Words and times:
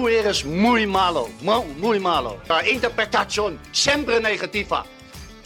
tú 0.00 0.08
eres 0.08 0.44
muy 0.46 0.86
malo, 0.86 1.28
muy, 1.42 1.62
muy 1.78 2.00
malo. 2.00 2.38
La 2.48 2.66
interpretación 2.66 3.58
siempre 3.70 4.18
negativa, 4.18 4.84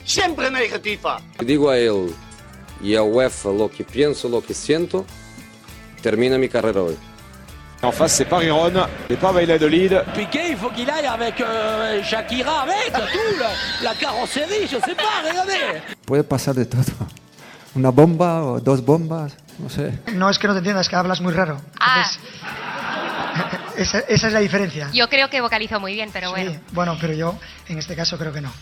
siempre 0.05 0.49
negativa. 0.49 1.21
Digo 1.41 1.71
a 1.71 1.77
él 1.77 2.15
y 2.81 2.95
a 2.95 3.03
UEFA 3.03 3.51
lo 3.51 3.69
que 3.69 3.83
pienso, 3.83 4.29
lo 4.29 4.41
que 4.43 4.55
siento, 4.55 5.05
termina 6.03 6.39
mi 6.39 6.49
carrera 6.49 6.83
hoy. 6.83 6.97
En 7.83 7.93
face, 7.93 8.17
c'est 8.19 8.25
pas 8.25 8.39
Riron, 8.39 8.73
c'est 9.09 9.19
pas 9.21 9.33
Valladolid. 9.33 9.93
Piqué, 10.15 10.51
il 10.51 10.57
faut 10.57 10.71
qu'il 10.71 10.89
aille 10.89 11.07
avec 11.07 11.39
euh, 11.41 12.03
Shakira, 12.03 12.63
avec 12.63 12.93
tout, 12.93 13.39
la, 13.39 13.91
la 13.91 13.95
carrosserie, 13.97 14.67
je 14.67 14.79
sais 14.79 14.95
pas, 14.95 15.29
regardez. 15.29 15.83
Puede 16.07 16.23
pasar 16.25 16.55
de 16.55 16.65
todo. 16.65 16.83
Una 17.75 17.91
bomba 17.91 18.43
o 18.45 18.61
dos 18.61 18.81
bombas, 18.83 19.37
no 19.59 19.69
sé. 19.69 19.93
No 20.15 20.31
es 20.31 20.39
que 20.39 20.47
no 20.47 20.55
te 20.55 20.61
entiendas, 20.61 20.89
que 20.89 20.97
hablas 20.97 21.21
muy 21.21 21.33
raro. 21.35 21.61
Ah. 21.79 21.97
Entonces, 21.97 22.21
esa, 23.77 24.01
esa 24.01 24.27
es 24.29 24.33
la 24.33 24.41
diferencia. 24.41 24.91
Yo 24.93 25.09
creo 25.09 25.29
que 25.31 25.41
vocalizo 25.41 25.81
muy 25.81 25.95
bien, 25.95 26.11
pero 26.13 26.35
Sí, 26.35 26.43
bueno. 26.45 26.61
bueno, 26.73 26.99
pero 27.01 27.13
yo 27.15 27.39
en 27.69 27.79
este 27.79 27.95
caso 27.97 28.17
creo 28.19 28.33
que 28.33 28.41
no. 28.41 28.53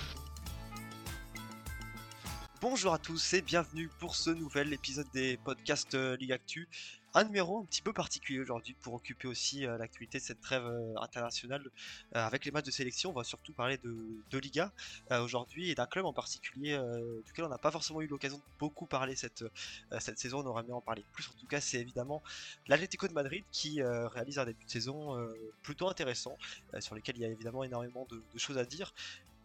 Bonjour 2.61 2.95
à 2.95 2.99
tous 2.99 3.35
et 3.35 3.43
bienvenue 3.43 3.91
pour 3.99 4.15
ce 4.15 4.30
nouvel 4.30 4.73
épisode 4.73 5.09
des 5.13 5.37
podcasts 5.37 5.95
euh, 5.95 6.16
Ligue 6.21 6.33
Actu. 6.33 6.69
Un 7.15 7.25
numéro 7.25 7.61
un 7.61 7.65
petit 7.66 7.83
peu 7.83 7.93
particulier 7.93 8.41
aujourd'hui 8.41 8.75
pour 8.80 8.95
occuper 8.95 9.29
aussi 9.29 9.66
euh, 9.66 9.77
l'actualité 9.77 10.19
de 10.19 10.23
cette 10.23 10.41
trêve 10.41 10.65
euh, 10.65 10.95
internationale 10.97 11.62
euh, 12.16 12.27
avec 12.27 12.47
les 12.47 12.51
matchs 12.51 12.65
de 12.65 12.71
sélection. 12.71 13.11
On 13.11 13.12
va 13.12 13.23
surtout 13.23 13.52
parler 13.52 13.79
de, 13.79 14.38
Liga 14.38 14.73
aujourd'hui 15.21 15.71
et 15.71 15.75
d'un 15.77 15.87
club 15.87 16.05
en 16.05 16.12
particulier 16.12 16.77
duquel 17.27 17.45
on 17.45 17.48
n'a 17.48 17.59
pas 17.59 17.71
forcément 17.71 18.01
eu 18.01 18.09
l'occasion 18.09 18.38
de 18.38 18.43
beaucoup 18.59 18.87
parler 18.87 19.15
cette, 19.15 19.45
saison. 20.16 20.41
On 20.41 20.47
aurait 20.47 20.65
aimé 20.65 20.73
en 20.73 20.80
parler 20.80 21.05
plus. 21.13 21.29
En 21.29 21.38
tout 21.38 21.46
cas, 21.46 21.60
c'est 21.60 21.79
évidemment 21.79 22.23
l'Atlético 22.66 23.07
de 23.07 23.13
Madrid 23.13 23.45
qui 23.52 23.80
réalise 23.83 24.40
un 24.40 24.46
début 24.46 24.65
de 24.65 24.71
saison 24.71 25.16
plutôt 25.63 25.88
intéressant 25.88 26.37
sur 26.80 26.96
lequel 26.96 27.16
il 27.18 27.23
y 27.23 27.24
a 27.24 27.29
évidemment 27.29 27.63
énormément 27.63 28.09
de, 28.10 28.21
choses 28.37 28.59
à 28.59 28.65
dire. 28.65 28.93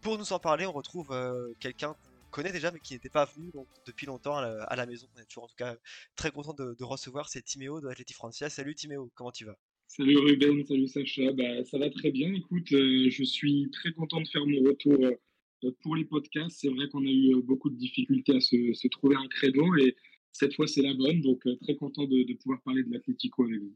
Pour 0.01 0.17
nous 0.17 0.33
en 0.33 0.39
parler, 0.39 0.65
on 0.65 0.71
retrouve 0.71 1.15
quelqu'un 1.59 1.95
connaît 2.37 2.51
déjà 2.51 2.71
mais 2.71 2.79
qui 2.79 2.93
n'était 2.93 3.09
pas 3.09 3.25
venu 3.25 3.51
depuis 3.87 4.05
longtemps 4.05 4.37
à 4.37 4.75
la, 4.75 4.85
maison. 4.85 5.07
On 5.15 5.19
est 5.19 5.25
toujours 5.25 5.45
en 5.45 5.47
tout 5.47 5.55
cas 5.57 5.75
très 6.15 6.29
content 6.29 6.53
de, 6.53 6.83
recevoir. 6.83 7.29
C'est 7.29 7.41
Timéo 7.41 7.81
de 7.81 7.87
l'Atleti 7.87 8.13
Francia. 8.13 8.47
Salut 8.47 8.75
Timéo, 8.75 9.11
comment 9.15 9.31
tu 9.31 9.45
vas? 9.45 9.57
Salut 9.87 10.17
Ruben, 10.17 10.63
salut 10.63 10.87
Sacha, 10.87 11.31
bah, 11.31 11.63
ça 11.63 11.79
va 11.79 11.89
très 11.89 12.11
bien. 12.11 12.31
Écoute, 12.35 12.71
euh, 12.73 13.09
je 13.09 13.23
suis 13.23 13.67
très 13.71 13.91
content 13.93 14.21
de 14.21 14.27
faire 14.27 14.45
mon 14.45 14.61
retour 14.69 15.03
euh, 15.03 15.71
pour 15.81 15.95
les 15.95 16.05
podcasts. 16.05 16.59
C'est 16.59 16.69
vrai 16.69 16.87
qu'on 16.89 17.07
a 17.07 17.09
eu 17.09 17.33
euh, 17.33 17.41
beaucoup 17.41 17.71
de 17.71 17.75
difficultés 17.75 18.35
à 18.35 18.39
se, 18.39 18.87
trouver 18.89 19.15
un 19.15 19.27
créneau 19.29 19.75
et 19.77 19.95
cette 20.31 20.53
fois 20.53 20.67
c'est 20.67 20.83
la 20.83 20.93
bonne, 20.93 21.21
donc 21.21 21.41
très 21.61 21.75
content 21.75 22.03
de, 22.03 22.21
de 22.21 22.33
pouvoir 22.35 22.61
parler 22.61 22.83
de 22.83 22.93
l'Atlético 22.93 23.45
avec 23.45 23.61
vous. 23.61 23.75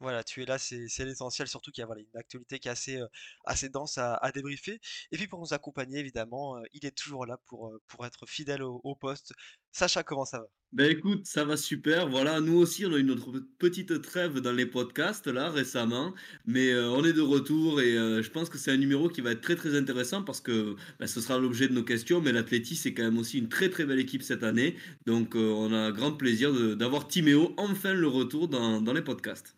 Voilà, 0.00 0.22
tu 0.22 0.42
es 0.42 0.46
là, 0.46 0.58
c'est 0.58 1.04
l'essentiel, 1.04 1.48
surtout 1.48 1.72
qu'il 1.72 1.82
y 1.82 1.84
a 1.84 1.90
une 1.98 2.16
actualité 2.16 2.60
qui 2.60 2.68
est 2.68 2.70
assez, 2.70 3.00
euh, 3.00 3.06
assez 3.44 3.68
dense 3.68 3.98
à, 3.98 4.30
débriefer. 4.32 4.80
Et 5.10 5.16
puis 5.16 5.26
pour 5.26 5.40
nous 5.40 5.52
accompagner, 5.52 5.98
évidemment, 5.98 6.56
euh, 6.56 6.62
il 6.72 6.86
est 6.86 6.96
toujours 6.96 7.26
là 7.26 7.36
pour, 7.46 7.68
euh, 7.68 7.82
pour 7.88 8.06
être 8.06 8.24
fidèle 8.26 8.62
au, 8.62 8.94
poste. 8.94 9.32
Sacha, 9.72 10.04
comment 10.04 10.24
ça 10.24 10.38
va? 10.38 10.46
Ben 10.72 10.88
écoute, 10.90 11.26
ça 11.26 11.44
va 11.44 11.56
super. 11.56 12.08
Voilà, 12.08 12.40
nous 12.40 12.58
aussi, 12.58 12.86
on 12.86 12.92
a 12.92 12.98
eu 12.98 13.02
notre 13.02 13.40
petite 13.58 14.00
trêve 14.02 14.38
dans 14.40 14.52
les 14.52 14.66
podcasts 14.66 15.26
là 15.26 15.50
récemment, 15.50 16.14
mais 16.46 16.74
on 16.78 17.04
est 17.04 17.12
de 17.12 17.22
retour 17.22 17.80
et 17.80 17.94
je 17.94 18.30
pense 18.30 18.50
que 18.50 18.58
c'est 18.58 18.70
un 18.70 18.76
numéro 18.76 19.08
qui 19.08 19.22
va 19.22 19.32
être 19.32 19.40
très 19.40 19.56
très 19.56 19.76
intéressant 19.76 20.22
parce 20.22 20.40
que 20.40 20.76
ben, 20.98 21.06
ce 21.06 21.20
sera 21.20 21.38
l'objet 21.38 21.68
de 21.68 21.72
nos 21.72 21.84
questions. 21.84 22.20
Mais 22.20 22.32
l'Atleti, 22.32 22.76
c'est 22.76 22.92
quand 22.92 23.04
même 23.04 23.18
aussi 23.18 23.38
une 23.38 23.48
très 23.48 23.70
très 23.70 23.86
belle 23.86 24.00
équipe 24.00 24.22
cette 24.22 24.42
année, 24.42 24.76
donc 25.06 25.34
on 25.36 25.72
a 25.72 25.90
grand 25.90 26.12
plaisir 26.12 26.52
d'avoir 26.76 27.08
Timéo 27.08 27.54
enfin 27.56 27.94
le 27.94 28.08
retour 28.08 28.48
dans, 28.48 28.82
dans 28.82 28.92
les 28.92 29.02
podcasts. 29.02 29.57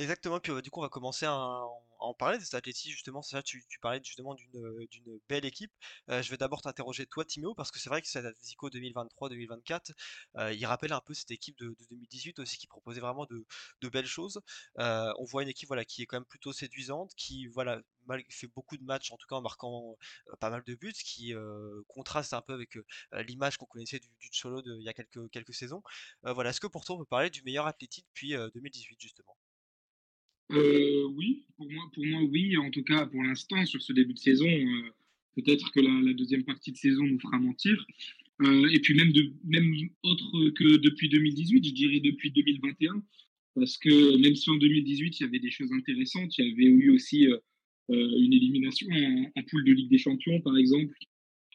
Exactement, 0.00 0.40
puis 0.40 0.50
du 0.62 0.70
coup 0.70 0.80
on 0.80 0.82
va 0.82 0.88
commencer 0.88 1.26
à, 1.26 1.34
en 1.98 2.14
parler 2.14 2.38
de 2.38 2.42
cet 2.42 2.54
Atleti 2.54 2.90
justement, 2.90 3.20
Sacha, 3.20 3.42
tu, 3.42 3.66
tu 3.68 3.78
parlais 3.80 4.00
justement 4.02 4.34
d'une 4.34 5.20
belle 5.28 5.44
équipe. 5.44 5.70
Je 6.08 6.30
vais 6.30 6.38
d'abord 6.38 6.62
t'interroger 6.62 7.04
toi 7.06 7.22
Timéo, 7.26 7.54
parce 7.54 7.70
que 7.70 7.78
c'est 7.78 7.90
vrai 7.90 8.00
que 8.00 8.08
cet 8.08 8.24
Atletico 8.24 8.70
2023-2024, 8.70 9.92
euh, 10.36 10.52
il 10.54 10.64
rappelle 10.64 10.94
un 10.94 11.02
peu 11.02 11.12
cette 11.12 11.30
équipe 11.32 11.58
de, 11.58 11.66
de 11.68 11.86
2018 11.90 12.38
aussi 12.38 12.56
qui 12.56 12.66
proposait 12.66 13.02
vraiment 13.02 13.26
de, 13.26 13.44
belles 13.90 14.06
choses. 14.06 14.40
On 14.78 15.24
voit 15.24 15.42
une 15.42 15.50
équipe 15.50 15.68
voilà, 15.68 15.84
qui 15.84 16.00
est 16.00 16.06
quand 16.06 16.16
même 16.16 16.24
plutôt 16.24 16.54
séduisante, 16.54 17.12
qui 17.14 17.46
voilà, 17.48 17.82
fait 18.30 18.46
beaucoup 18.46 18.78
de 18.78 18.84
matchs 18.84 19.12
en 19.12 19.18
tout 19.18 19.26
cas 19.28 19.36
en 19.36 19.42
marquant 19.42 19.98
pas 20.40 20.48
mal 20.48 20.62
de 20.64 20.74
buts, 20.76 20.94
qui 20.94 21.34
contraste 21.88 22.32
un 22.32 22.40
peu 22.40 22.54
avec 22.54 22.78
l'image 23.28 23.58
qu'on 23.58 23.66
connaissait 23.66 23.98
du, 23.98 24.08
du 24.18 24.30
Cholo 24.32 24.62
de, 24.62 24.76
il 24.78 24.84
y 24.84 24.88
a 24.88 24.94
quelques, 24.94 25.28
quelques 25.30 25.54
saisons. 25.54 25.82
Voilà, 26.22 26.50
est-ce 26.50 26.60
que 26.60 26.66
pour 26.68 26.86
toi 26.86 26.96
on 26.96 26.98
peut 27.00 27.04
parler 27.04 27.28
du 27.28 27.42
meilleur 27.42 27.66
Atleti 27.66 28.02
depuis 28.08 28.34
euh, 28.34 28.48
2018 28.54 28.98
justement? 28.98 29.36
Euh, 30.52 31.06
oui, 31.16 31.44
pour 31.56 31.70
moi, 31.70 31.90
pour 31.94 32.04
moi, 32.04 32.22
oui. 32.22 32.56
En 32.56 32.70
tout 32.70 32.82
cas, 32.82 33.06
pour 33.06 33.22
l'instant, 33.22 33.64
sur 33.66 33.80
ce 33.82 33.92
début 33.92 34.14
de 34.14 34.18
saison, 34.18 34.48
euh, 34.48 34.90
peut-être 35.36 35.70
que 35.72 35.80
la, 35.80 36.12
deuxième 36.14 36.44
partie 36.44 36.72
de 36.72 36.76
saison 36.76 37.04
nous 37.04 37.20
fera 37.20 37.38
mentir. 37.38 37.86
Euh, 38.42 38.68
et 38.72 38.80
puis 38.80 38.94
même, 38.94 39.12
de, 39.12 39.32
même 39.44 39.72
autre 40.02 40.50
que 40.50 40.78
depuis 40.78 41.08
2018, 41.08 41.64
je 41.64 41.72
dirais 41.72 42.00
depuis 42.00 42.30
2021, 42.30 43.02
parce 43.54 43.76
que 43.76 44.16
même 44.16 44.34
si 44.34 44.48
en 44.50 44.56
2018 44.56 45.20
il 45.20 45.22
y 45.22 45.26
avait 45.26 45.38
des 45.38 45.50
choses 45.50 45.72
intéressantes, 45.72 46.36
il 46.38 46.46
y 46.46 46.52
avait 46.52 46.64
eu 46.64 46.90
aussi 46.90 47.26
une 47.88 48.32
élimination 48.32 48.86
en, 48.90 49.30
en 49.36 49.42
poule 49.42 49.64
de 49.64 49.72
Ligue 49.72 49.90
des 49.90 49.98
Champions, 49.98 50.40
par 50.40 50.56
exemple. 50.56 50.94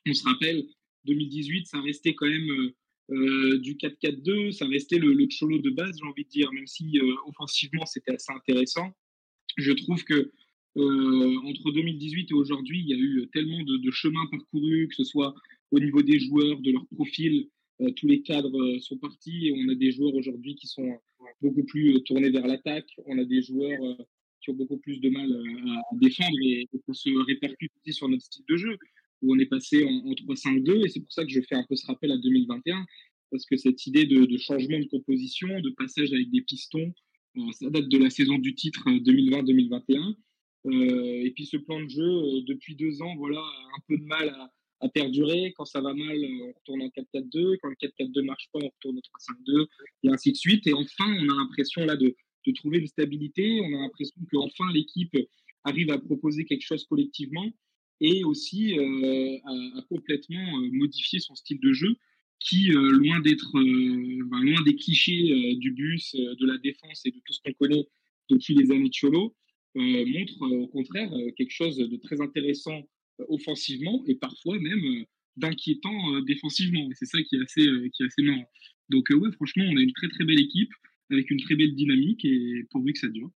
On 0.06 0.14
se 0.14 0.24
rappelle, 0.24 0.66
2018, 1.06 1.66
ça 1.66 1.82
restait 1.82 2.14
quand 2.14 2.28
même 2.28 2.72
euh, 3.12 3.60
du 3.60 3.76
4-4-2, 3.76 4.52
ça 4.52 4.66
restait 4.66 4.98
le, 4.98 5.14
le 5.14 5.28
cholo 5.30 5.60
de 5.60 5.70
base, 5.70 5.96
j'ai 6.00 6.08
envie 6.08 6.24
de 6.24 6.30
dire, 6.30 6.52
même 6.54 6.66
si 6.66 6.98
euh, 6.98 7.14
offensivement 7.28 7.86
c'était 7.86 8.14
assez 8.14 8.32
intéressant. 8.32 8.92
Je 9.58 9.72
trouve 9.74 10.04
que 10.04 10.32
euh, 10.78 11.38
entre 11.44 11.72
2018 11.72 12.32
et 12.32 12.34
aujourd'hui, 12.34 12.80
il 12.80 12.90
y 12.90 12.94
a 12.94 12.98
eu 12.98 13.30
tellement 13.32 13.62
de, 13.64 13.92
chemins 13.92 14.26
parcourus, 14.32 14.88
que 14.88 14.96
ce 14.96 15.04
soit 15.04 15.36
au 15.72 15.80
niveau 15.80 16.02
des 16.02 16.20
joueurs, 16.20 16.60
de 16.62 16.72
leur 16.72 16.86
profil, 16.88 17.48
tous 17.98 18.08
les 18.08 18.22
cadres 18.22 18.78
sont 18.80 18.98
partis 18.98 19.48
et 19.48 19.54
on 19.54 19.70
a 19.70 19.76
des 19.76 19.92
joueurs 19.92 20.16
aujourd'hui 20.16 20.56
qui 20.56 20.68
sont 20.68 20.98
beaucoup 21.42 21.64
plus 21.66 22.02
tournés 22.04 22.30
vers 22.30 22.48
l'attaque. 22.48 22.90
On 23.06 23.18
a 23.20 23.26
des 23.26 23.42
joueurs 23.42 23.98
qui 24.42 24.50
ont 24.50 24.54
beaucoup 24.54 24.78
plus 24.78 25.02
de 25.02 25.10
mal 25.10 25.30
à 25.34 25.96
défendre 25.98 26.38
et, 26.42 26.68
et 26.72 26.80
ça 26.88 26.94
se 26.94 27.10
répercute 27.26 27.72
aussi 27.82 27.94
sur 27.94 28.08
notre 28.08 28.24
style 28.24 28.46
de 28.48 28.56
jeu 28.56 28.78
où 29.26 29.36
on 29.36 29.40
est 29.40 29.46
passé 29.48 29.84
en, 29.84 29.90
en 29.90 30.14
3-5-2 30.14 30.86
et 30.86 30.90
c'est 30.90 31.02
pour 31.02 31.12
ça 31.12 31.24
que 31.24 31.32
je 31.32 31.42
fais 31.42 31.56
un 31.56 31.66
peu 31.68 31.76
ce 31.76 31.86
rappel 31.88 32.12
à 32.12 32.18
2021 32.18 32.86
parce 33.32 33.46
que 33.46 33.58
cette 33.58 33.86
idée 33.86 34.06
de, 34.06 34.38
changement 34.38 34.80
de 34.80 34.86
composition, 34.86 35.48
de 35.60 35.70
passage 35.72 36.14
avec 36.14 36.30
des 36.32 36.42
pistons, 36.42 36.94
euh, 37.38 37.52
ça 37.52 37.70
date 37.70 37.90
de 37.90 37.98
la 37.98 38.10
saison 38.10 38.38
du 38.38 38.56
titre 38.56 38.84
euh, 38.88 39.00
2020-2021. 39.00 40.16
Euh, 40.68 41.24
et 41.24 41.32
puis 41.32 41.46
ce 41.46 41.58
plan 41.58 41.80
de 41.80 41.90
jeu, 41.90 42.04
euh, 42.04 42.42
depuis 42.48 42.76
deux 42.76 43.02
ans, 43.02 43.16
voilà, 43.18 43.40
un 43.40 43.82
peu 43.88 43.98
de 43.98 44.06
mal 44.06 44.30
à, 44.30 44.52
perdurer. 44.94 45.52
Quand 45.58 45.66
ça 45.66 45.82
va 45.82 45.94
mal, 45.96 46.16
euh, 46.16 46.44
on 46.44 46.54
retourne 46.54 46.82
en 46.84 46.90
4-4-2. 46.90 47.58
Quand 47.62 47.70
le 47.70 47.76
4-4-2 47.76 48.24
marche 48.24 48.50
pas, 48.54 48.60
on 48.62 48.70
retourne 48.70 48.98
au 48.98 49.02
3-5-2 49.02 49.66
et 50.04 50.10
ainsi 50.10 50.32
de 50.32 50.38
suite. 50.38 50.68
Et 50.68 50.74
enfin, 50.74 51.06
on 51.08 51.30
a 51.30 51.36
l'impression 51.36 51.86
là 51.86 51.96
de, 51.96 52.16
de 52.46 52.52
trouver 52.54 52.80
une 52.80 52.88
stabilité. 52.88 53.62
On 53.62 53.78
a 53.78 53.82
l'impression 53.82 54.22
qu'enfin 54.32 54.72
l'équipe 54.74 55.18
arrive 55.64 55.90
à 55.90 55.98
proposer 55.98 56.46
quelque 56.46 56.62
chose 56.62 56.86
collectivement 56.86 57.52
et 58.02 58.24
aussi 58.24 58.78
euh, 58.78 59.38
à, 59.46 59.80
à 59.80 59.82
complètement 59.90 60.60
euh, 60.60 60.70
modifier 60.72 61.20
son 61.20 61.36
style 61.36 61.60
de 61.60 61.74
jeu 61.74 61.96
qui, 62.40 62.72
euh, 62.72 62.92
loin 62.92 63.22
d'être, 63.22 63.58
euh, 63.58 64.24
ben, 64.30 64.42
loin 64.44 64.62
des 64.64 64.76
clichés 64.76 65.56
du 65.56 65.72
bus, 65.72 66.16
de 66.16 66.46
la 66.46 66.58
défense 66.58 67.06
et 67.06 67.12
de 67.12 67.18
tout 67.26 67.34
ce 67.34 67.40
qu'on 67.44 67.54
connaît 67.54 67.88
depuis 68.30 68.54
les 68.56 68.72
années 68.72 68.90
de 68.90 68.94
Cholo, 68.94 69.36
montre 69.76 70.42
au 70.42 70.68
contraire 70.68 71.12
quelque 71.38 71.52
chose 71.52 71.78
de 71.78 71.98
très 71.98 72.22
intéressant 72.22 72.82
offensivement 73.28 74.04
et 74.08 74.16
parfois 74.16 74.58
même 74.60 75.06
d'inquiétant 75.38 76.22
défensivement. 76.22 76.90
Et 76.90 76.94
c'est 76.96 77.06
ça 77.06 77.22
qui 77.24 77.36
est 77.36 77.42
assez, 77.42 77.68
qui 77.94 78.04
est 78.04 78.06
assez 78.06 78.22
marrant. 78.24 78.50
Donc 78.90 79.10
ouais, 79.10 79.32
franchement, 79.34 79.66
on 79.68 79.78
a 79.78 79.82
une 79.82 79.92
très 79.94 80.08
très 80.08 80.24
belle 80.24 80.40
équipe 80.40 80.72
avec 81.10 81.30
une 81.30 81.40
très 81.42 81.56
belle 81.56 81.76
dynamique 81.76 82.24
et 82.26 82.64
pourvu 82.72 82.94
que 82.94 83.00
ça 83.00 83.08
dure. 83.10 83.32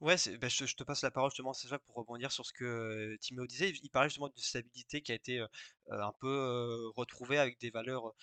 Ouais, 0.00 0.16
c'est, 0.16 0.38
bah, 0.38 0.48
je, 0.48 0.64
te 0.74 0.84
passe 0.84 1.02
la 1.02 1.10
parole 1.10 1.30
justement, 1.30 1.52
c'est 1.52 1.68
ça 1.68 1.78
pour 1.80 1.96
rebondir 1.96 2.30
sur 2.30 2.46
ce 2.46 2.52
que 2.52 3.16
Timéo 3.20 3.46
disait. 3.46 3.70
Il 3.82 3.90
parlait 3.90 4.08
justement 4.08 4.28
de 4.28 4.32
stabilité 4.36 5.02
qui 5.02 5.10
a 5.12 5.14
été 5.16 5.44
un 5.90 6.12
peu 6.20 6.90
retrouvée 6.96 7.38
avec 7.38 7.58
des 7.60 7.70
valeurs 7.70 8.14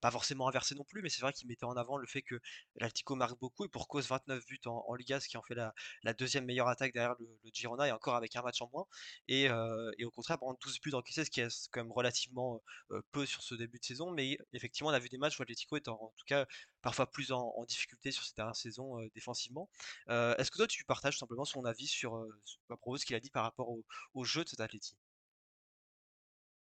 pas 0.00 0.10
forcément 0.10 0.48
inversées 0.48 0.74
non 0.74 0.84
plus, 0.84 1.02
mais 1.02 1.08
c'est 1.08 1.20
vrai 1.20 1.32
qu'il 1.32 1.48
mettait 1.48 1.64
en 1.64 1.76
avant 1.76 1.96
le 1.96 2.06
fait 2.06 2.22
que 2.22 2.40
l'Atlético 2.76 3.14
marque 3.16 3.38
beaucoup 3.38 3.64
et 3.64 3.68
pour 3.68 3.88
cause 3.88 4.06
29 4.08 4.44
buts 4.46 4.60
en, 4.66 4.94
Liga, 4.94 5.20
ce 5.20 5.28
qui 5.28 5.36
en 5.36 5.42
fait 5.42 5.54
la, 5.54 6.14
deuxième 6.14 6.44
meilleure 6.44 6.68
attaque 6.68 6.92
derrière 6.92 7.14
le, 7.18 7.26
Girona 7.52 7.88
et 7.88 7.92
encore 7.92 8.16
avec 8.16 8.36
un 8.36 8.42
match 8.42 8.60
en 8.62 8.70
moins. 8.72 8.86
Et, 9.28 9.48
euh, 9.48 9.90
au 10.04 10.10
contraire, 10.10 10.38
exemple, 10.40 10.60
12 10.62 10.80
buts 10.80 10.94
encaissés, 10.94 11.24
ce 11.24 11.30
qui 11.30 11.40
est 11.40 11.68
quand 11.70 11.82
même 11.82 11.92
relativement 11.92 12.62
euh, 12.90 13.00
peu 13.12 13.26
sur 13.26 13.42
ce 13.42 13.54
début 13.54 13.78
de 13.78 13.84
saison. 13.84 14.10
Mais 14.12 14.38
effectivement, 14.52 14.90
on 14.90 14.92
a 14.92 14.98
vu 14.98 15.08
des 15.08 15.18
matchs 15.18 15.38
où 15.38 15.42
l'Atlético 15.42 15.76
est 15.76 15.88
en, 15.88 16.12
tout 16.16 16.24
cas 16.26 16.46
parfois 16.82 17.10
plus 17.10 17.32
en, 17.32 17.64
difficulté 17.66 18.12
sur 18.12 18.24
cette 18.24 18.36
dernière 18.36 18.56
saison 18.56 19.00
euh, 19.00 19.10
défensivement. 19.14 19.68
Euh, 20.08 20.34
Est-ce 20.36 20.50
que 20.50 20.56
toi 20.56 20.66
tu 20.66 20.84
partages 20.84 21.18
simplement 21.18 21.44
son 21.44 21.64
avis 21.64 21.86
sur, 21.86 22.16
euh, 22.16 22.40
à 22.70 22.76
ce 22.96 23.04
qu'il 23.04 23.16
a 23.16 23.20
dit 23.20 23.30
par 23.30 23.44
rapport 23.44 23.68
au, 23.68 23.84
au 24.14 24.24
jeu 24.24 24.44
de 24.44 24.48
cet 24.48 24.60
Atleti? 24.60 24.96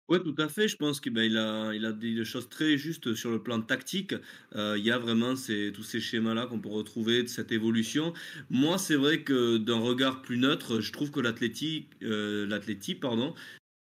Ouais, 0.07 0.21
tout 0.21 0.35
à 0.37 0.47
fait. 0.49 0.67
Je 0.67 0.75
pense 0.75 0.99
qu'il 0.99 1.13
ben, 1.13 1.35
a, 1.35 1.73
il 1.73 1.83
a 1.83 1.91
dit 1.91 2.13
des 2.13 2.25
choses 2.25 2.47
très 2.47 2.77
justes 2.77 3.15
sur 3.15 3.31
le 3.31 3.41
plan 3.41 3.59
tactique. 3.61 4.13
Euh, 4.55 4.75
il 4.77 4.83
y 4.85 4.91
a 4.91 4.99
vraiment 4.99 5.35
ces, 5.35 5.71
tous 5.73 5.81
ces 5.83 5.99
schémas-là 5.99 6.45
qu'on 6.45 6.59
peut 6.59 6.69
retrouver 6.69 7.23
de 7.23 7.27
cette 7.27 7.51
évolution. 7.51 8.13
Moi, 8.51 8.77
c'est 8.77 8.95
vrai 8.95 9.23
que 9.23 9.57
d'un 9.57 9.79
regard 9.79 10.21
plus 10.21 10.37
neutre, 10.37 10.79
je 10.79 10.91
trouve 10.91 11.09
que 11.09 11.19
l'athlétique, 11.19 11.89
euh, 12.03 12.47
pardon, 13.01 13.33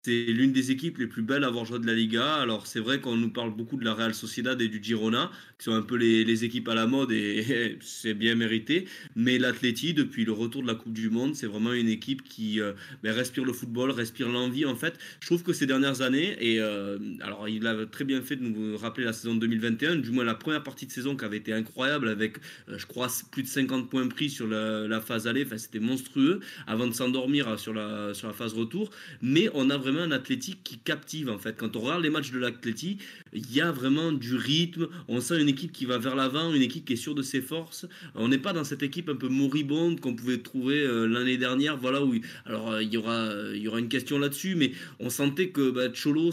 c'est 0.05 0.25
l'une 0.25 0.51
des 0.51 0.69
équipes 0.69 0.97
les 0.97 1.07
plus 1.07 1.21
belles 1.21 1.45
à 1.45 1.47
avoir 1.47 1.63
joué 1.63 1.79
de 1.79 1.87
la 1.87 1.93
Liga. 1.93 2.35
Alors 2.35 2.67
c'est 2.67 2.81
vrai 2.81 2.99
qu'on 2.99 3.15
nous 3.15 3.29
parle 3.29 3.55
beaucoup 3.55 3.77
de 3.77 3.85
la 3.85 3.93
Real 3.93 4.13
Sociedad 4.13 4.61
et 4.61 4.67
du 4.67 4.83
Girona, 4.83 5.31
qui 5.57 5.63
sont 5.63 5.73
un 5.73 5.81
peu 5.81 5.95
les, 5.95 6.25
les 6.25 6.43
équipes 6.43 6.67
à 6.67 6.75
la 6.75 6.87
mode 6.87 7.13
et, 7.13 7.77
c'est 7.81 8.13
bien 8.13 8.35
mérité. 8.35 8.85
Mais 9.15 9.37
l'Atleti, 9.37 9.93
depuis 9.93 10.25
le 10.25 10.33
retour 10.33 10.61
de 10.61 10.67
la 10.67 10.75
Coupe 10.75 10.91
du 10.91 11.09
Monde, 11.09 11.35
c'est 11.35 11.47
vraiment 11.47 11.71
une 11.71 11.87
équipe 11.87 12.21
qui 12.23 12.59
euh, 12.59 12.73
ben, 13.01 13.13
respire 13.13 13.45
le 13.45 13.53
football, 13.53 13.91
respire 13.91 14.27
l'envie. 14.27 14.65
En 14.65 14.75
fait, 14.75 14.99
je 15.21 15.27
trouve 15.27 15.41
que 15.41 15.53
ces 15.53 15.67
dernières 15.67 16.01
années, 16.01 16.35
et 16.41 16.59
euh, 16.59 16.97
alors 17.21 17.47
il 17.47 17.65
a 17.65 17.85
très 17.85 18.03
bien 18.03 18.21
fait 18.21 18.35
de 18.35 18.43
nous 18.43 18.77
rappeler 18.77 19.05
la 19.05 19.13
saison 19.13 19.35
2021, 19.35 19.95
du 19.95 20.11
moins 20.11 20.25
la 20.25 20.35
première 20.35 20.63
partie 20.63 20.85
de 20.85 20.91
saison 20.91 21.15
qui 21.15 21.23
avait 21.23 21.37
été 21.37 21.53
incroyable 21.53 22.09
avec, 22.09 22.39
euh, 22.67 22.77
je 22.77 22.85
crois, 22.87 23.07
plus 23.31 23.43
de 23.43 23.47
50 23.47 23.89
points 23.89 24.07
pris 24.09 24.29
sur 24.29 24.47
la, 24.47 24.85
la 24.85 24.99
phase 24.99 25.27
aller. 25.27 25.45
Enfin, 25.45 25.57
c'était 25.57 25.79
monstrueux 25.79 26.41
avant 26.67 26.87
de 26.87 26.93
s'endormir 26.93 27.57
sur 27.57 27.73
la, 27.73 28.13
sur 28.13 28.27
la 28.27 28.33
phase 28.33 28.53
retour. 28.53 28.89
Mais 29.21 29.49
on 29.53 29.69
a 29.69 29.77
vraiment 29.77 29.92
un 29.99 30.11
athlétique 30.11 30.63
qui 30.63 30.77
captive 30.79 31.29
en 31.29 31.37
fait. 31.37 31.57
Quand 31.57 31.75
on 31.75 31.81
regarde 31.81 32.03
les 32.03 32.09
matchs 32.09 32.31
de 32.31 32.39
l'athlétique, 32.39 33.01
il 33.33 33.53
y 33.53 33.61
a 33.61 33.71
vraiment 33.71 34.11
du 34.11 34.35
rythme. 34.35 34.87
On 35.07 35.21
sent 35.21 35.41
une 35.41 35.49
équipe 35.49 35.71
qui 35.71 35.85
va 35.85 35.97
vers 35.97 36.15
l'avant, 36.15 36.53
une 36.53 36.61
équipe 36.61 36.85
qui 36.85 36.93
est 36.93 36.97
sûre 36.97 37.15
de 37.15 37.21
ses 37.21 37.41
forces. 37.41 37.85
On 38.15 38.27
n'est 38.27 38.37
pas 38.37 38.53
dans 38.53 38.63
cette 38.63 38.83
équipe 38.83 39.09
un 39.09 39.15
peu 39.15 39.27
moribonde 39.27 39.99
qu'on 39.99 40.15
pouvait 40.15 40.37
trouver 40.37 40.81
euh, 40.81 41.07
l'année 41.07 41.37
dernière. 41.37 41.77
Voilà 41.77 42.03
où, 42.03 42.13
alors 42.45 42.71
euh, 42.71 42.83
il 42.83 42.93
y 42.93 42.97
aura, 42.97 43.29
il 43.53 43.61
y 43.61 43.67
aura 43.67 43.79
une 43.79 43.89
question 43.89 44.19
là-dessus, 44.19 44.55
mais 44.55 44.71
on 44.99 45.09
sentait 45.09 45.49
que 45.49 45.71
bah, 45.71 45.89
Cholo 45.93 46.31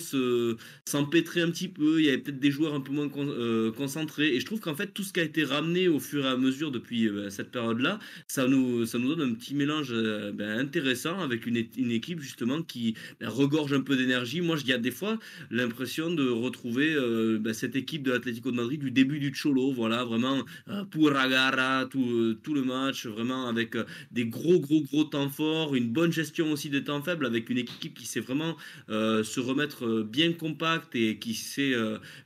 s'empêtrait 0.85 1.43
un 1.43 1.51
petit 1.51 1.69
peu. 1.69 2.01
Il 2.01 2.07
y 2.07 2.09
avait 2.09 2.19
peut-être 2.19 2.41
des 2.41 2.51
joueurs 2.51 2.75
un 2.75 2.81
peu 2.81 2.93
moins 2.93 3.09
euh, 3.17 3.73
concentrés. 3.73 4.35
Et 4.35 4.41
je 4.41 4.47
trouve 4.47 4.61
qu'en 4.61 4.75
fait 4.75 4.89
tout 4.93 5.03
ce 5.03 5.13
qui 5.13 5.21
a 5.21 5.25
été 5.25 5.45
ramené 5.45 5.89
au 5.89 6.01
fur 6.01 6.25
et 6.25 6.29
à 6.29 6.37
mesure 6.37 6.71
depuis 6.71 7.09
cette 7.31 7.51
période-là, 7.51 7.99
ça 8.27 8.47
nous, 8.47 8.87
ça 8.87 8.99
nous 8.99 9.15
donne 9.15 9.31
un 9.31 9.35
petit 9.35 9.55
mélange 9.55 9.93
ben, 10.35 10.59
intéressant 10.59 11.21
avec 11.21 11.47
une, 11.47 11.65
une, 11.77 11.91
équipe 11.91 12.21
justement 12.21 12.63
qui 12.63 12.95
ben, 13.21 13.31
gorge 13.47 13.73
un 13.73 13.81
peu 13.81 13.97
d'énergie. 13.97 14.41
Moi, 14.41 14.57
il 14.61 14.69
y 14.69 14.73
a 14.73 14.79
des 14.79 14.91
fois 14.91 15.19
l'impression 15.51 16.13
de 16.13 16.29
retrouver 16.29 16.90
euh, 16.95 17.39
bah, 17.39 17.55
cette 17.55 17.77
équipe 17.77 18.03
de 18.03 18.13
l'Atlético 18.13 18.51
de 18.51 18.57
Madrid 18.57 18.81
du 18.81 18.91
début 18.91 19.19
du 19.19 19.33
Cholo. 19.35 19.73
Voilà, 19.73 20.05
vraiment 20.05 20.43
euh, 20.69 20.85
pour 20.85 21.11
Ragara, 21.11 21.87
tout, 21.87 22.05
euh, 22.05 22.39
tout 22.43 22.55
le 22.55 22.63
match, 22.63 23.07
vraiment 23.07 23.49
avec 23.49 23.77
des 24.11 24.27
gros, 24.27 24.61
gros, 24.61 24.83
gros 24.83 25.05
temps 25.05 25.29
forts, 25.29 25.75
une 25.75 25.89
bonne 25.91 26.13
gestion 26.13 26.53
aussi 26.53 26.71
des 26.71 26.85
temps 26.85 27.03
faibles, 27.03 27.27
avec 27.27 27.51
une 27.51 27.59
équipe 27.59 27.95
qui 27.95 28.07
sait 28.07 28.21
vraiment 28.21 28.57
se 28.89 29.41
remettre 29.41 30.03
bien 30.03 30.33
compact 30.33 30.95
et 30.95 31.19
qui 31.19 31.35
sait 31.35 31.75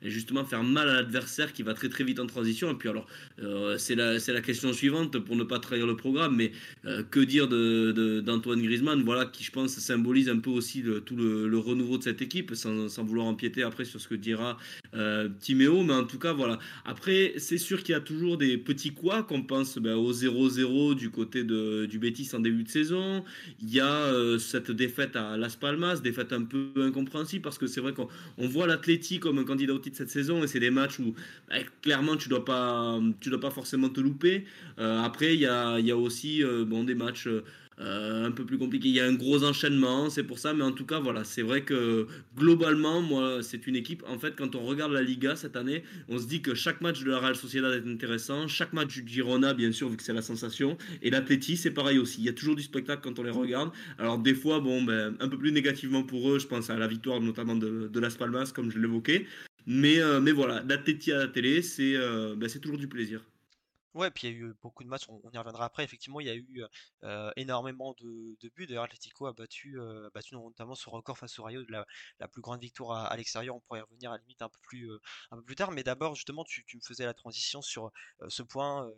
justement 0.02 0.44
faire 0.44 0.62
mal 0.62 0.88
à 0.88 0.94
l'adversaire, 0.94 1.52
qui 1.52 1.62
va 1.62 1.74
très, 1.74 1.88
très 1.88 2.04
vite 2.04 2.20
en 2.20 2.26
transition. 2.26 2.70
Et 2.70 2.74
puis, 2.74 2.88
alors, 2.88 3.06
c'est 3.78 3.94
la, 3.94 4.14
la 4.18 4.40
question 4.40 4.72
suivante 4.72 5.18
pour 5.18 5.36
ne 5.36 5.44
pas 5.44 5.58
trahir 5.58 5.86
le 5.86 5.96
programme, 5.96 6.36
mais 6.36 6.52
que 7.10 7.20
dire 7.20 7.48
d'Antoine 7.48 8.60
de, 8.60 8.64
Griezmann, 8.64 9.02
voilà, 9.02 9.26
qui 9.26 9.44
je 9.44 9.50
pense 9.50 9.72
symbolise 9.78 10.28
un 10.28 10.38
peu 10.38 10.50
aussi 10.50 10.84
tout 11.04 11.16
le, 11.16 11.58
renouveau 11.58 11.98
de 11.98 12.02
cette 12.02 12.22
équipe, 12.22 12.54
sans, 12.54 13.04
vouloir 13.04 13.26
empiéter 13.26 13.62
après 13.62 13.84
sur 13.84 14.00
ce 14.00 14.08
que 14.08 14.14
dira 14.14 14.58
euh, 14.94 15.28
Timéo. 15.40 15.82
Mais 15.82 15.94
en 15.94 16.04
tout 16.04 16.18
cas, 16.18 16.32
voilà. 16.32 16.58
Après, 16.84 17.34
c'est 17.38 17.58
sûr 17.58 17.82
qu'il 17.82 17.92
y 17.92 17.96
a 17.96 18.00
toujours 18.00 18.36
des 18.38 18.58
petits 18.58 18.90
quoi 18.90 19.22
qu'on 19.22 19.42
pense 19.42 19.78
ben, 19.78 19.94
au 19.94 20.12
0-0 20.12 20.94
du 20.94 21.10
côté 21.10 21.44
de, 21.44 21.86
du 21.86 21.98
Betis 21.98 22.30
en 22.34 22.40
début 22.40 22.64
de 22.64 22.68
saison. 22.68 23.24
Il 23.62 23.72
y 23.72 23.80
a 23.80 23.86
euh, 23.86 24.38
cette 24.38 24.70
défaite 24.70 25.16
à 25.16 25.36
Las 25.36 25.56
Palmas, 25.56 26.00
défaite 26.00 26.32
un 26.32 26.42
peu 26.42 26.70
incompréhensible 26.76 27.42
parce 27.42 27.58
que 27.58 27.66
c'est 27.66 27.80
vrai 27.80 27.92
qu'on 27.92 28.08
voit 28.38 28.66
l'Atleti 28.66 29.20
comme 29.20 29.38
un 29.38 29.44
candidat 29.44 29.74
au 29.74 29.78
titre 29.78 29.96
cette 29.96 30.10
saison 30.10 30.42
et 30.42 30.46
c'est 30.46 30.60
des 30.60 30.70
matchs 30.70 30.98
où 30.98 31.14
ben, 31.48 31.64
clairement 31.82 32.16
tu 32.16 32.28
dois 32.28 32.44
pas 32.44 32.98
tu 33.24 33.30
dois 33.30 33.40
pas 33.40 33.50
forcément 33.50 33.88
te 33.88 34.00
louper. 34.00 34.44
Euh, 34.78 35.02
après, 35.02 35.34
il 35.34 35.40
y 35.40 35.46
a, 35.46 35.96
aussi 35.96 36.42
bon, 36.66 36.84
des 36.84 36.94
matchs. 36.94 37.28
Euh, 37.80 38.26
un 38.26 38.30
peu 38.30 38.44
plus 38.44 38.56
compliqué. 38.56 38.88
Il 38.88 38.94
y 38.94 39.00
a 39.00 39.04
un 39.04 39.14
gros 39.14 39.42
enchaînement, 39.42 40.08
c'est 40.08 40.22
pour 40.22 40.38
ça. 40.38 40.54
Mais 40.54 40.62
en 40.62 40.70
tout 40.70 40.86
cas, 40.86 41.00
voilà, 41.00 41.24
c'est 41.24 41.42
vrai 41.42 41.62
que 41.62 42.06
globalement, 42.36 43.02
moi, 43.02 43.42
c'est 43.42 43.66
une 43.66 43.74
équipe. 43.74 44.04
En 44.08 44.18
fait, 44.18 44.36
quand 44.36 44.54
on 44.54 44.64
regarde 44.64 44.92
la 44.92 45.02
Liga 45.02 45.34
cette 45.34 45.56
année, 45.56 45.82
on 46.08 46.18
se 46.18 46.26
dit 46.26 46.40
que 46.40 46.54
chaque 46.54 46.80
match 46.80 47.02
de 47.02 47.10
la 47.10 47.18
Real 47.18 47.34
Sociedad 47.34 47.72
est 47.72 47.88
intéressant. 47.88 48.46
Chaque 48.46 48.72
match 48.72 48.94
du 48.94 49.04
Girona, 49.06 49.54
bien 49.54 49.72
sûr, 49.72 49.88
vu 49.88 49.96
que 49.96 50.04
c'est 50.04 50.12
la 50.12 50.22
sensation. 50.22 50.76
Et 51.02 51.10
l'Atleti, 51.10 51.56
c'est 51.56 51.72
pareil 51.72 51.98
aussi. 51.98 52.20
Il 52.20 52.26
y 52.26 52.28
a 52.28 52.32
toujours 52.32 52.54
du 52.54 52.62
spectacle 52.62 53.02
quand 53.02 53.18
on 53.18 53.24
les 53.24 53.30
regarde. 53.30 53.70
Alors, 53.98 54.18
des 54.18 54.34
fois, 54.34 54.60
bon, 54.60 54.82
ben, 54.82 55.16
un 55.18 55.28
peu 55.28 55.38
plus 55.38 55.50
négativement 55.50 56.04
pour 56.04 56.30
eux. 56.30 56.38
Je 56.38 56.46
pense 56.46 56.70
à 56.70 56.76
la 56.76 56.86
victoire 56.86 57.20
notamment 57.20 57.56
de, 57.56 57.88
de 57.92 58.00
Las 58.00 58.16
Palmas, 58.16 58.52
comme 58.54 58.70
je 58.70 58.78
l'évoquais. 58.78 59.26
Mais, 59.66 59.98
euh, 59.98 60.20
mais 60.20 60.32
voilà, 60.32 60.62
l'Atleti 60.62 61.12
à 61.12 61.18
la 61.18 61.28
télé, 61.28 61.62
c'est 61.62 61.94
euh, 61.94 62.34
ben, 62.36 62.48
toujours 62.48 62.78
du 62.78 62.88
plaisir. 62.88 63.24
Ouais, 63.94 64.10
puis 64.10 64.26
il 64.26 64.32
y 64.32 64.34
a 64.34 64.36
eu 64.36 64.54
beaucoup 64.60 64.82
de 64.82 64.88
matchs, 64.88 65.04
on, 65.08 65.20
y 65.30 65.38
reviendra 65.38 65.66
après. 65.66 65.84
Effectivement, 65.84 66.18
il 66.18 66.26
y 66.26 66.30
a 66.30 66.34
eu 66.34 66.64
énormément 67.36 67.94
de, 68.00 68.48
buts. 68.56 68.66
D'ailleurs, 68.66 68.82
Atletico 68.84 69.26
a 69.26 69.32
battu, 69.32 69.76
notamment 70.32 70.74
ce 70.74 70.90
record 70.90 71.16
face 71.16 71.38
au 71.38 71.44
Rayo 71.44 71.62
de 71.62 71.70
la, 71.70 72.28
plus 72.28 72.42
grande 72.42 72.60
victoire 72.60 73.06
à, 73.06 73.16
l'extérieur. 73.16 73.54
On 73.54 73.60
pourrait 73.60 73.78
y 73.78 73.82
revenir 73.82 74.10
à 74.10 74.16
la 74.16 74.20
limite 74.20 74.42
un 74.42 74.48
peu 74.48 74.58
plus, 74.62 74.90
tard. 75.54 75.70
Mais 75.70 75.84
d'abord, 75.84 76.16
justement, 76.16 76.42
tu, 76.42 76.64
me 76.74 76.80
faisais 76.80 77.04
la 77.04 77.14
transition 77.14 77.62
sur 77.62 77.92
ce 78.26 78.42
point 78.42 78.90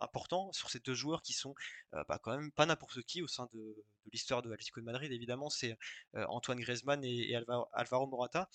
important 0.00 0.52
sur 0.52 0.70
ces 0.70 0.80
deux 0.80 0.94
joueurs 0.94 1.22
qui 1.22 1.32
sont 1.32 1.54
bah, 1.92 2.18
quand 2.22 2.36
même 2.36 2.50
pas 2.52 2.66
n'importe 2.66 3.02
qui 3.02 3.22
au 3.22 3.28
sein 3.28 3.48
de, 3.52 3.76
l'histoire 4.12 4.42
de 4.42 4.52
Atlético 4.52 4.80
de 4.80 4.86
Madrid. 4.86 5.12
Évidemment, 5.12 5.50
c'est 5.50 5.76
Antoine 6.14 6.60
Griezmann 6.60 7.04
et, 7.04 7.34
Alvaro, 7.72 8.06
Morata 8.06 8.48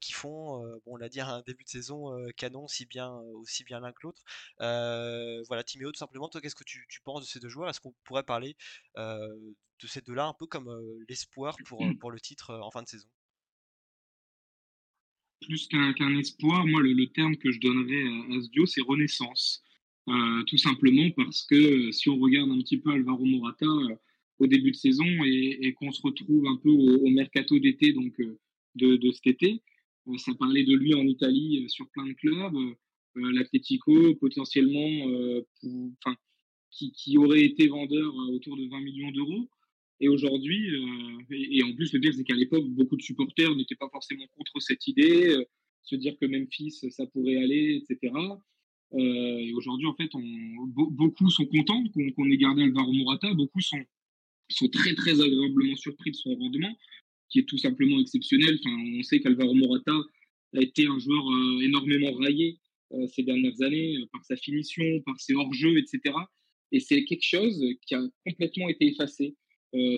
qui 0.00 0.12
font, 0.12 0.80
on 0.86 0.96
l'a 0.96 1.08
dit, 1.08 1.20
un 1.20 1.42
début 1.42 1.64
de 1.64 1.68
saison 1.68 2.14
canon, 2.36 2.64
aussi 2.64 2.86
bien, 2.86 3.10
aussi 3.34 3.64
bien 3.64 3.80
l'un 3.80 3.92
que 3.92 4.00
l'autre. 4.04 4.22
voilà, 4.58 5.64
Timéo, 5.64 5.92
tout 5.92 5.98
simplement, 5.98 6.28
toi, 6.28 6.40
qu'est-ce 6.40 6.54
que 6.54 6.64
tu, 6.64 6.86
penses 7.04 7.22
de 7.22 7.26
ces 7.26 7.40
deux 7.40 7.48
joueurs? 7.48 7.68
Est-ce 7.68 7.80
qu'on 7.80 7.94
pourrait 8.04 8.22
parler 8.22 8.56
de 8.96 9.86
ces 9.86 10.00
deux-là 10.00 10.26
un 10.26 10.34
peu 10.34 10.46
comme 10.46 10.70
l'espoir 11.08 11.56
pour, 11.66 11.84
pour 12.00 12.10
le 12.10 12.20
titre 12.20 12.54
en 12.54 12.70
fin 12.70 12.82
de 12.82 12.88
saison? 12.88 13.08
Plus 15.42 15.68
qu'un 15.68 16.16
espoir, 16.16 16.66
moi, 16.66 16.80
le, 16.82 17.12
terme 17.12 17.36
que 17.36 17.52
je 17.52 17.60
donnerais 17.60 18.02
à, 18.02 18.38
à 18.38 18.42
ce 18.42 18.48
duo, 18.48 18.66
c'est 18.66 18.80
renaissance. 18.80 19.62
Euh, 20.08 20.44
tout 20.46 20.56
simplement 20.56 21.10
parce 21.16 21.44
que 21.46 21.56
euh, 21.88 21.92
si 21.92 22.08
on 22.08 22.18
regarde 22.18 22.48
un 22.52 22.58
petit 22.60 22.78
peu 22.78 22.92
Alvaro 22.92 23.24
Morata 23.24 23.66
euh, 23.66 23.96
au 24.38 24.46
début 24.46 24.70
de 24.70 24.76
saison 24.76 25.04
et, 25.24 25.72
qu'on 25.72 25.90
se 25.90 26.00
retrouve 26.00 26.46
un 26.46 26.56
peu 26.58 26.70
au, 26.70 27.08
mercato 27.08 27.58
d'été 27.58 27.92
donc 27.92 28.14
de, 28.76 28.96
de, 28.96 29.10
cet 29.10 29.26
été, 29.26 29.62
ça 30.18 30.32
parlait 30.34 30.62
de 30.62 30.74
lui 30.74 30.94
en 30.94 31.04
Italie 31.04 31.64
sur 31.68 31.88
plein 31.88 32.06
de 32.06 32.12
clubs, 32.12 32.54
l'Atletico 33.16 34.14
potentiellement, 34.16 35.10
enfin 35.98 36.14
qui, 36.70 36.92
qui, 36.92 37.16
aurait 37.16 37.44
été 37.44 37.66
vendeur 37.66 38.14
autour 38.30 38.58
de 38.58 38.68
20 38.68 38.80
millions 38.80 39.10
d'euros. 39.10 39.48
Et 40.00 40.08
aujourd'hui, 40.08 40.70
et, 41.30 41.62
en 41.62 41.74
plus 41.74 41.94
le 41.94 42.00
pire 42.00 42.12
c'est 42.12 42.24
qu'à 42.24 42.36
l'époque 42.36 42.68
beaucoup 42.68 42.96
de 42.96 43.02
supporters 43.02 43.56
n'étaient 43.56 43.74
pas 43.74 43.88
forcément 43.90 44.26
contre 44.36 44.60
cette 44.60 44.86
idée, 44.86 45.34
se 45.82 45.96
dire 45.96 46.14
que 46.20 46.26
Memphis 46.26 46.72
ça 46.90 47.06
pourrait 47.06 47.36
aller, 47.36 47.82
etc. 47.82 48.12
Euh, 48.94 49.38
et 49.38 49.52
aujourd'hui, 49.52 49.86
en 49.86 49.94
fait, 49.94 50.10
beaucoup 50.74 51.30
sont 51.30 51.46
contents 51.46 51.82
qu'on 52.16 52.30
ait 52.30 52.36
gardé 52.36 52.62
Alvaro 52.62 52.92
Morata. 52.92 53.32
Beaucoup 53.34 53.60
sont, 53.60 53.84
très, 54.72 54.94
très 54.94 55.20
agréablement 55.20 55.76
surpris 55.76 56.12
de 56.12 56.16
son 56.16 56.34
rendement, 56.34 56.76
qui 57.28 57.40
est 57.40 57.48
tout 57.48 57.58
simplement 57.58 58.00
exceptionnel. 58.00 58.58
On 58.98 59.02
sait 59.02 59.20
qu'Alvaro 59.20 59.54
Morata 59.54 59.92
a 60.54 60.60
été 60.60 60.86
un 60.86 60.98
joueur 60.98 61.28
euh, 61.28 61.60
énormément 61.60 62.12
raillé 62.12 62.58
euh, 62.92 63.06
ces 63.08 63.24
dernières 63.24 63.60
années 63.62 63.98
par 64.12 64.24
sa 64.24 64.36
finition, 64.36 64.84
par 65.04 65.18
ses 65.20 65.34
hors-jeux, 65.34 65.78
etc. 65.78 66.14
Et 66.72 66.80
c'est 66.80 67.04
quelque 67.04 67.24
chose 67.24 67.62
qui 67.86 67.94
a 67.94 68.02
complètement 68.24 68.68
été 68.68 68.86
effacé 68.86 69.36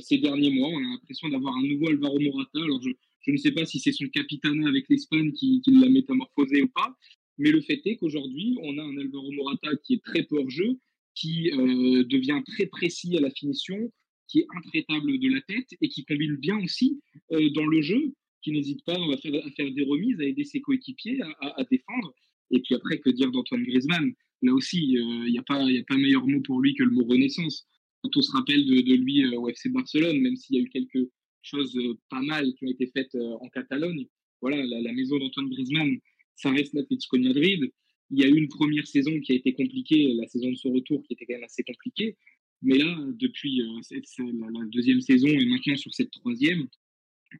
ces 0.01 0.19
derniers 0.19 0.51
mois. 0.51 0.69
On 0.71 0.79
a 0.79 0.89
l'impression 0.89 1.29
d'avoir 1.29 1.55
un 1.55 1.63
nouveau 1.63 1.89
Alvaro 1.89 2.19
Morata. 2.19 2.59
Alors, 2.61 2.83
je, 2.83 3.31
ne 3.31 3.37
sais 3.37 3.53
pas 3.53 3.65
si 3.65 3.79
c'est 3.79 3.93
son 3.93 4.09
capitaine 4.09 4.67
avec 4.67 4.87
l'Espagne 4.89 5.33
qui 5.33 5.63
l'a 5.69 5.89
métamorphosé 5.89 6.63
ou 6.63 6.69
pas, 6.69 6.97
mais 7.39 7.53
le 7.53 7.61
fait 7.61 7.81
est 7.85 7.97
qu'aujourd'hui, 7.97 8.57
on 8.63 8.79
a 8.79 8.83
un 8.83 8.97
Alvaro 8.99 9.31
Morata 9.33 9.71
qui 9.85 9.95
est 9.95 10.05
très 10.05 10.25
peu 10.25 10.39
hors-jeu, 10.39 10.79
qui 11.15 11.51
euh, 11.53 12.05
devient 12.05 12.43
très 12.47 12.67
précis 12.67 13.17
à 13.17 13.21
la 13.21 13.31
finition, 13.31 13.93
qui 14.29 14.41
est 14.41 14.47
intraitable 14.57 15.19
de 15.19 15.29
la 15.29 15.41
tête 15.43 15.69
et 15.81 15.89
qui 15.89 16.05
combine 16.05 16.37
bien 16.37 16.59
aussi 16.63 17.01
euh, 17.33 17.49
dans 17.51 17.67
le 17.67 17.81
jeu, 17.81 18.13
qui 18.43 18.53
n'hésite 18.53 18.85
pas 18.85 18.95
à 18.95 19.17
faire, 19.17 19.35
à 19.47 19.51
faire, 19.53 19.71
des 19.73 19.83
remises, 19.83 20.21
à 20.21 20.25
aider 20.25 20.45
ses 20.45 20.61
coéquipiers 20.61 21.21
à, 21.41 21.65
défendre. 21.71 22.15
Et 22.51 22.61
puis 22.61 22.75
après, 22.75 22.99
que 22.99 23.11
dire 23.11 23.31
d'Antoine 23.31 23.65
Griezmann? 23.65 24.13
Là 24.43 24.55
aussi, 24.55 24.93
il 24.93 25.31
n'y 25.33 25.39
a, 25.39 25.43
pas, 25.43 25.61
a 25.61 25.83
pas 25.89 25.97
meilleur 25.97 26.27
mot 26.27 26.41
pour 26.43 26.61
lui 26.61 26.75
que 26.75 26.85
le 26.85 26.91
mot 26.91 27.05
renaissance. 27.05 27.67
Quand 28.03 28.17
on 28.17 28.23
se 28.23 28.31
rappelle 28.31 28.65
de, 28.65 28.95
lui 28.95 29.25
euh, 29.25 29.41
au 29.41 29.49
FC 29.49 29.71
Barcelone, 29.71 30.21
même 30.21 30.37
s'il 30.37 30.57
y 30.57 30.59
a 30.61 30.63
eu 30.63 30.69
quelque 30.69 31.11
chose 31.43 31.77
pas 32.11 32.21
mal 32.21 32.53
qui 32.55 32.67
ont 32.67 32.71
été 32.71 32.87
faites 32.95 33.17
en 33.17 33.49
Catalogne, 33.49 34.07
voilà, 34.41 34.63
la, 34.65 34.81
la 34.83 34.93
maison 34.93 35.19
d'Antoine 35.19 35.49
Griezmann, 35.49 35.99
ça 36.39 36.51
reste 36.51 36.73
l'Atlético 36.73 37.19
de 37.19 37.25
Madrid. 37.25 37.71
Il 38.11 38.21
y 38.21 38.25
a 38.25 38.29
eu 38.29 38.37
une 38.37 38.49
première 38.49 38.87
saison 38.87 39.21
qui 39.21 39.33
a 39.33 39.35
été 39.35 39.53
compliquée, 39.53 40.15
la 40.15 40.27
saison 40.29 40.51
de 40.51 40.55
son 40.55 40.73
retour 40.73 41.03
qui 41.03 41.13
était 41.13 41.27
quand 41.27 41.35
même 41.35 41.45
assez 41.45 41.65
compliquée. 41.65 42.17
Mais 42.63 42.79
là, 42.79 42.97
depuis 43.21 43.61
euh, 43.61 43.81
la, 44.19 44.65
deuxième 44.67 45.01
saison 45.01 45.29
et 45.29 45.45
maintenant 45.45 45.77
sur 45.77 45.93
cette 45.93 46.11
troisième, 46.11 46.67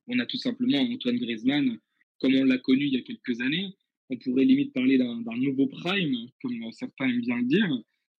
On 0.07 0.19
a 0.19 0.27
tout 0.27 0.37
simplement 0.37 0.81
Antoine 0.81 1.17
Griezmann, 1.17 1.79
comme 2.19 2.35
on 2.35 2.45
l'a 2.45 2.59
connu 2.59 2.85
il 2.87 2.95
y 2.95 2.99
a 2.99 3.03
quelques 3.03 3.41
années. 3.41 3.75
On 4.11 4.19
pourrait 4.19 4.45
limite 4.45 4.73
parler 4.73 4.99
d'un 4.99 5.37
nouveau 5.37 5.67
prime, 5.67 6.29
comme 6.43 6.73
certains 6.73 7.09
aiment 7.09 7.23
bien 7.23 7.39
le 7.39 7.45
dire. 7.45 7.71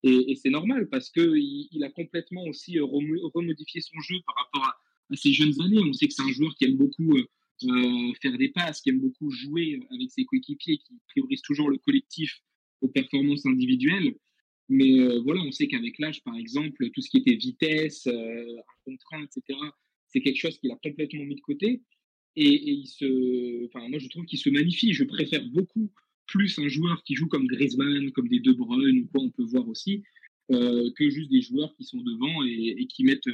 Et, 0.03 0.35
c'est 0.35 0.49
normal 0.49 0.87
parce 0.89 1.09
qu'il 1.09 1.67
il 1.71 1.83
a 1.83 1.89
complètement 1.89 2.43
aussi 2.45 2.79
remodifié 2.79 3.81
son 3.81 3.99
jeu 3.99 4.15
par 4.25 4.35
rapport 4.35 4.65
à, 4.65 5.15
ses 5.15 5.33
jeunes 5.33 5.59
années. 5.61 5.79
On 5.79 5.93
sait 5.93 6.07
que 6.07 6.13
c'est 6.13 6.23
un 6.23 6.31
joueur 6.31 6.55
qui 6.55 6.65
aime 6.65 6.77
beaucoup 6.77 7.17
euh, 7.17 7.27
faire 8.21 8.37
des 8.37 8.49
passes, 8.49 8.81
qui 8.81 8.89
aime 8.89 8.99
beaucoup 8.99 9.29
jouer 9.29 9.79
avec 9.91 10.11
ses 10.11 10.25
coéquipiers, 10.25 10.77
qui 10.77 10.93
priorise 11.09 11.41
toujours 11.41 11.69
le 11.69 11.77
collectif 11.77 12.41
aux 12.81 12.87
performances 12.87 13.45
individuelles. 13.45 14.15
Mais 14.69 14.99
euh, 14.99 15.19
voilà, 15.21 15.41
on 15.41 15.51
sait 15.51 15.67
qu'avec 15.67 15.97
l'âge, 15.97 16.23
par 16.23 16.35
exemple, 16.35 16.89
tout 16.91 17.01
ce 17.01 17.09
qui 17.09 17.17
était 17.17 17.35
vitesse, 17.35 18.05
euh, 18.07 18.55
contraint, 18.85 19.23
etc., 19.23 19.59
c'est 20.07 20.21
quelque 20.21 20.39
chose 20.39 20.57
qu'il 20.59 20.71
a 20.71 20.77
complètement 20.81 21.25
mis 21.25 21.35
de 21.35 21.41
côté. 21.41 21.81
Et, 22.35 22.71
il 22.71 22.85
se, 22.85 23.65
enfin, 23.65 23.87
moi, 23.89 23.99
je 23.99 24.07
trouve 24.07 24.25
qu'il 24.25 24.39
se 24.39 24.49
magnifie. 24.49 24.93
Je 24.93 25.03
préfère 25.03 25.43
beaucoup 25.49 25.91
plus 26.27 26.57
un 26.59 26.67
joueur 26.67 27.03
qui 27.03 27.15
joue 27.15 27.27
comme 27.27 27.47
Griezmann, 27.47 28.11
comme 28.11 28.27
des 28.27 28.39
De 28.39 28.53
Bruyne 28.53 28.99
ou 28.99 29.07
quoi, 29.07 29.23
on 29.23 29.31
peut 29.31 29.43
voir 29.43 29.67
aussi, 29.67 30.03
euh, 30.51 30.91
que 30.95 31.09
juste 31.09 31.31
des 31.31 31.41
joueurs 31.41 31.75
qui 31.75 31.83
sont 31.83 32.01
devant 32.01 32.43
et, 32.45 32.85
qui 32.87 33.03
mettent 33.03 33.25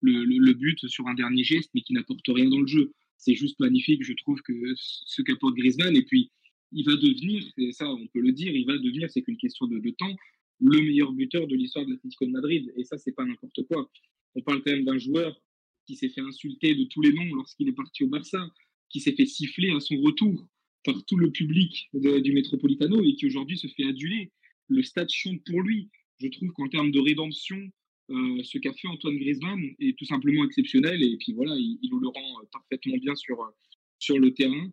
le, 0.00 0.52
but 0.54 0.88
sur 0.88 1.06
un 1.06 1.14
dernier 1.14 1.44
geste, 1.44 1.70
mais 1.74 1.82
qui 1.82 1.92
n'apportent 1.92 2.28
rien 2.28 2.48
dans 2.48 2.60
le 2.60 2.66
jeu 2.66 2.94
c'est 3.20 3.34
juste 3.34 3.60
magnifique, 3.60 4.02
je 4.02 4.14
trouve, 4.14 4.40
que 4.40 4.52
ce 4.76 5.22
qu'apporte 5.22 5.54
Griezmann. 5.54 5.94
Et 5.94 6.02
puis, 6.02 6.30
il 6.72 6.84
va 6.84 6.96
devenir, 6.96 7.44
et 7.58 7.72
ça, 7.72 7.88
on 7.88 8.06
peut 8.08 8.20
le 8.20 8.32
dire, 8.32 8.52
il 8.52 8.64
va 8.66 8.78
devenir, 8.78 9.10
c'est 9.10 9.22
qu'une 9.22 9.36
question 9.36 9.66
de, 9.66 9.90
temps, 9.90 10.16
le 10.60 10.80
meilleur 10.80 11.12
buteur 11.12 11.46
de 11.46 11.54
l'histoire 11.54 11.84
de 11.84 11.92
l'Atlético 11.92 12.24
de 12.24 12.30
Madrid. 12.30 12.72
Et 12.76 12.84
ça, 12.84 12.96
c'est 12.96 13.12
pas 13.12 13.24
n'importe 13.24 13.62
quoi. 13.68 13.90
On 14.34 14.40
parle 14.40 14.62
quand 14.62 14.72
même 14.72 14.84
d'un 14.84 14.98
joueur 14.98 15.38
qui 15.86 15.96
s'est 15.96 16.08
fait 16.08 16.22
insulter 16.22 16.74
de 16.74 16.84
tous 16.84 17.02
les 17.02 17.12
noms 17.12 17.34
lorsqu'il 17.34 17.68
est 17.68 17.72
parti 17.72 18.04
au 18.04 18.08
Barça, 18.08 18.50
qui 18.88 19.00
s'est 19.00 19.14
fait 19.14 19.26
siffler 19.26 19.70
à 19.70 19.80
son 19.80 20.00
retour 20.00 20.48
par 20.84 21.04
tout 21.04 21.16
le 21.16 21.30
public 21.30 21.90
du 21.92 22.32
Metropolitano 22.32 23.04
et 23.04 23.14
qui 23.16 23.26
aujourd'hui 23.26 23.58
se 23.58 23.66
fait 23.66 23.84
aduler. 23.84 24.32
Le 24.68 24.82
stade 24.82 25.10
chante 25.10 25.44
pour 25.44 25.60
lui. 25.60 25.90
Je 26.18 26.28
trouve 26.28 26.52
qu'en 26.52 26.68
termes 26.68 26.90
de 26.90 27.00
rédemption, 27.00 27.70
euh, 28.10 28.42
ce 28.42 28.58
qu'a 28.58 28.72
fait 28.72 28.88
Antoine 28.88 29.16
Griezmann 29.18 29.60
est 29.78 29.96
tout 29.96 30.04
simplement 30.04 30.44
exceptionnel 30.44 31.02
et 31.02 31.16
puis 31.16 31.32
voilà, 31.32 31.54
il, 31.56 31.78
nous 31.90 32.00
le 32.00 32.08
rend 32.08 32.40
euh, 32.40 32.46
parfaitement 32.52 32.96
bien 32.96 33.14
sur, 33.14 33.40
euh, 33.40 33.50
sur 33.98 34.18
le 34.18 34.34
terrain. 34.34 34.68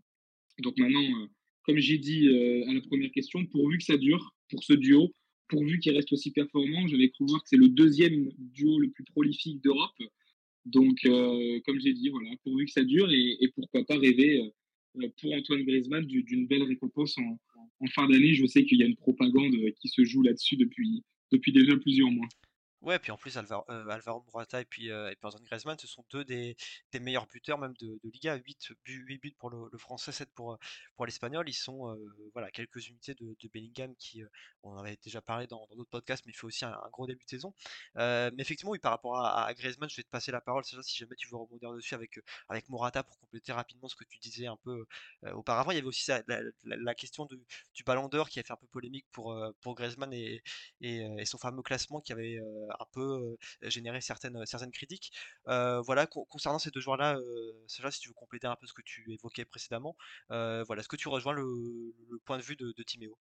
Donc 0.60 0.78
maintenant, 0.78 1.30
comme 1.64 1.78
j'ai 1.78 2.00
dit 2.00 2.28
à 2.68 2.74
la 2.74 2.82
première 2.82 3.12
question, 3.12 3.46
pourvu 3.46 3.78
que 3.78 3.84
ça 3.84 3.98
dure 3.98 4.34
pour 4.50 4.64
ce 4.64 4.74
duo, 4.74 5.12
pourvu 5.50 5.80
qu'il 5.80 5.94
reste 5.94 6.12
aussi 6.14 6.32
performant, 6.32 6.88
j'avais 6.88 7.10
cru 7.10 7.26
voir 7.28 7.44
que 7.44 7.50
c'est 7.50 7.58
le 7.58 7.70
deuxième 7.70 8.32
duo 8.40 8.80
le 8.80 8.90
plus 8.90 9.04
prolifique 9.04 9.62
d'Europe. 9.62 10.02
Donc, 10.66 10.98
comme 11.04 11.80
j'ai 11.80 11.94
dit, 11.94 12.10
voilà, 12.10 12.32
pourvu 12.44 12.66
que 12.66 12.72
ça 12.72 12.84
dure 12.84 13.12
et, 13.12 13.52
pourquoi 13.54 13.86
pas 13.86 14.00
rêver 14.00 14.52
pour 15.22 15.34
Antoine 15.34 15.64
Griezmann 15.64 16.08
d'une 16.08 16.48
belle 16.48 16.64
récompense 16.64 17.16
en, 17.20 17.38
en 17.82 17.88
fin 17.88 18.08
d'année. 18.08 18.34
Je 18.34 18.48
sais 18.48 18.66
qu'il 18.66 18.80
y 18.80 18.84
a 18.84 18.88
une 18.88 18.96
propagande 18.96 19.54
qui 19.80 19.90
se 19.90 20.04
joue 20.06 20.24
là-dessus 20.24 20.56
depuis, 20.56 21.04
depuis 21.32 21.52
déjà 21.52 21.78
plusieurs 21.78 22.10
mois. 22.10 22.30
Ouais, 22.82 23.00
puis 23.00 23.12
en 23.12 23.18
plus 23.18 23.38
Alvaro, 23.38 23.66
euh, 23.70 23.88
Alvaro 23.90 24.24
Morata 24.28 24.62
et 24.62 24.66
puis, 24.66 24.92
euh, 24.92 25.12
Antoine 25.24 25.44
Griezmann, 25.44 25.78
ce 25.80 25.88
sont 25.88 26.06
deux 26.12 26.24
des, 26.24 26.56
meilleurs 27.02 27.26
buteurs 27.26 27.58
même 27.58 27.74
de, 27.80 28.00
Liga, 28.04 28.36
8 28.36 28.72
buts, 28.86 29.04
8 29.08 29.18
buts 29.18 29.36
pour 29.40 29.50
le, 29.50 29.78
français, 29.80 30.12
7 30.12 30.30
pour, 30.34 30.54
euh, 30.54 30.58
pour 30.96 31.06
l'Espagnol. 31.08 31.50
Ils 31.50 31.54
sont 31.54 31.90
euh, 31.90 32.30
voilà, 32.34 32.52
quelques 32.52 32.88
unités 32.88 33.16
de, 33.16 33.36
de 33.40 33.50
Bellingham 33.50 33.96
qui, 33.96 34.24
on 34.62 34.72
en 34.74 34.78
avait 34.78 34.98
déjà 35.04 35.22
parlé 35.22 35.48
dans 35.48 35.68
d'autres 35.76 35.90
podcasts, 35.90 36.24
mais 36.26 36.32
il 36.34 36.36
fait 36.36 36.46
aussi 36.46 36.66
un, 36.66 36.78
gros 36.92 37.08
début 37.08 37.24
de 37.26 37.30
saison. 37.30 37.54
mais 37.96 38.32
effectivement, 38.38 38.72
oui, 38.72 38.80
par 38.80 38.92
rapport 38.92 39.18
à, 39.18 39.46
à 39.48 39.54
Griezmann, 39.56 39.90
je 39.90 39.96
vais 39.98 40.04
te 40.04 40.10
passer 40.10 40.32
la 40.32 40.42
parole, 40.42 40.64
Sacha, 40.64 40.84
si 40.84 40.98
jamais 40.98 41.16
tu 41.16 41.28
veux 41.30 41.38
rebondir 41.38 41.74
dessus 41.74 41.96
avec, 41.96 42.20
avec 42.48 42.70
Morata 42.70 43.04
pour 43.04 43.18
compléter 43.20 43.54
rapidement 43.54 43.88
ce 43.88 43.96
que 43.96 44.04
tu 44.06 44.20
disais 44.20 44.48
un 44.48 44.58
peu 44.58 44.86
auparavant. 45.34 45.72
Il 45.72 45.76
y 45.76 45.80
avait 45.80 45.88
aussi 45.88 46.12
la, 46.12 46.42
la, 46.64 46.96
question 46.96 47.28
du 47.74 47.84
ballon 47.84 48.08
d'or 48.08 48.30
qui 48.30 48.40
a 48.40 48.44
fait 48.44 48.54
un 48.54 48.58
peu 48.58 48.68
polémique 48.68 49.08
pour, 49.12 49.36
pour 49.62 49.76
Griezmann 49.76 50.14
et, 50.14 50.44
et, 50.82 50.98
et 51.18 51.26
son 51.26 51.38
fameux 51.38 51.64
classement 51.64 52.02
qui 52.02 52.14
avait 52.14 52.40
un 52.80 52.86
peu 52.92 53.38
générer 53.64 54.02
certaines, 54.02 54.46
certaines 54.46 54.72
critiques. 54.72 55.12
voilà, 55.46 56.08
concernant 56.08 56.60
ces 56.60 56.72
deux 56.72 56.82
joueurs-là, 56.82 57.18
Sacha, 57.68 57.92
si 57.92 58.00
tu 58.00 58.10
veux 58.10 58.14
compléter 58.14 58.48
un 58.48 58.56
peu 58.56 58.68
ce 58.68 58.74
que 58.74 58.82
tu 58.84 59.12
évoquais 59.14 59.46
précédemment, 59.46 59.96
voilà, 60.30 60.80
est-ce 60.80 60.88
que 60.90 60.96
tu 60.96 61.08
rejoins 61.10 61.34
le, 61.34 61.94
point 62.26 62.38
de 62.38 62.44
vue 62.44 62.56
de, 62.56 62.74
de 62.76 62.84
Timéo? 62.84 63.18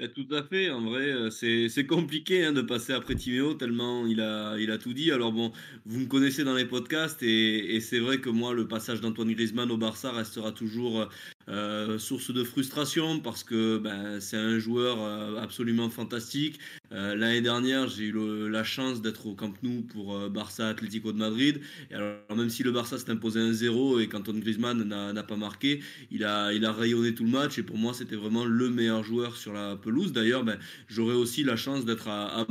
Bah, 0.00 0.08
tout 0.08 0.26
à 0.32 0.42
fait, 0.42 0.70
en 0.70 0.80
vrai, 0.82 1.30
c'est 1.30 1.86
compliqué 1.86 2.44
hein, 2.44 2.52
de 2.52 2.62
passer 2.62 2.92
après 2.92 3.14
Timéo 3.14 3.54
tellement 3.54 4.04
il 4.06 4.20
a, 4.20 4.56
il 4.58 4.70
a 4.70 4.78
tout 4.78 4.92
dit. 4.94 5.12
Alors 5.12 5.32
bon, 5.32 5.52
vous 5.84 6.00
me 6.00 6.06
connaissez 6.06 6.42
dans 6.44 6.54
les 6.54 6.64
podcasts 6.64 7.22
et, 7.22 7.76
et 7.76 7.80
c'est 7.80 8.00
vrai 8.00 8.20
que 8.20 8.28
moi, 8.28 8.52
le 8.52 8.66
passage 8.66 9.00
d'Antoine 9.00 9.32
Griezmann 9.32 9.70
au 9.70 9.76
Barça 9.76 10.10
restera 10.10 10.50
toujours 10.50 11.08
euh, 11.48 11.98
source 11.98 12.32
de 12.32 12.44
frustration 12.44 13.18
parce 13.20 13.42
que 13.42 13.78
ben, 13.78 14.20
c'est 14.20 14.36
un 14.36 14.58
joueur 14.58 14.98
euh, 15.00 15.40
absolument 15.40 15.90
fantastique. 15.90 16.58
Euh, 16.92 17.16
l'année 17.16 17.40
dernière, 17.40 17.88
j'ai 17.88 18.04
eu 18.04 18.48
la 18.48 18.64
chance 18.64 19.02
d'être 19.02 19.26
au 19.26 19.34
Camp 19.34 19.52
Nou 19.62 19.82
pour 19.82 20.30
Barça 20.30 20.68
Atlético 20.68 21.12
de 21.12 21.18
Madrid. 21.18 21.60
Et 21.90 21.94
alors, 21.94 22.16
même 22.36 22.50
si 22.50 22.62
le 22.62 22.70
Barça 22.70 22.98
s'est 22.98 23.10
imposé 23.10 23.40
1-0 23.40 24.00
et 24.00 24.08
qu'Antoine 24.08 24.40
Griezmann 24.40 24.82
n'a 24.84 25.22
pas 25.22 25.36
marqué, 25.36 25.80
il 26.10 26.24
a, 26.24 26.52
il 26.52 26.64
a 26.64 26.72
rayonné 26.72 27.14
tout 27.14 27.24
le 27.24 27.30
match. 27.30 27.58
Et 27.58 27.62
pour 27.62 27.78
moi, 27.78 27.94
c'était 27.94 28.16
vraiment 28.16 28.44
le 28.44 28.68
meilleur 28.70 29.02
joueur 29.02 29.36
sur 29.36 29.52
la 29.52 29.76
pelouse. 29.76 30.12
D'ailleurs, 30.12 30.44
ben, 30.44 30.58
j'aurai 30.88 31.14
aussi 31.14 31.44
la 31.44 31.56
chance 31.56 31.84
d'être 31.84 32.08
à, 32.08 32.38
à 32.38 32.46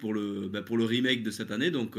pour 0.00 0.12
le, 0.14 0.48
ben, 0.48 0.62
pour 0.62 0.76
le 0.76 0.84
remake 0.84 1.22
de 1.22 1.30
cette 1.30 1.50
année. 1.50 1.70
Donc, 1.70 1.96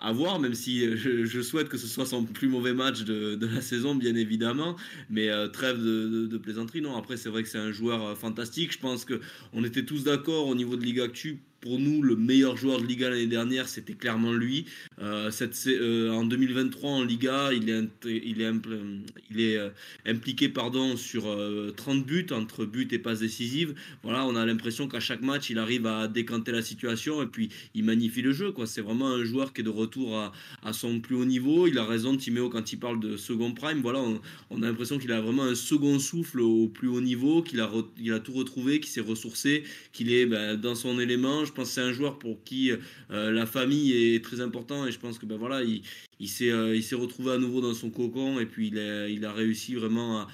à 0.00 0.12
voir, 0.12 0.38
même 0.38 0.54
si 0.54 0.96
je, 0.96 1.42
souhaite 1.42 1.68
que 1.68 1.78
ce 1.78 1.86
soit 1.86 2.04
son 2.04 2.24
plus 2.24 2.48
mauvais 2.48 2.74
match 2.74 3.04
de, 3.04 3.36
de 3.36 3.46
la 3.46 3.60
saison, 3.60 3.94
bien 3.94 4.14
évidemment. 4.16 4.76
Mais 5.08 5.30
trêve 5.48 5.78
de, 5.78 6.38
plaisanterie. 6.38 6.80
Non, 6.80 6.96
après, 6.96 7.16
c'est 7.16 7.28
vrai 7.28 7.42
que 7.42 7.48
c'est 7.48 7.58
un 7.58 7.72
joueur 7.72 8.02
euh, 8.02 8.14
fantastique. 8.14 8.72
Je 8.72 8.78
pense 8.78 9.04
qu'on 9.04 9.64
était 9.64 9.84
tous 9.84 10.04
d'accord 10.04 10.46
au 10.46 10.54
niveau 10.54 10.76
de 10.76 10.84
Ligue 10.84 11.00
Actu 11.00 11.40
pour 11.60 11.78
nous, 11.78 12.02
le 12.02 12.16
meilleur 12.16 12.56
joueur 12.56 12.80
de 12.80 12.86
Liga 12.86 13.10
l'année 13.10 13.26
dernière, 13.26 13.68
c'était 13.68 13.94
clairement 13.94 14.32
lui. 14.32 14.66
Euh, 15.00 15.30
cette, 15.30 15.56
euh, 15.66 16.10
en 16.10 16.24
2023, 16.24 16.90
en 16.90 17.04
Liga, 17.04 17.50
il 17.52 17.68
est, 17.70 17.88
il 18.04 18.40
est, 18.40 19.56
euh, 19.56 19.70
impliqué 20.04 20.48
pardon, 20.48 20.96
sur 20.96 21.24
30 21.76 22.04
buts, 22.04 22.26
entre 22.30 22.64
buts 22.64 22.88
et 22.90 22.98
passes 22.98 23.20
décisives. 23.20 23.74
Voilà, 24.02 24.26
on 24.26 24.36
a 24.36 24.44
l'impression 24.44 24.86
qu'à 24.88 25.00
chaque 25.00 25.22
match, 25.22 25.50
il 25.50 25.58
arrive 25.58 25.86
à 25.86 26.08
décanter 26.08 26.52
la 26.52 26.62
situation 26.62 27.22
et 27.22 27.26
puis 27.26 27.48
il 27.74 27.84
magnifie 27.84 28.22
le 28.22 28.32
jeu. 28.32 28.52
C'est 28.66 28.80
vraiment 28.80 29.08
un 29.08 29.24
joueur 29.24 29.52
qui 29.52 29.62
est 29.62 29.64
de 29.64 29.70
retour 29.70 30.16
à, 30.16 30.32
à, 30.62 30.72
son 30.72 31.00
plus 31.00 31.16
haut 31.16 31.24
niveau. 31.24 31.66
Il 31.66 31.78
a 31.78 31.84
raison, 31.84 32.16
Timéo, 32.16 32.48
quand 32.48 32.72
il 32.72 32.78
parle 32.78 33.00
de 33.00 33.16
second 33.16 33.52
prime. 33.52 33.80
Voilà, 33.80 34.00
on, 34.50 34.62
a 34.62 34.66
l'impression 34.66 34.98
qu'il 34.98 35.12
a 35.12 35.20
vraiment 35.20 35.44
un 35.44 35.54
second 35.54 35.98
souffle 35.98 36.40
au 36.40 36.68
plus 36.68 36.88
haut 36.88 37.00
niveau, 37.00 37.42
qu'il 37.42 37.60
a, 37.60 37.70
a 37.70 38.20
tout 38.20 38.32
retrouvé, 38.32 38.80
qu'il 38.80 38.90
s'est 38.90 39.00
ressourcé, 39.00 39.64
qu'il 39.92 40.12
est 40.12 40.26
ben, 40.26 40.56
dans 40.56 40.74
son 40.74 41.00
élément. 41.00 41.44
Pense 41.56 41.68
que 41.68 41.74
c'est 41.74 41.80
un 41.80 41.92
joueur 41.92 42.18
pour 42.18 42.44
qui 42.44 42.70
euh, 42.70 43.32
la 43.32 43.46
famille 43.46 43.92
est 43.92 44.22
très 44.22 44.40
important 44.40 44.86
et 44.86 44.92
je 44.92 44.98
pense 44.98 45.18
que 45.18 45.26
ben 45.26 45.36
voilà, 45.36 45.62
il, 45.62 45.82
il 46.20 46.28
s'est 46.28 46.50
euh, 46.50 46.78
retrouvé 46.92 47.32
à 47.32 47.38
nouveau 47.38 47.60
dans 47.60 47.74
son 47.74 47.90
cocon 47.90 48.38
et 48.38 48.46
puis 48.46 48.68
il 48.68 48.78
a, 48.78 49.08
il 49.08 49.24
a 49.24 49.32
réussi 49.32 49.74
vraiment 49.74 50.26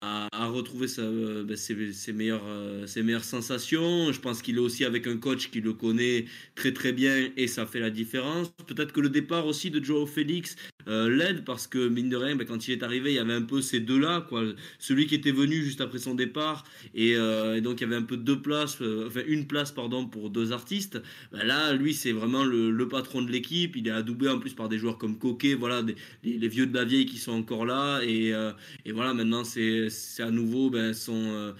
à, 0.00 0.28
à, 0.32 0.46
retrouver 0.48 0.88
sa, 0.88 1.02
euh, 1.02 1.44
ben, 1.44 1.56
ses, 1.56 2.12
meilleures, 2.12 2.42
ses 2.86 3.02
meilleures 3.02 3.24
sensations. 3.24 4.12
Je 4.12 4.20
pense 4.20 4.42
qu'il 4.42 4.56
est 4.56 4.60
aussi 4.60 4.84
avec 4.84 5.06
un 5.06 5.18
coach 5.18 5.50
qui 5.50 5.60
le 5.60 5.74
connaît 5.74 6.24
très 6.54 6.72
très 6.72 6.92
bien 6.92 7.30
et 7.36 7.46
ça 7.46 7.66
fait 7.66 7.80
la 7.80 7.90
différence. 7.90 8.50
Peut-être 8.66 8.92
que 8.92 9.00
le 9.00 9.10
départ 9.10 9.46
aussi 9.46 9.70
de 9.70 9.84
Joao 9.84 10.06
Félix 10.06 10.56
euh, 10.88 11.08
l'aide 11.08 11.44
parce 11.44 11.66
que 11.66 11.88
mine 11.88 12.08
de 12.08 12.16
rien, 12.16 12.36
ben, 12.36 12.46
quand 12.46 12.68
il 12.68 12.72
est 12.72 12.82
arrivé, 12.82 13.12
il 13.12 13.16
y 13.16 13.18
avait 13.18 13.34
un 13.34 13.42
peu 13.42 13.60
ces 13.60 13.80
deux-là, 13.80 14.26
quoi. 14.28 14.42
Celui 14.78 15.06
qui 15.06 15.14
était 15.14 15.32
venu 15.32 15.62
juste 15.62 15.80
après 15.80 15.98
son 15.98 16.14
départ 16.14 16.64
et, 16.94 17.14
euh, 17.16 17.60
donc 17.60 17.80
il 17.80 17.84
y 17.84 17.86
avait 17.86 17.96
un 17.96 18.02
peu 18.02 18.16
deux 18.16 18.40
places, 18.40 18.78
euh, 18.80 19.06
enfin 19.06 19.20
une 19.26 19.46
place 19.46 19.70
pardon 19.72 20.06
pour 20.06 20.30
deux 20.30 20.52
artistes. 20.52 21.00
Ben 21.32 21.44
là, 21.44 21.72
lui 21.72 21.94
c'est 21.94 22.12
vraiment 22.12 22.44
le, 22.44 22.88
patron 22.88 23.22
de 23.22 23.30
l'équipe. 23.30 23.76
Il 23.76 23.86
est 23.86 23.92
adoubé 23.92 24.28
en 24.28 24.38
plus 24.38 24.54
par 24.54 24.68
des 24.68 24.78
joueurs 24.78 24.98
comme 24.98 25.18
Coquet, 25.18 25.54
voilà, 25.54 25.82
les, 26.24 26.48
vieux 26.48 26.66
de 26.66 26.74
la 26.74 26.84
vieille 26.84 27.06
qui 27.06 27.18
sont 27.18 27.32
encore 27.32 27.64
là 27.64 28.00
et, 28.02 28.32
et 28.84 28.92
voilà 28.92 29.14
maintenant 29.14 29.44
c'est 29.44 29.88
à 30.18 30.30
nouveau 30.30 30.70
ben, 30.70 30.92
son 30.92 31.54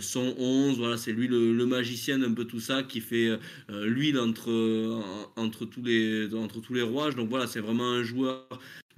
son 0.00 0.34
11, 0.38 0.78
voilà, 0.78 0.96
c'est 0.96 1.12
lui 1.12 1.28
le, 1.28 1.66
magicien 1.66 2.22
un 2.22 2.32
peu 2.32 2.44
tout 2.44 2.60
ça 2.60 2.82
qui 2.82 3.00
fait 3.00 3.30
l'huile 3.68 4.18
entre, 4.18 5.02
entre, 5.36 5.64
tous 5.64 5.82
les, 5.82 6.34
entre 6.34 6.60
tous 6.60 6.74
les 6.74 6.82
rouages. 6.82 7.16
Donc 7.16 7.28
voilà, 7.28 7.46
c'est 7.46 7.60
vraiment 7.60 7.90
un 7.90 8.02
joueur 8.02 8.46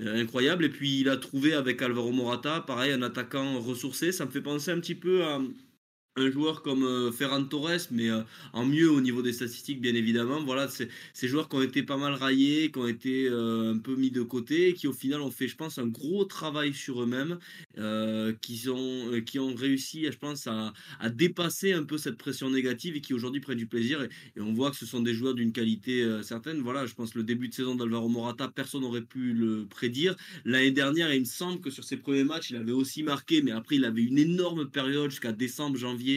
euh, 0.01 0.21
incroyable. 0.21 0.65
Et 0.65 0.69
puis 0.69 1.01
il 1.01 1.09
a 1.09 1.17
trouvé 1.17 1.55
avec 1.55 1.83
Alvaro 1.83 2.13
Morata, 2.13 2.61
pareil, 2.61 2.93
un 2.93 3.03
attaquant 3.03 3.59
ressourcé. 3.61 4.13
Ça 4.13 4.27
me 4.27 4.31
fait 4.31 4.41
penser 4.41 4.71
un 4.71 4.79
petit 4.79 4.95
peu 4.95 5.25
à, 5.25 5.41
un 6.21 6.31
joueur 6.31 6.63
comme 6.63 6.85
euh, 6.85 7.13
Ferran 7.13 7.45
Torres, 7.45 7.89
mais 7.91 8.11
euh, 8.11 8.23
en 8.53 8.65
mieux 8.65 8.91
au 8.91 9.01
niveau 9.01 9.23
des 9.23 9.33
statistiques, 9.33 9.81
bien 9.81 9.95
évidemment. 9.95 10.43
Voilà, 10.43 10.69
c'est 10.69 10.89
ces 11.13 11.29
joueurs 11.29 11.49
qui 11.49 11.57
ont 11.57 11.63
été 11.63 11.83
pas 11.83 11.97
mal 11.97 12.15
raillés, 12.15 12.71
qui 12.71 12.79
ont 12.79 12.87
été 12.87 13.29
euh, 13.29 13.75
un 13.75 13.79
peu 13.79 13.95
mis 13.95 14.11
de 14.11 14.23
côté, 14.23 14.75
qui 14.75 14.87
au 14.87 14.93
final 14.93 15.21
ont 15.21 15.31
fait, 15.31 15.49
je 15.49 15.57
pense, 15.57 15.79
un 15.79 15.87
gros 15.87 16.25
travail 16.25 16.75
sur 16.75 17.03
eux-mêmes, 17.03 17.39
qui, 18.43 18.69
ont, 18.69 19.21
qui 19.25 19.39
ont 19.39 19.55
réussi, 19.55 20.05
je 20.05 20.19
pense, 20.19 20.47
à, 20.47 20.73
à, 21.01 21.09
dépasser 21.09 21.73
un 21.73 21.85
peu 21.85 21.99
cette 21.99 22.17
pression 22.17 22.51
négative 22.51 22.97
et 22.97 23.01
qui 23.01 23.15
aujourd'hui 23.15 23.41
prennent 23.41 23.59
du 23.59 23.67
plaisir. 23.67 24.03
Et, 24.03 24.09
et, 24.37 24.41
on 24.41 24.53
voit 24.53 24.71
que 24.71 24.77
ce 24.77 24.87
sont 24.87 25.01
des 25.01 25.15
joueurs 25.15 25.35
d'une 25.35 25.53
qualité 25.53 26.05
certaine. 26.23 26.61
Voilà, 26.61 26.87
je 26.87 26.95
pense 26.95 27.15
le 27.15 27.23
début 27.23 27.49
de 27.49 27.55
saison 27.55 27.75
d'Alvaro 27.75 28.09
Morata, 28.09 28.49
personne 28.49 28.83
n'aurait 28.83 29.03
pu 29.03 29.33
le 29.33 29.67
prédire. 29.67 30.17
L'année 30.45 30.71
dernière, 30.71 31.13
il 31.13 31.21
me 31.21 31.25
semble 31.25 31.61
que 31.61 31.71
sur 31.71 31.85
ses 31.85 31.97
premiers 31.97 32.25
matchs, 32.25 32.51
il 32.51 32.57
avait 32.57 32.73
aussi 32.73 33.03
marqué, 33.03 33.43
mais 33.43 33.53
après, 33.53 33.77
il 33.77 33.85
avait 33.85 34.03
une 34.03 34.19
énorme 34.19 34.69
période 34.69 35.11
jusqu'à 35.11 35.33
décembre, 35.33 35.77
janvier 35.77 36.08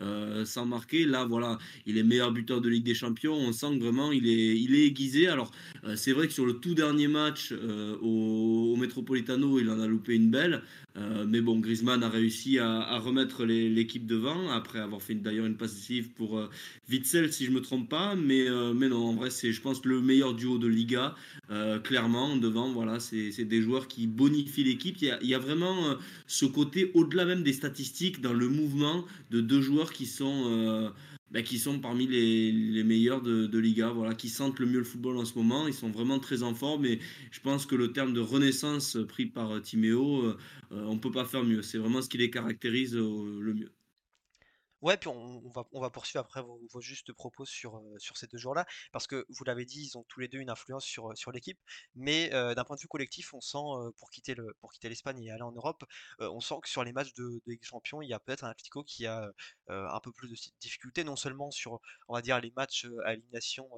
euh, 0.00 0.44
sans 0.44 0.66
marquer. 0.66 1.04
Là, 1.04 1.24
voilà, 1.24 1.58
il 1.86 1.98
est 1.98 2.02
meilleur 2.02 2.32
buteur 2.32 2.60
de 2.60 2.68
Ligue 2.68 2.84
des 2.84 2.94
Champions. 2.94 3.34
On 3.34 3.52
sent 3.52 3.78
vraiment 3.78 4.12
il 4.12 4.26
est, 4.26 4.56
il 4.60 4.74
est 4.74 4.86
aiguisé. 4.86 5.28
Alors, 5.28 5.50
euh, 5.84 5.96
c'est 5.96 6.12
vrai 6.12 6.26
que 6.26 6.32
sur 6.32 6.46
le 6.46 6.54
tout 6.54 6.74
dernier 6.74 7.08
match 7.08 7.52
euh, 7.52 7.96
au, 8.00 8.76
Metropolitano, 8.76 9.58
il 9.58 9.68
en 9.70 9.80
a 9.80 9.86
loupé 9.86 10.14
une 10.14 10.30
belle. 10.30 10.62
Mais 10.96 11.40
bon, 11.40 11.58
Griezmann 11.58 12.02
a 12.02 12.08
réussi 12.08 12.58
à, 12.58 12.98
remettre 12.98 13.44
l'équipe 13.44 14.06
devant 14.06 14.50
après 14.50 14.80
avoir 14.80 15.00
fait 15.00 15.14
d'ailleurs 15.14 15.46
une 15.46 15.56
passe 15.56 15.74
décisive 15.74 16.10
pour 16.10 16.48
Witzel, 16.90 17.32
si 17.32 17.46
je 17.46 17.50
me 17.50 17.60
trompe 17.60 17.88
pas. 17.88 18.16
Mais, 18.16 18.46
mais 18.74 18.88
non, 18.88 19.08
en 19.08 19.14
vrai, 19.14 19.30
c'est, 19.30 19.52
je 19.52 19.60
pense, 19.60 19.84
le 19.84 20.00
meilleur 20.00 20.34
duo 20.34 20.58
de 20.58 20.66
Liga. 20.66 21.14
clairement, 21.84 22.36
devant, 22.36 22.72
voilà, 22.72 23.00
c'est, 23.00 23.44
des 23.44 23.62
joueurs 23.62 23.88
qui 23.88 24.06
bonifient 24.06 24.64
l'équipe. 24.64 24.96
Il 25.00 25.28
y 25.28 25.34
a, 25.34 25.38
vraiment 25.38 25.96
ce 26.26 26.44
côté, 26.44 26.90
au-delà 26.94 27.24
même 27.24 27.42
des 27.42 27.52
statistiques, 27.52 28.20
dans 28.20 28.32
le 28.32 28.48
mouvement 28.48 29.04
de 29.30 29.40
deux 29.40 29.60
joueurs 29.60 29.92
qui 29.92 30.06
sont, 30.06 30.44
euh, 30.46 30.90
bah, 31.30 31.42
qui 31.42 31.58
sont 31.58 31.78
parmi 31.78 32.06
les, 32.06 32.82
meilleurs 32.84 33.22
de, 33.22 33.58
Liga, 33.58 33.90
voilà, 33.90 34.14
qui 34.14 34.28
sentent 34.28 34.58
le 34.58 34.66
mieux 34.66 34.78
le 34.78 34.84
football 34.84 35.16
en 35.18 35.24
ce 35.24 35.36
moment. 35.36 35.68
Ils 35.68 35.74
sont 35.74 35.90
vraiment 35.90 36.18
très 36.18 36.42
en 36.42 36.54
forme 36.54 36.86
et 36.86 36.98
je 37.30 37.40
pense 37.40 37.66
que 37.66 37.76
le 37.76 37.92
terme 37.92 38.12
de 38.12 38.20
renaissance 38.20 38.98
pris 39.08 39.26
par 39.26 39.52
euh, 39.52 39.60
Timéo, 39.60 40.24
euh, 40.24 40.36
on 40.70 40.94
ne 40.94 41.00
peut 41.00 41.12
pas 41.12 41.24
faire 41.24 41.44
mieux. 41.44 41.62
C'est 41.62 41.78
vraiment 41.78 42.02
ce 42.02 42.08
qui 42.08 42.18
les 42.18 42.30
caractérise 42.30 42.94
le 42.94 43.54
mieux. 43.54 43.70
Ouais, 44.82 44.96
puis 44.96 45.08
on, 45.08 45.40
va, 45.50 45.66
on 45.72 45.80
va 45.80 45.90
poursuivre 45.90 46.24
après 46.24 46.42
vos, 46.42 46.80
justes 46.80 47.12
propos 47.12 47.44
sur, 47.44 47.76
euh, 47.76 47.98
sur 47.98 48.16
ces 48.16 48.26
deux 48.26 48.38
joueurs-là, 48.38 48.64
parce 48.92 49.06
que 49.06 49.26
vous 49.28 49.44
l'avez 49.44 49.66
dit, 49.66 49.82
ils 49.82 49.98
ont 49.98 50.04
tous 50.04 50.20
les 50.20 50.28
deux 50.28 50.38
une 50.38 50.48
influence 50.48 50.84
sur, 50.84 51.16
sur 51.18 51.32
l'équipe, 51.32 51.58
mais 51.94 52.32
euh, 52.32 52.54
d'un 52.54 52.64
point 52.64 52.76
de 52.76 52.80
vue 52.80 52.88
collectif, 52.88 53.34
on 53.34 53.42
sent, 53.42 53.58
euh, 53.58 53.90
pour 53.98 54.10
quitter 54.10 54.34
le, 54.34 54.56
pour 54.60 54.72
quitter 54.72 54.88
l'Espagne 54.88 55.22
et 55.22 55.30
aller 55.30 55.42
en 55.42 55.52
Europe, 55.52 55.84
on 56.18 56.40
sent 56.40 56.54
que 56.62 56.68
sur 56.68 56.82
les 56.82 56.92
matchs 56.92 57.12
de, 57.14 57.42
de 57.46 57.58
Champions, 57.62 58.00
il 58.00 58.08
y 58.08 58.14
a 58.14 58.18
peut-être 58.20 58.44
un 58.44 58.48
Atlético 58.50 58.82
qui 58.82 59.06
a 59.06 59.30
un 59.68 60.00
peu 60.00 60.12
plus 60.12 60.28
de 60.28 60.36
difficultés, 60.60 61.04
non 61.04 61.16
seulement 61.16 61.50
sur, 61.50 61.80
on 62.08 62.14
va 62.14 62.22
dire, 62.22 62.40
les 62.40 62.52
matchs 62.56 62.86
à 63.04 63.14
élimination 63.14 63.68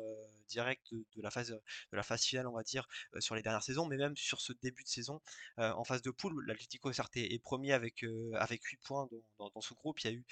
directe 0.48 0.92
de, 0.92 1.22
la 1.22 1.30
phase, 1.30 1.50
de 1.50 1.96
la 1.96 2.02
phase 2.02 2.22
finale, 2.22 2.46
on 2.46 2.52
va 2.52 2.62
dire, 2.62 2.86
sur 3.18 3.34
les 3.34 3.42
dernières 3.42 3.62
saisons, 3.62 3.86
mais 3.86 3.96
même 3.96 4.16
sur 4.16 4.40
ce 4.40 4.52
début 4.62 4.84
de 4.84 4.88
saison 4.88 5.20
en 5.56 5.84
phase 5.84 6.02
de 6.02 6.10
poule. 6.10 6.44
L'Atlético, 6.46 6.92
certes, 6.92 7.16
est, 7.16 7.42
premier 7.42 7.72
avec, 7.72 8.04
avec 8.34 8.62
8 8.64 8.80
points 8.84 9.08
dans, 9.38 9.50
dans, 9.54 9.60
ce 9.60 9.74
groupe. 9.74 10.00
Il 10.00 10.10
y 10.10 10.14
a 10.14 10.16
eu 10.16 10.24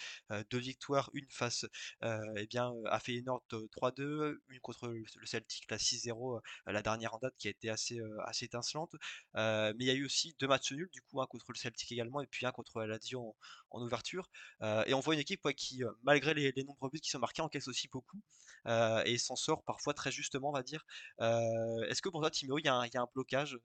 deux 0.50 0.59
victoires, 0.60 1.10
une 1.14 1.28
face 1.30 1.66
eh 2.02 2.46
bien, 2.46 2.72
à 2.86 3.00
Feyenoord 3.00 3.44
3-2, 3.50 4.38
une 4.48 4.60
contre 4.60 4.88
le 4.88 5.26
Celtic, 5.26 5.70
la 5.70 5.78
6-0, 5.78 6.40
la 6.66 6.82
dernière 6.82 7.14
en 7.14 7.18
date 7.18 7.34
qui 7.38 7.48
a 7.48 7.50
été 7.50 7.70
assez, 7.70 7.98
assez 8.26 8.46
étincelante. 8.46 8.94
mais 9.34 9.74
il 9.78 9.86
y 9.86 9.90
a 9.90 9.94
eu 9.94 10.04
aussi 10.04 10.34
deux 10.38 10.48
matchs 10.48 10.72
nuls, 10.72 10.90
du 10.92 11.02
coup, 11.02 11.20
un 11.20 11.26
contre 11.26 11.52
le 11.52 11.56
Celtic 11.56 11.90
également, 11.92 12.20
et 12.20 12.26
puis 12.26 12.46
un 12.46 12.52
contre 12.52 12.80
la 12.80 12.86
Lazio 12.86 13.20
en, 13.20 13.36
en 13.70 13.82
ouverture. 13.82 14.30
et 14.62 14.94
on 14.94 15.00
voit 15.00 15.14
une 15.14 15.20
équipe 15.20 15.48
qui, 15.56 15.82
malgré 16.02 16.34
les, 16.34 16.52
les, 16.52 16.64
nombreux 16.64 16.90
buts 16.90 17.00
qui 17.00 17.10
sont 17.10 17.18
marqués, 17.18 17.42
encaisse 17.42 17.68
aussi 17.68 17.88
beaucoup 17.88 18.20
et 18.66 19.18
s'en 19.18 19.36
sort 19.36 19.62
parfois 19.64 19.94
très 19.94 20.12
justement, 20.12 20.50
on 20.50 20.52
va 20.52 20.62
dire. 20.62 20.84
Est-ce 21.18 22.02
que 22.02 22.08
pour 22.08 22.20
toi, 22.20 22.30
Timéo, 22.30 22.58
il 22.58 22.64
y, 22.64 22.68
a 22.68 22.74
un 22.74 23.08
blocage 23.14 23.58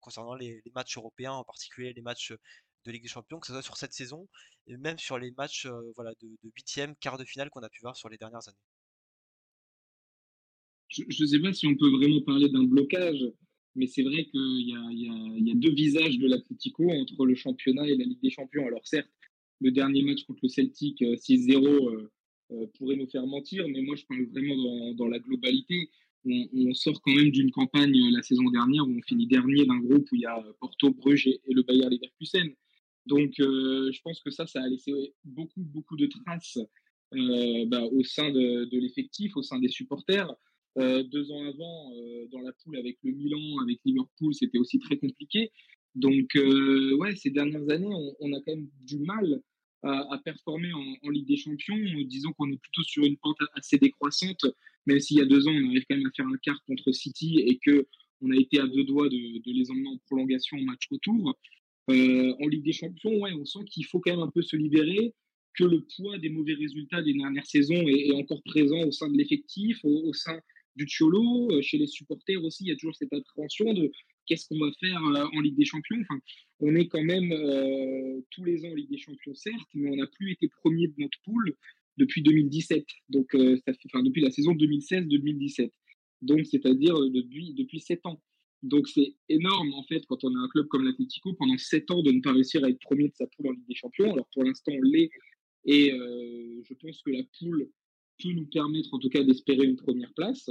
concernant 0.00 0.34
les, 0.34 0.62
matchs 0.74 0.96
européens, 0.96 1.32
en 1.32 1.44
particulier 1.44 1.92
les 1.92 2.02
matchs 2.02 2.32
de 2.84 2.92
Ligue 2.92 3.02
des 3.02 3.08
Champions, 3.08 3.40
que 3.40 3.46
ce 3.46 3.52
soit 3.52 3.62
sur 3.62 3.76
cette 3.76 3.92
saison 3.92 4.28
et 4.66 4.76
même 4.76 4.98
sur 4.98 5.18
les 5.18 5.30
matchs 5.32 5.66
voilà, 5.96 6.12
de 6.20 6.28
huitième, 6.54 6.94
quart 6.96 7.18
de 7.18 7.24
finale 7.24 7.50
qu'on 7.50 7.62
a 7.62 7.68
pu 7.68 7.80
voir 7.80 7.96
sur 7.96 8.08
les 8.08 8.18
dernières 8.18 8.46
années 8.48 8.56
Je 10.88 11.22
ne 11.22 11.26
sais 11.26 11.40
pas 11.40 11.52
si 11.52 11.66
on 11.66 11.76
peut 11.76 11.90
vraiment 11.90 12.20
parler 12.22 12.48
d'un 12.48 12.64
blocage, 12.64 13.24
mais 13.74 13.86
c'est 13.86 14.02
vrai 14.02 14.24
qu'il 14.26 14.68
y 14.68 15.50
a, 15.50 15.54
deux 15.54 15.72
visages 15.72 16.18
de 16.18 16.28
l'Atlético 16.28 16.90
entre 16.90 17.26
le 17.26 17.34
championnat 17.34 17.86
et 17.88 17.96
la 17.96 18.04
Ligue 18.04 18.22
des 18.22 18.30
Champions. 18.30 18.66
Alors 18.66 18.86
certes, 18.86 19.10
le 19.60 19.70
dernier 19.70 20.02
match 20.02 20.24
contre 20.24 20.40
le 20.42 20.48
Celtic 20.48 21.00
6-0 21.00 22.08
euh, 22.52 22.66
pourrait 22.78 22.96
nous 22.96 23.08
faire 23.08 23.26
mentir, 23.26 23.66
mais 23.68 23.82
moi 23.82 23.96
je 23.96 24.04
parle 24.04 24.24
vraiment 24.24 24.94
dans, 24.94 25.08
la 25.08 25.18
globalité. 25.18 25.90
On, 26.24 26.74
sort 26.74 27.00
quand 27.02 27.14
même 27.14 27.30
d'une 27.30 27.50
campagne 27.50 27.96
euh, 27.96 28.10
la 28.12 28.22
saison 28.22 28.48
dernière 28.50 28.86
où 28.86 28.90
on 28.90 29.02
finit 29.02 29.26
dernier 29.26 29.64
d'un 29.66 29.78
groupe 29.78 30.06
où 30.12 30.14
il 30.14 30.20
y 30.20 30.26
a 30.26 30.40
Porto, 30.60 30.90
Bruges 30.90 31.26
et, 31.26 31.40
le 31.48 31.62
Bayer 31.62 31.88
Leverkusen. 31.88 32.54
Donc 33.06 33.32
euh, 33.40 33.90
je 33.92 34.00
pense 34.02 34.20
que 34.20 34.30
ça, 34.30 34.46
ça 34.46 34.62
a 34.62 34.68
laissé 34.68 34.92
beaucoup, 35.24 35.60
beaucoup 35.60 35.96
de 35.96 36.06
traces 36.06 36.58
bah, 37.66 37.82
au 37.84 38.02
sein 38.04 38.30
de, 38.30 38.64
de 38.64 38.78
l'effectif, 38.78 39.36
au 39.36 39.42
sein 39.42 39.58
des 39.58 39.68
supporters. 39.68 40.34
deux 40.76 41.30
ans 41.30 41.44
avant, 41.44 41.92
dans 42.30 42.40
la 42.40 42.52
poule 42.52 42.78
avec 42.78 42.96
le 43.02 43.12
Milan, 43.12 43.60
avec 43.62 43.80
Liverpool, 43.84 44.34
c'était 44.34 44.58
aussi 44.58 44.78
très 44.78 44.96
compliqué. 44.96 45.50
Donc, 45.94 46.30
ouais, 46.34 47.14
ces 47.16 47.28
dernières 47.28 47.68
années, 47.68 47.94
on, 48.18 48.32
a 48.32 48.40
quand 48.40 48.56
même 48.56 48.70
du 48.80 48.98
mal 48.98 49.42
à, 49.82 50.18
performer 50.24 50.72
en, 50.72 51.10
Ligue 51.10 51.26
des 51.26 51.36
Champions. 51.36 51.76
Disons 52.06 52.32
qu'on 52.32 52.50
est 52.50 52.56
plutôt 52.56 52.82
sur 52.82 53.04
une 53.04 53.16
pente 53.18 53.36
assez 53.54 53.78
décroissante, 53.78 54.46
même 54.86 55.00
s'il 55.00 55.18
y 55.18 55.20
a 55.20 55.26
deux 55.26 55.46
ans, 55.48 55.52
on 55.52 55.68
arrive 55.68 55.84
quand 55.88 55.96
même 55.96 56.06
à 56.06 56.12
faire 56.16 56.26
un 56.26 56.38
quart 56.42 56.62
contre 56.66 56.92
City 56.92 57.40
et 57.46 57.58
que 57.58 57.86
on 58.22 58.30
a 58.30 58.36
été 58.36 58.60
à 58.60 58.66
deux 58.66 58.84
doigts 58.84 59.08
de, 59.08 59.42
les 59.44 59.70
emmener 59.70 59.88
en 59.88 59.98
prolongation 60.06 60.56
au 60.56 60.62
match 60.62 60.88
retour. 60.90 61.36
Euh, 61.90 62.34
en 62.40 62.48
Ligue 62.48 62.64
des 62.64 62.72
Champions, 62.72 63.18
ouais, 63.20 63.32
on 63.32 63.44
sent 63.44 63.64
qu'il 63.70 63.84
faut 63.84 64.00
quand 64.00 64.12
même 64.12 64.22
un 64.22 64.30
peu 64.30 64.42
se 64.42 64.56
libérer, 64.56 65.14
que 65.54 65.64
le 65.64 65.84
poids 65.96 66.18
des 66.18 66.30
mauvais 66.30 66.54
résultats 66.54 67.02
des 67.02 67.12
dernières 67.12 67.46
saisons 67.46 67.86
est, 67.88 68.12
encore 68.12 68.42
présent 68.44 68.80
au 68.80 68.92
sein 68.92 69.10
de 69.10 69.16
l'effectif, 69.18 69.78
au, 69.84 70.12
sein 70.12 70.38
du 70.76 70.86
Cholo, 70.86 71.50
euh, 71.50 71.60
chez 71.60 71.78
les 71.78 71.86
supporters 71.86 72.42
aussi, 72.42 72.64
il 72.64 72.68
y 72.68 72.72
a 72.72 72.76
toujours 72.76 72.94
cette 72.94 73.12
appréhension 73.12 73.74
de 73.74 73.90
qu'est-ce 74.26 74.46
qu'on 74.48 74.58
va 74.58 74.70
faire 74.80 75.02
euh, 75.02 75.26
en 75.34 75.40
Ligue 75.40 75.56
des 75.56 75.64
Champions. 75.64 75.98
Enfin, 76.00 76.20
On 76.60 76.74
est 76.76 76.86
quand 76.86 77.02
même 77.02 77.34
tous 78.30 78.44
les 78.44 78.64
ans 78.64 78.70
en 78.70 78.74
Ligue 78.74 78.90
des 78.90 78.98
Champions, 78.98 79.34
certes, 79.34 79.68
mais 79.74 79.90
on 79.90 79.96
n'a 79.96 80.06
plus 80.06 80.32
été 80.32 80.48
premier 80.48 80.86
de 80.86 80.94
notre 80.98 81.18
poule 81.24 81.54
depuis 81.98 82.22
2017, 82.22 82.86
donc 83.10 83.32
fait, 83.32 83.76
enfin, 83.86 84.02
depuis 84.02 84.22
la 84.22 84.30
saison 84.30 84.54
2016-2017, 84.54 85.70
donc 86.22 86.46
c'est-à-dire 86.46 86.94
depuis, 87.10 87.52
depuis 87.52 87.80
7 87.80 88.06
ans. 88.06 88.22
Donc 88.62 88.88
c'est 88.88 89.14
énorme 89.28 89.74
en 89.74 89.82
fait 89.84 90.04
quand 90.06 90.22
on 90.24 90.34
a 90.34 90.38
un 90.38 90.48
club 90.48 90.68
comme 90.68 90.84
l'Atlético 90.84 91.32
pendant 91.34 91.58
7 91.58 91.90
ans 91.90 92.02
de 92.02 92.12
ne 92.12 92.20
pas 92.20 92.32
réussir 92.32 92.62
à 92.64 92.68
être 92.68 92.78
premier 92.80 93.08
de 93.08 93.14
sa 93.14 93.26
poule 93.26 93.48
en 93.48 93.52
Ligue 93.52 93.66
des 93.68 93.74
Champions. 93.74 94.12
Alors 94.12 94.28
pour 94.32 94.44
l'instant 94.44 94.72
on 94.72 94.82
l'est 94.82 95.10
et 95.64 95.90
je 95.90 96.74
pense 96.74 97.02
que 97.02 97.10
la 97.10 97.22
poule 97.38 97.68
peut 98.22 98.32
nous 98.32 98.46
permettre 98.46 98.94
en 98.94 98.98
tout 98.98 99.08
cas 99.08 99.22
d'espérer 99.22 99.64
une 99.64 99.76
première 99.76 100.12
place. 100.14 100.50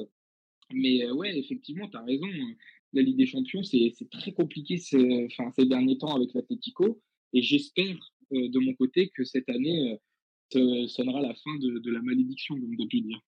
Mais 0.73 1.09
ouais, 1.11 1.37
effectivement, 1.37 1.87
tu 1.89 1.97
as 1.97 2.03
raison 2.03 2.27
la 2.93 3.01
Ligue 3.01 3.17
des 3.17 3.25
Champions, 3.25 3.63
c'est 3.63 3.93
très 4.11 4.33
compliqué 4.33 4.77
ces, 4.77 5.29
derniers 5.59 5.97
temps 5.97 6.15
avec 6.15 6.33
l'Atlético. 6.33 7.01
Et 7.33 7.41
j'espère 7.41 7.97
euh, 8.33 8.49
de 8.49 8.59
mon 8.59 8.73
côté 8.73 9.09
que 9.15 9.23
cette 9.23 9.49
année 9.49 9.97
euh, 10.55 10.87
sonnera 10.87 11.21
la 11.21 11.33
fin 11.33 11.55
de, 11.59 11.91
la 11.91 12.01
malédiction, 12.01 12.55
comme 12.55 12.75
on 12.77 12.85
dire. 12.85 13.19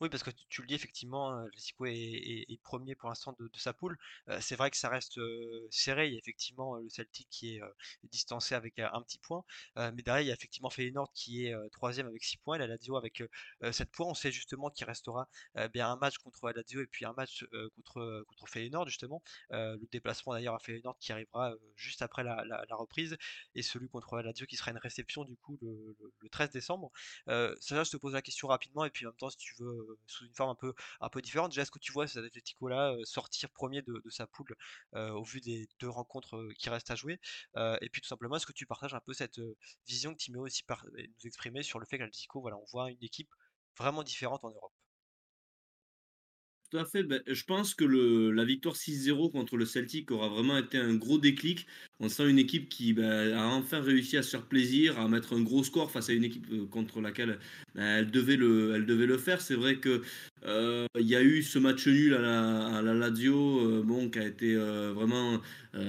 Oui, 0.00 0.08
parce 0.08 0.22
que 0.22 0.30
tu, 0.48 0.60
le 0.62 0.68
dis 0.68 0.74
effectivement, 0.74 1.32
euh, 1.36 1.44
le 1.80 1.88
est, 1.88 2.44
est, 2.48 2.62
premier 2.62 2.94
pour 2.94 3.08
l'instant 3.08 3.34
de, 3.38 3.50
sa 3.56 3.72
poule. 3.72 3.98
Euh, 4.28 4.38
c'est 4.40 4.54
vrai 4.54 4.70
que 4.70 4.76
ça 4.76 4.88
reste 4.88 5.18
euh, 5.18 5.66
serré. 5.70 6.06
Il 6.06 6.12
y 6.12 6.16
a 6.16 6.18
effectivement 6.18 6.76
le 6.76 6.88
Celtic 6.88 7.28
qui 7.30 7.56
est 7.56 7.60
distancé 8.04 8.54
avec 8.54 8.78
un 8.78 9.02
petit 9.02 9.18
point. 9.18 9.44
mais 9.76 10.02
derrière, 10.02 10.22
il 10.22 10.28
y 10.28 10.30
a 10.30 10.34
effectivement 10.34 10.70
Feyenoord 10.70 11.12
qui 11.14 11.46
est 11.46 11.54
troisième 11.70 12.06
avec 12.06 12.22
6 12.22 12.36
points. 12.38 12.56
Et 12.56 12.58
la 12.58 12.66
Lazio 12.68 12.96
avec 12.96 13.22
7 13.62 13.90
points. 13.90 14.06
On 14.06 14.14
sait 14.14 14.30
justement 14.30 14.70
qu'il 14.70 14.86
restera 14.86 15.28
bien 15.72 15.90
un 15.90 15.96
match 15.96 16.18
contre 16.18 16.46
la 16.46 16.52
Lazio 16.52 16.80
et 16.80 16.86
puis 16.86 17.04
un 17.04 17.12
match 17.14 17.44
contre, 17.74 18.24
contre 18.28 18.46
Feyenoord, 18.48 18.88
justement. 18.88 19.22
le 19.50 19.86
déplacement 19.90 20.34
d'ailleurs 20.34 20.54
à 20.54 20.58
Feyenoord 20.60 20.98
qui 21.00 21.12
arrivera 21.12 21.54
juste 21.76 22.02
après 22.02 22.22
la, 22.22 22.66
reprise. 22.70 23.16
Et 23.54 23.62
celui 23.62 23.88
contre 23.88 24.16
la 24.16 24.22
Lazio 24.22 24.46
qui 24.46 24.56
sera 24.56 24.70
une 24.70 24.78
réception 24.78 25.24
du 25.24 25.36
coup 25.36 25.58
le, 25.62 25.96
13 26.30 26.50
décembre. 26.50 26.90
ça, 27.26 27.84
je 27.84 27.90
te 27.90 27.96
pose 27.96 28.12
la 28.14 28.22
question 28.22 28.48
rapidement. 28.48 28.84
Et 28.84 28.90
puis 28.90 29.06
en 29.06 29.10
même 29.10 29.16
temps, 29.16 29.30
si 29.30 29.38
tu 29.38 29.54
veux 29.58 29.87
sous 30.06 30.26
une 30.26 30.34
forme 30.34 30.50
un 30.50 30.54
peu, 30.54 30.74
un 31.00 31.08
peu 31.08 31.20
différente. 31.22 31.50
Déjà, 31.50 31.62
est-ce 31.62 31.70
que 31.70 31.78
tu 31.78 31.92
vois 31.92 32.06
cet 32.06 32.24
Atletico-là 32.24 32.96
sortir 33.04 33.50
premier 33.50 33.82
de, 33.82 34.02
sa 34.10 34.26
poule 34.26 34.54
au 34.94 35.24
vu 35.24 35.40
des 35.40 35.68
deux 35.80 35.88
rencontres 35.88 36.48
qui 36.58 36.70
restent 36.70 36.90
à 36.90 36.96
jouer 36.96 37.20
Et 37.56 37.88
puis 37.90 38.00
tout 38.00 38.08
simplement, 38.08 38.36
est-ce 38.36 38.46
que 38.46 38.52
tu 38.52 38.66
partages 38.66 38.94
un 38.94 39.00
peu 39.00 39.12
cette 39.12 39.40
vision 39.86 40.12
que 40.12 40.18
Timéo 40.18 40.44
aussi 40.46 40.62
nous 40.68 41.26
exprimait 41.26 41.62
sur 41.62 41.78
le 41.78 41.86
fait 41.86 41.98
qu'Atletico, 41.98 42.40
voilà, 42.40 42.56
on 42.56 42.64
voit 42.72 42.90
une 42.90 43.02
équipe 43.02 43.30
vraiment 43.76 44.02
différente 44.02 44.44
en 44.44 44.50
Europe? 44.50 44.72
Tout 46.70 46.76
à 46.76 46.84
fait. 46.84 47.02
Ben, 47.02 47.22
je 47.26 47.44
pense 47.44 47.74
que 47.74 47.84
le, 47.84 48.30
la 48.30 48.44
victoire 48.44 48.76
6-0 48.76 49.30
contre 49.32 49.56
le 49.56 49.64
Celtic 49.64 50.10
aura 50.10 50.28
vraiment 50.28 50.58
été 50.58 50.76
un 50.76 50.94
gros 50.96 51.16
déclic. 51.16 51.66
On 51.98 52.10
sent 52.10 52.28
une 52.28 52.38
équipe 52.38 52.68
qui 52.68 52.92
ben, 52.92 53.32
a 53.32 53.46
enfin 53.46 53.80
réussi 53.80 54.18
à 54.18 54.22
se 54.22 54.30
faire 54.30 54.46
plaisir, 54.46 54.98
à 54.98 55.08
mettre 55.08 55.32
un 55.34 55.40
gros 55.40 55.64
score 55.64 55.90
face 55.90 56.10
à 56.10 56.12
une 56.12 56.24
équipe 56.24 56.46
euh, 56.52 56.66
contre 56.66 57.00
laquelle 57.00 57.38
ben, 57.74 57.82
elle, 58.00 58.10
devait 58.10 58.36
le, 58.36 58.74
elle 58.74 58.84
devait 58.84 59.06
le 59.06 59.16
faire. 59.16 59.40
C'est 59.40 59.54
vrai 59.54 59.78
que 59.78 60.02
euh, 60.46 60.86
il 60.98 61.06
y 61.06 61.16
a 61.16 61.22
eu 61.22 61.42
ce 61.42 61.58
match 61.58 61.86
nul 61.86 62.14
à 62.14 62.82
la, 62.82 62.94
Lazio, 62.94 63.60
euh, 63.60 63.82
bon, 63.84 64.08
qui 64.08 64.18
a 64.18 64.26
été 64.26 64.54
vraiment 64.56 65.40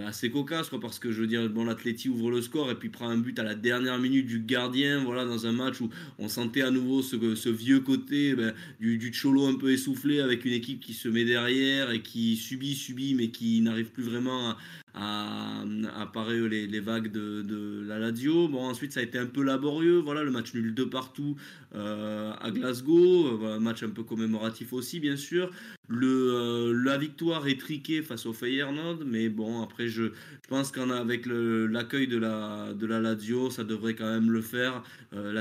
assez 0.06 0.30
cocasse, 0.30 0.70
quoi, 0.70 0.80
parce 0.80 1.00
que 1.00 1.12
je 1.12 1.22
veux 1.22 1.28
dire, 1.28 1.50
bon, 1.50 1.66
l'Atleti 1.66 2.10
ouvre 2.10 2.30
le 2.30 2.42
score 2.42 2.70
et 2.70 2.76
puis 2.76 2.90
prend 2.90 3.10
un 3.10 3.18
but 3.18 3.40
à 3.40 3.44
la 3.44 3.56
dernière 3.56 3.98
minute 3.98 4.28
du 4.28 4.40
gardien, 4.40 5.04
voilà, 5.04 5.26
dans 5.26 5.48
un 5.48 5.52
match 5.52 5.82
où 5.82 5.90
on 6.20 6.28
sentait 6.28 6.62
à 6.62 6.70
nouveau 6.70 7.02
ce, 7.02 7.50
vieux 7.50 7.80
côté 7.80 8.36
ben, 8.36 8.54
du, 8.80 8.98
du 8.98 9.12
Cholo 9.12 9.48
un 9.48 9.56
peu 9.56 9.72
essoufflé 9.72 10.20
avec 10.20 10.46
une 10.46 10.54
équipe 10.54 10.80
qui 10.80 10.94
se 10.94 11.08
met 11.08 11.26
derrière 11.26 11.90
et 11.90 12.02
qui 12.02 12.36
subit, 12.36 12.76
subit, 12.76 13.16
mais 13.16 13.30
qui 13.30 13.62
n'arrive 13.62 13.90
plus 13.90 14.04
vraiment 14.04 14.52
à, 14.52 14.58
à, 14.94 15.64
à 15.96 16.06
parer 16.08 16.48
les, 16.50 16.80
vagues 16.80 17.12
de, 17.12 17.84
la 17.88 18.00
Lazio. 18.00 18.48
Bon, 18.48 18.64
ensuite, 18.64 18.94
ça 18.94 19.00
a 19.00 19.04
été 19.04 19.18
un 19.18 19.26
peu 19.26 19.44
laborieux. 19.44 20.00
Voilà, 20.00 20.24
le 20.24 20.32
match 20.32 20.54
nul 20.54 20.74
de 20.74 20.84
partout 20.84 21.36
euh, 21.76 22.34
à 22.40 22.52
Glasgow. 22.52 23.44
Un 23.46 23.60
match 23.60 23.84
un 23.84 23.90
peu 23.90 24.04
commémoratif 24.04 24.74
aussi, 24.74 25.00
bien 25.00 25.18
sûr. 25.18 25.52
Le, 25.88 26.08
euh, 26.08 26.84
la 26.84 26.98
victoire 26.98 27.48
est 27.48 27.60
triquée 27.60 28.04
face 28.04 28.28
au 28.28 28.34
Feyenoord, 28.34 29.00
mais 29.06 29.28
bon, 29.28 29.64
après, 29.64 29.88
je, 29.88 30.12
pense 30.48 30.72
qu'avec 30.72 31.26
l'accueil 31.26 32.08
de 32.08 32.18
la, 32.18 32.74
de 32.74 32.86
la 32.86 33.00
Lazio, 33.00 33.50
ça 33.50 33.64
devrait 33.64 33.96
quand 33.96 34.10
même 34.10 34.32
le 34.32 34.42
faire. 34.42 34.84
Euh, 35.14 35.34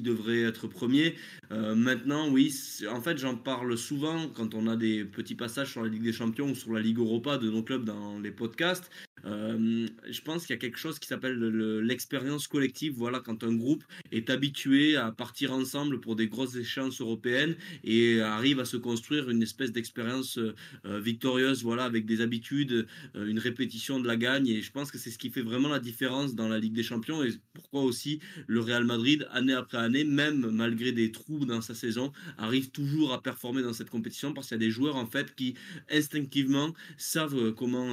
devrait 0.00 0.42
être 0.42 0.66
premier. 0.66 1.14
Euh, 1.52 1.74
maintenant, 1.74 2.28
oui, 2.28 2.54
en 2.90 3.00
fait, 3.00 3.18
j'en 3.18 3.36
parle 3.36 3.76
souvent 3.76 4.28
quand 4.28 4.54
on 4.54 4.66
a 4.66 4.76
des 4.76 5.04
petits 5.04 5.34
passages 5.34 5.72
sur 5.72 5.82
la 5.82 5.88
Ligue 5.88 6.02
des 6.02 6.12
Champions 6.12 6.50
ou 6.50 6.54
sur 6.54 6.72
la 6.72 6.80
Ligue 6.80 6.98
Europa 6.98 7.38
de 7.38 7.50
nos 7.50 7.62
clubs 7.62 7.84
dans 7.84 8.18
les 8.18 8.30
podcasts. 8.30 8.90
Euh, 9.24 9.88
je 10.08 10.20
pense 10.20 10.46
qu'il 10.46 10.54
y 10.54 10.58
a 10.58 10.60
quelque 10.60 10.78
chose 10.78 10.98
qui 10.98 11.08
s'appelle 11.08 11.38
l'expérience 11.80 12.46
collective. 12.46 12.94
Voilà, 12.96 13.20
quand 13.20 13.42
un 13.44 13.54
groupe 13.54 13.84
est 14.12 14.30
habitué 14.30 14.96
à 14.96 15.10
partir 15.10 15.52
ensemble 15.52 16.00
pour 16.00 16.16
des 16.16 16.28
grosses 16.28 16.54
échéances 16.54 17.00
européennes 17.00 17.56
et 17.82 18.20
arrive 18.20 18.60
à 18.60 18.64
se 18.64 18.76
construire 18.76 19.30
une 19.30 19.42
espèce 19.42 19.72
d'expérience 19.72 20.38
euh, 20.38 21.00
victorieuse, 21.00 21.62
voilà, 21.62 21.84
avec 21.84 22.06
des 22.06 22.20
habitudes, 22.20 22.86
euh, 23.16 23.26
une 23.26 23.38
répétition 23.38 24.00
de 24.00 24.06
la 24.06 24.16
gagne. 24.16 24.46
Et 24.46 24.62
je 24.62 24.70
pense 24.70 24.90
que 24.90 24.98
c'est 24.98 25.10
ce 25.10 25.18
qui 25.18 25.30
fait 25.30 25.42
vraiment 25.42 25.68
la 25.68 25.80
différence 25.80 26.34
dans 26.34 26.48
la 26.48 26.58
Ligue 26.58 26.74
des 26.74 26.82
Champions 26.82 27.22
et 27.24 27.30
pourquoi 27.52 27.82
aussi 27.82 28.20
le 28.46 28.60
Real 28.60 28.84
Madrid, 28.84 29.26
année 29.32 29.54
après 29.54 29.78
année, 29.78 30.04
même 30.04 30.50
malgré 30.50 30.92
des 30.92 31.10
trous 31.10 31.46
dans 31.46 31.60
sa 31.60 31.74
saison, 31.74 32.12
arrive 32.38 32.70
toujours 32.70 33.12
à 33.12 33.22
performer 33.22 33.62
dans 33.62 33.72
cette 33.72 33.90
compétition 33.90 34.32
parce 34.32 34.48
qu'il 34.48 34.54
y 34.56 34.60
a 34.62 34.66
des 34.66 34.70
joueurs 34.70 34.96
en 34.96 35.06
fait 35.06 35.34
qui 35.34 35.54
instinctivement 35.90 36.74
savent 36.96 37.52
comment 37.54 37.86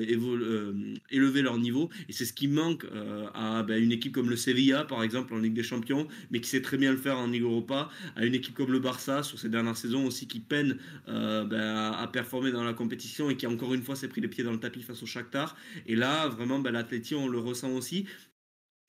évoluer 0.00 0.39
euh, 0.40 0.94
élever 1.10 1.42
leur 1.42 1.58
niveau. 1.58 1.90
Et 2.08 2.12
c'est 2.12 2.24
ce 2.24 2.32
qui 2.32 2.48
manque 2.48 2.84
euh, 2.84 3.26
à 3.34 3.62
ben, 3.62 3.82
une 3.82 3.92
équipe 3.92 4.14
comme 4.14 4.30
le 4.30 4.36
Sevilla, 4.36 4.84
par 4.84 5.02
exemple, 5.02 5.34
en 5.34 5.38
Ligue 5.38 5.54
des 5.54 5.62
Champions, 5.62 6.06
mais 6.30 6.40
qui 6.40 6.48
sait 6.48 6.62
très 6.62 6.76
bien 6.76 6.90
le 6.90 6.96
faire 6.96 7.18
en 7.18 7.26
Ligue 7.26 7.42
Europa, 7.42 7.90
à 8.16 8.24
une 8.24 8.34
équipe 8.34 8.54
comme 8.54 8.72
le 8.72 8.80
Barça, 8.80 9.22
sur 9.22 9.38
ces 9.38 9.48
dernières 9.48 9.76
saisons 9.76 10.06
aussi, 10.06 10.26
qui 10.26 10.40
peine 10.40 10.76
euh, 11.08 11.44
ben, 11.44 11.92
à, 11.92 12.06
performer 12.08 12.52
dans 12.52 12.64
la 12.64 12.72
compétition 12.72 13.30
et 13.30 13.36
qui, 13.36 13.46
encore 13.46 13.74
une 13.74 13.82
fois, 13.82 13.96
s'est 13.96 14.08
pris 14.08 14.20
les 14.20 14.28
pieds 14.28 14.44
dans 14.44 14.52
le 14.52 14.60
tapis 14.60 14.82
face 14.82 15.02
au 15.02 15.06
Shakhtar. 15.06 15.56
Et 15.86 15.96
là, 15.96 16.28
vraiment, 16.28 16.58
l'Atleti, 16.58 17.14
on 17.14 17.28
le 17.28 17.38
ressent 17.38 17.70
aussi. 17.70 18.06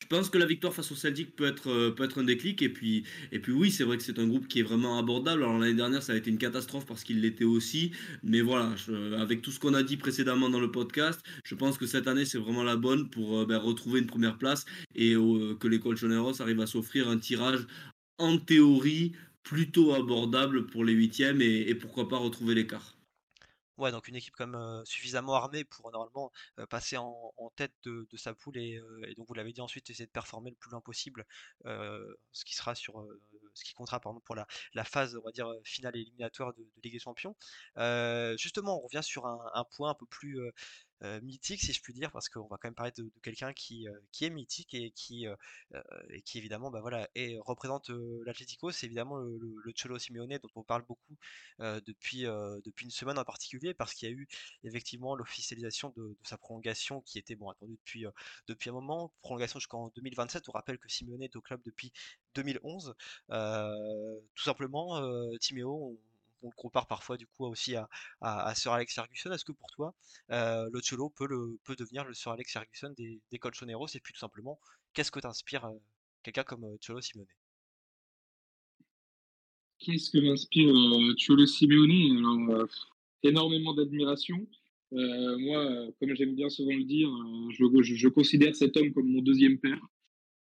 Je 0.01 0.07
pense 0.07 0.29
que 0.29 0.37
la 0.37 0.45
victoire 0.45 0.73
face 0.73 0.91
au 0.91 0.95
Celtic 0.95 1.35
peut 1.35 1.45
être, 1.45 1.69
euh, 1.69 1.91
peut 1.91 2.03
être 2.03 2.19
un 2.19 2.23
déclic. 2.23 2.61
Et 2.61 2.69
puis, 2.69 3.05
oui, 3.47 3.71
c'est 3.71 3.83
vrai 3.83 3.97
que 3.97 4.03
c'est 4.03 4.19
un 4.19 4.27
groupe 4.27 4.47
qui 4.47 4.59
est 4.59 4.63
vraiment 4.63 4.97
abordable. 4.97 5.43
Alors 5.43 5.57
l'année 5.57 5.75
dernière, 5.75 6.03
ça 6.03 6.13
a 6.13 6.15
été 6.15 6.29
une 6.29 6.37
catastrophe 6.37 6.85
parce 6.85 7.03
qu'il 7.03 7.21
l'était 7.21 7.45
aussi. 7.45 7.91
Mais 8.23 8.41
voilà, 8.41 8.75
avec 9.17 9.41
tout 9.41 9.51
ce 9.51 9.59
qu'on 9.59 9.73
a 9.73 9.83
dit 9.83 9.97
précédemment 9.97 10.49
dans 10.49 10.59
le 10.59 10.71
podcast, 10.71 11.21
je 11.43 11.55
pense 11.55 11.77
que 11.77 11.85
cette 11.85 12.07
année, 12.07 12.25
c'est 12.25 12.39
vraiment 12.39 12.63
la 12.63 12.75
bonne 12.75 13.09
pour 13.09 13.39
euh, 13.39 13.45
ben, 13.45 13.57
retrouver 13.57 13.99
une 13.99 14.07
première 14.07 14.37
place 14.37 14.65
et 14.95 15.13
euh, 15.13 15.55
que 15.55 15.67
l'école 15.67 15.97
Choneros 15.97 16.41
arrive 16.41 16.59
à 16.59 16.67
s'offrir 16.67 17.07
un 17.07 17.17
tirage 17.17 17.65
en 18.17 18.37
théorie 18.37 19.13
plutôt 19.43 19.93
abordable 19.93 20.67
pour 20.67 20.83
les 20.83 20.93
huitièmes 20.93 21.41
et, 21.41 21.69
et 21.69 21.75
pourquoi 21.75 22.09
pas 22.09 22.17
retrouver 22.17 22.55
l'écart. 22.55 23.00
Ouais, 23.81 23.91
donc 23.91 24.07
une 24.07 24.15
équipe 24.15 24.35
comme 24.35 24.83
suffisamment 24.85 25.33
armée 25.33 25.63
pour 25.63 25.91
normalement 25.91 26.31
passer 26.69 26.97
en, 26.97 27.51
tête 27.55 27.73
de, 27.83 28.05
sa 28.15 28.35
poule 28.35 28.57
et, 28.57 28.79
donc 29.17 29.27
vous 29.27 29.33
l'avez 29.33 29.53
dit 29.53 29.61
ensuite 29.61 29.89
essayer 29.89 30.05
de 30.05 30.11
performer 30.11 30.51
le 30.51 30.55
plus 30.55 30.69
loin 30.69 30.81
possible, 30.81 31.25
ce 31.65 32.45
qui 32.45 32.53
sera 32.53 32.75
sur 32.75 33.03
ce 33.55 33.63
qui 33.63 33.73
comptera 33.73 33.99
pardon, 33.99 34.19
pour 34.19 34.35
la, 34.35 34.45
phase 34.83 35.17
on 35.17 35.23
va 35.23 35.31
dire 35.31 35.51
finale 35.63 35.97
éliminatoire 35.97 36.53
de, 36.53 36.63
Ligue 36.83 36.93
des 36.93 36.99
Champions. 36.99 37.35
justement, 38.37 38.77
on 38.77 38.81
revient 38.81 39.03
sur 39.03 39.25
un, 39.25 39.65
point 39.71 39.89
un 39.89 39.95
peu 39.95 40.05
plus 40.05 40.39
mythique, 41.21 41.61
si 41.61 41.73
je 41.73 41.81
puis 41.81 41.93
dire, 41.93 42.11
parce 42.11 42.29
qu'on 42.29 42.47
va 42.47 42.57
quand 42.57 42.67
même 42.67 42.75
parler 42.75 42.91
de, 42.97 43.09
quelqu'un 43.23 43.53
qui, 43.53 43.87
euh, 43.87 43.99
qui 44.11 44.25
est 44.25 44.29
mythique 44.29 44.73
et 44.73 44.91
qui, 44.91 45.27
euh, 45.27 45.35
et 46.09 46.21
qui 46.21 46.37
évidemment 46.37 46.69
bah, 46.71 46.81
voilà, 46.81 47.09
et 47.15 47.37
représente 47.39 47.89
l'Atlético. 48.25 48.71
C'est 48.71 48.85
évidemment 48.85 49.17
le, 49.17 49.73
Cholo 49.75 49.97
Simeone 49.97 50.37
dont 50.37 50.49
on 50.55 50.63
parle 50.63 50.83
beaucoup 50.85 51.17
depuis, 51.59 52.23
depuis 52.65 52.85
une 52.85 52.91
semaine 52.91 53.17
en 53.17 53.23
particulier, 53.23 53.73
parce 53.73 53.93
qu'il 53.93 54.09
y 54.09 54.11
a 54.11 54.15
eu 54.15 54.27
effectivement 54.63 55.15
l'officialisation 55.15 55.93
de, 55.95 56.15
sa 56.23 56.37
prolongation 56.37 57.01
qui 57.01 57.17
était 57.19 57.35
bon, 57.35 57.49
attendue 57.49 57.77
depuis, 57.77 58.05
depuis 58.47 58.69
un 58.69 58.73
moment. 58.73 59.13
Prolongation 59.21 59.59
jusqu'en 59.59 59.89
2027. 59.95 60.49
On 60.49 60.51
rappelle 60.51 60.77
que 60.77 60.89
Simeone 60.89 61.23
est 61.23 61.35
au 61.35 61.41
club 61.41 61.61
depuis 61.63 61.91
2011. 62.35 62.93
tout 63.29 64.43
simplement, 64.43 65.01
Timéo, 65.39 65.99
on 66.41 66.47
le 66.47 66.55
compare 66.55 66.87
parfois 66.87 67.17
du 67.17 67.27
coup 67.27 67.45
aussi 67.45 67.75
à, 68.21 68.55
Sir 68.55 68.71
Alex 68.71 68.93
Ferguson. 68.93 69.31
Est-ce 69.31 69.45
que 69.45 69.51
pour 69.51 69.69
toi, 69.71 69.93
euh, 70.31 70.69
Cholo 70.81 71.09
peut, 71.09 71.27
peut 71.63 71.75
devenir 71.75 72.05
le 72.05 72.13
Sir 72.13 72.31
Alex 72.31 72.51
Ferguson 72.53 72.93
des, 72.97 73.39
Colchoneros? 73.39 73.87
Et 73.93 73.99
puis 73.99 74.13
tout 74.13 74.19
simplement, 74.19 74.59
qu'est-ce 74.93 75.11
que 75.11 75.19
t'inspire 75.19 75.65
euh, 75.65 75.77
quelqu'un 76.23 76.43
comme 76.43 76.63
euh, 76.63 76.77
Cholo 76.85 77.01
Simeone? 77.01 77.27
Qu'est-ce 79.79 80.11
que 80.11 80.19
m'inspire 80.19 80.69
euh, 80.69 81.15
Cholo 81.17 81.45
Simeone? 81.45 82.49
Alors, 82.49 82.67
énormément 83.23 83.73
d'admiration. 83.73 84.47
moi, 84.91 85.87
comme 85.99 86.15
j'aime 86.15 86.35
bien 86.35 86.49
souvent 86.49 86.75
le 86.75 86.83
dire, 86.83 87.09
je, 87.51 87.95
je, 87.95 88.07
considère 88.07 88.55
cet 88.55 88.77
homme 88.77 88.93
comme 88.93 89.07
mon 89.07 89.21
deuxième 89.21 89.59
père. 89.59 89.79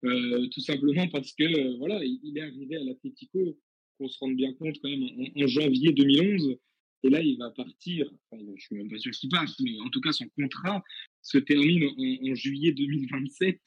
tout 0.01 0.61
simplement 0.61 1.07
parce 1.09 1.33
que 1.33 1.77
voilà, 1.77 2.03
il 2.03 2.37
est 2.37 2.41
arrivé 2.41 2.77
à 2.77 2.83
l'Atlético 2.83 3.57
qu'on 3.99 4.07
se 4.07 4.17
rende 4.19 4.35
bien 4.35 4.53
compte 4.53 4.79
quand 4.81 4.89
même 4.89 5.03
en, 5.35 5.47
janvier 5.47 5.91
2011. 5.91 6.57
Et 7.03 7.09
là, 7.09 7.21
il 7.21 7.37
va 7.37 7.49
partir. 7.51 8.09
Enfin, 8.31 8.43
je 8.55 8.61
suis 8.61 8.75
même 8.75 8.89
pas 8.89 8.97
sûr 8.97 9.11
qu'il 9.11 9.29
passe, 9.29 9.59
mais 9.59 9.79
en 9.79 9.89
tout 9.89 10.01
cas, 10.01 10.11
son 10.11 10.27
contrat 10.29 10.83
se 11.21 11.37
termine 11.37 11.83
en, 11.85 12.35
juillet 12.35 12.71
2027, 12.71 13.59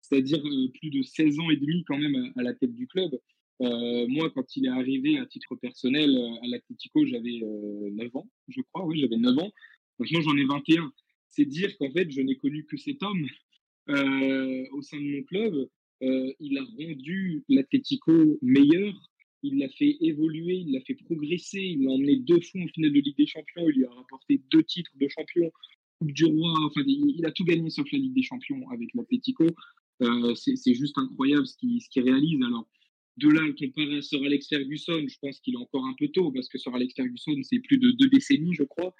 c'est-à-dire 0.00 0.40
euh, 0.44 0.68
plus 0.80 0.90
de 0.90 1.02
16 1.02 1.40
ans 1.40 1.50
et 1.50 1.56
demi 1.56 1.84
quand 1.84 1.98
même 1.98 2.32
à, 2.36 2.42
la 2.42 2.54
tête 2.54 2.74
du 2.74 2.86
club. 2.86 3.18
Euh, 3.60 4.06
moi, 4.08 4.30
quand 4.30 4.56
il 4.56 4.66
est 4.66 4.70
arrivé 4.70 5.18
à 5.18 5.26
titre 5.26 5.56
personnel 5.56 6.16
euh, 6.16 6.44
à 6.44 6.46
l'Atlético, 6.46 7.04
j'avais 7.04 7.40
9 7.40 8.16
ans, 8.16 8.28
je 8.48 8.60
crois. 8.72 8.86
Oui, 8.86 9.00
j'avais 9.00 9.16
9 9.16 9.38
ans. 9.38 9.52
Maintenant, 9.98 10.20
j'en 10.22 10.36
ai 10.36 10.44
21. 10.44 10.92
C'est 11.28 11.44
dire 11.44 11.76
qu'en 11.76 11.90
fait, 11.90 12.10
je 12.10 12.20
n'ai 12.22 12.36
connu 12.36 12.64
que 12.64 12.76
cet 12.76 13.02
homme 13.02 13.26
au 13.88 14.82
sein 14.82 14.98
de 14.98 15.16
mon 15.16 15.22
club. 15.24 15.68
il 16.00 16.58
a 16.58 16.64
rendu 16.78 17.42
l'Atlético 17.48 18.38
meilleur 18.42 18.94
il 19.42 19.58
l'a 19.58 19.68
fait 19.68 19.96
évoluer, 20.00 20.56
il 20.66 20.72
l'a 20.72 20.80
fait 20.80 20.94
progresser, 20.94 21.60
il 21.60 21.84
l'a 21.84 21.92
emmené 21.92 22.16
deux 22.16 22.40
fois 22.40 22.62
en 22.62 22.68
finale 22.68 22.92
de 22.92 23.00
Ligue 23.00 23.16
des 23.16 23.26
Champions, 23.26 23.68
il 23.68 23.76
lui 23.76 23.84
a 23.84 23.90
rapporté 23.90 24.40
deux 24.50 24.62
titres 24.64 24.90
de 25.00 25.08
champion, 25.08 25.50
Coupe 25.98 26.12
du 26.12 26.24
Roi, 26.24 26.52
enfin, 26.64 26.82
il, 26.86 27.24
a 27.26 27.32
tout 27.32 27.44
gagné 27.44 27.70
sauf 27.70 27.90
la 27.90 27.98
Ligue 27.98 28.14
des 28.14 28.22
Champions 28.22 28.68
avec 28.70 28.88
l'Atlético. 28.94 29.46
Euh, 30.02 30.34
c'est 30.34 30.74
juste 30.74 30.96
incroyable 30.96 31.46
ce 31.46 31.56
qu'il 31.56 32.02
réalise. 32.02 32.40
Alors, 32.44 32.68
de 33.16 33.28
là, 33.28 33.42
comparer 33.58 33.96
à 33.96 34.02
Sir 34.02 34.22
Alex 34.22 34.46
Ferguson, 34.48 35.04
je 35.08 35.16
pense 35.20 35.40
qu'il 35.40 35.54
est 35.54 35.58
encore 35.58 35.84
un 35.86 35.94
peu 35.98 36.06
tôt, 36.08 36.30
parce 36.30 36.48
que 36.48 36.56
Sir 36.56 36.72
Alex 36.72 36.94
Ferguson, 36.94 37.36
c'est 37.42 37.58
plus 37.58 37.78
de 37.78 37.90
deux 37.92 38.08
décennies, 38.08 38.54
je 38.54 38.62
crois. 38.62 38.94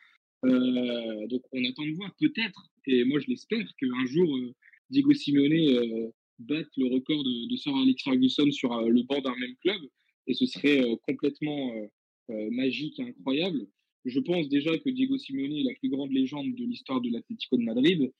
Euh, 0.44 1.26
donc, 1.28 1.42
on 1.52 1.64
attend 1.64 1.86
de 1.86 1.92
voir, 1.92 2.12
peut-être, 2.18 2.68
et 2.86 3.04
moi 3.04 3.20
je 3.20 3.26
l'espère, 3.28 3.64
qu'un 3.76 4.06
jour, 4.06 4.36
euh, 4.36 4.54
Diego 4.90 5.12
Simeone 5.12 5.52
euh, 5.52 6.10
batte 6.40 6.70
le 6.76 6.86
record 6.86 7.22
de, 7.22 7.48
de 7.48 7.56
Sir 7.56 7.76
Alex 7.76 8.02
Ferguson 8.02 8.50
sur 8.50 8.70
le 8.80 9.02
banc 9.04 9.20
d'un 9.20 9.36
même 9.36 9.54
club 9.62 9.80
et 10.28 10.34
ce 10.34 10.46
serait 10.46 10.82
euh, 10.82 10.96
complètement 11.06 11.72
euh, 11.74 11.86
euh, 12.30 12.50
magique 12.50 13.00
et 13.00 13.02
incroyable. 13.02 13.66
Je 14.04 14.20
pense 14.20 14.48
déjà 14.48 14.76
que 14.78 14.90
Diego 14.90 15.18
Simeone 15.18 15.54
est 15.54 15.64
la 15.64 15.74
plus 15.74 15.88
grande 15.88 16.12
légende 16.12 16.54
de 16.54 16.64
l'histoire 16.64 17.00
de 17.00 17.10
l'Atlético 17.10 17.56
de 17.56 17.64
Madrid 17.64 18.12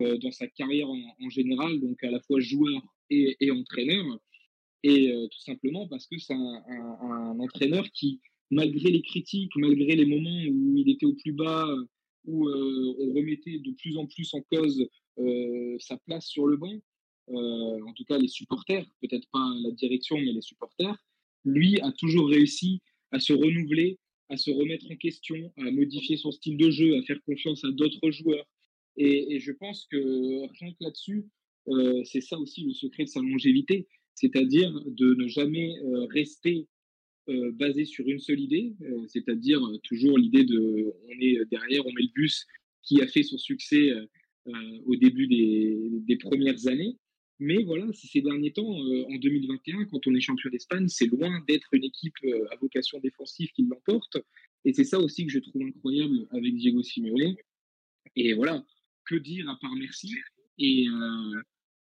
dans 0.00 0.30
sa 0.30 0.46
carrière 0.46 0.88
en, 0.90 1.30
général, 1.30 1.80
donc 1.80 2.02
à 2.04 2.10
la 2.10 2.20
fois 2.20 2.38
joueur 2.40 2.82
et, 3.08 3.50
entraîneur. 3.50 4.04
Et 4.82 5.10
tout 5.30 5.40
simplement 5.40 5.86
parce 5.88 6.06
que 6.06 6.18
c'est 6.18 6.34
un, 6.34 7.38
entraîneur 7.38 7.88
qui, 7.92 8.20
malgré 8.50 8.90
les 8.90 9.02
critiques, 9.02 9.52
malgré 9.56 9.94
les 9.96 10.04
moments 10.04 10.42
où 10.50 10.76
il 10.76 10.90
était 10.90 11.06
au 11.06 11.14
plus 11.14 11.32
bas, 11.32 11.66
où 12.24 12.48
on 12.48 13.14
remettait 13.14 13.58
de 13.58 13.70
plus 13.72 13.96
en 13.96 14.06
plus 14.06 14.34
en 14.34 14.42
cause 14.50 14.86
sa 15.78 15.96
place 15.98 16.26
sur 16.26 16.46
le 16.46 16.56
banc, 16.56 16.78
en 17.28 17.92
tout 17.94 18.04
cas 18.04 18.18
les 18.18 18.28
supporters, 18.28 18.86
peut-être 19.00 19.28
pas 19.30 19.50
la 19.62 19.70
direction, 19.70 20.16
mais 20.18 20.32
les 20.32 20.42
supporters, 20.42 20.96
lui 21.46 21.80
a 21.80 21.92
toujours 21.92 22.28
réussi 22.28 22.82
à 23.12 23.20
se 23.20 23.32
renouveler, 23.32 23.98
à 24.28 24.36
se 24.36 24.50
remettre 24.50 24.86
en 24.90 24.96
question, 24.96 25.52
à 25.56 25.70
modifier 25.70 26.16
son 26.16 26.32
style 26.32 26.56
de 26.56 26.70
jeu, 26.70 26.96
à 26.98 27.02
faire 27.02 27.22
confiance 27.24 27.64
à 27.64 27.70
d'autres 27.70 28.10
joueurs. 28.10 28.46
Et, 28.96 29.38
je 29.40 29.52
pense 29.52 29.86
que 29.90 30.42
là-dessus, 30.80 31.24
euh, 31.68 32.02
c'est 32.04 32.20
ça 32.20 32.38
aussi 32.38 32.64
le 32.64 32.72
secret 32.72 33.04
de 33.04 33.08
sa 33.08 33.20
longévité, 33.20 33.86
c'est-à-dire 34.14 34.72
de 34.86 35.14
ne 35.14 35.28
jamais 35.28 35.78
euh, 35.78 36.06
rester 36.06 36.66
euh, 37.28 37.52
basé 37.52 37.84
sur 37.84 38.08
une 38.08 38.18
seule 38.18 38.40
idée, 38.40 38.72
c'est-à-dire 39.08 39.60
toujours 39.82 40.16
l'idée 40.16 40.44
de 40.44 40.92
on 41.04 41.20
est 41.20 41.44
derrière, 41.50 41.84
on 41.86 41.92
met 41.92 42.02
le 42.02 42.12
bus 42.14 42.46
qui 42.82 43.02
a 43.02 43.06
fait 43.06 43.24
son 43.24 43.36
succès 43.36 43.90
au 44.84 44.94
début 44.94 45.26
des, 45.26 46.16
premières 46.18 46.68
années. 46.68 46.96
Mais 47.38 47.62
voilà, 47.64 47.86
ces 47.92 48.22
derniers 48.22 48.52
temps, 48.52 48.66
en 48.66 49.16
2021, 49.16 49.84
quand 49.86 50.06
on 50.06 50.14
est 50.14 50.20
champion 50.20 50.48
d'Espagne, 50.50 50.88
c'est 50.88 51.06
loin 51.06 51.44
d'être 51.46 51.68
une 51.72 51.84
équipe 51.84 52.16
à 52.50 52.56
vocation 52.56 52.98
défensive 53.00 53.50
qui 53.54 53.62
l'emporte. 53.62 54.16
Et 54.64 54.72
c'est 54.72 54.84
ça 54.84 54.98
aussi 54.98 55.26
que 55.26 55.32
je 55.32 55.38
trouve 55.38 55.62
incroyable 55.62 56.26
avec 56.30 56.54
Diego 56.56 56.82
Simeone. 56.82 57.36
Et 58.16 58.32
voilà, 58.34 58.64
que 59.04 59.14
dire 59.14 59.48
à 59.48 59.56
part 59.60 59.74
merci 59.76 60.12
et, 60.58 60.86
euh, 60.88 61.42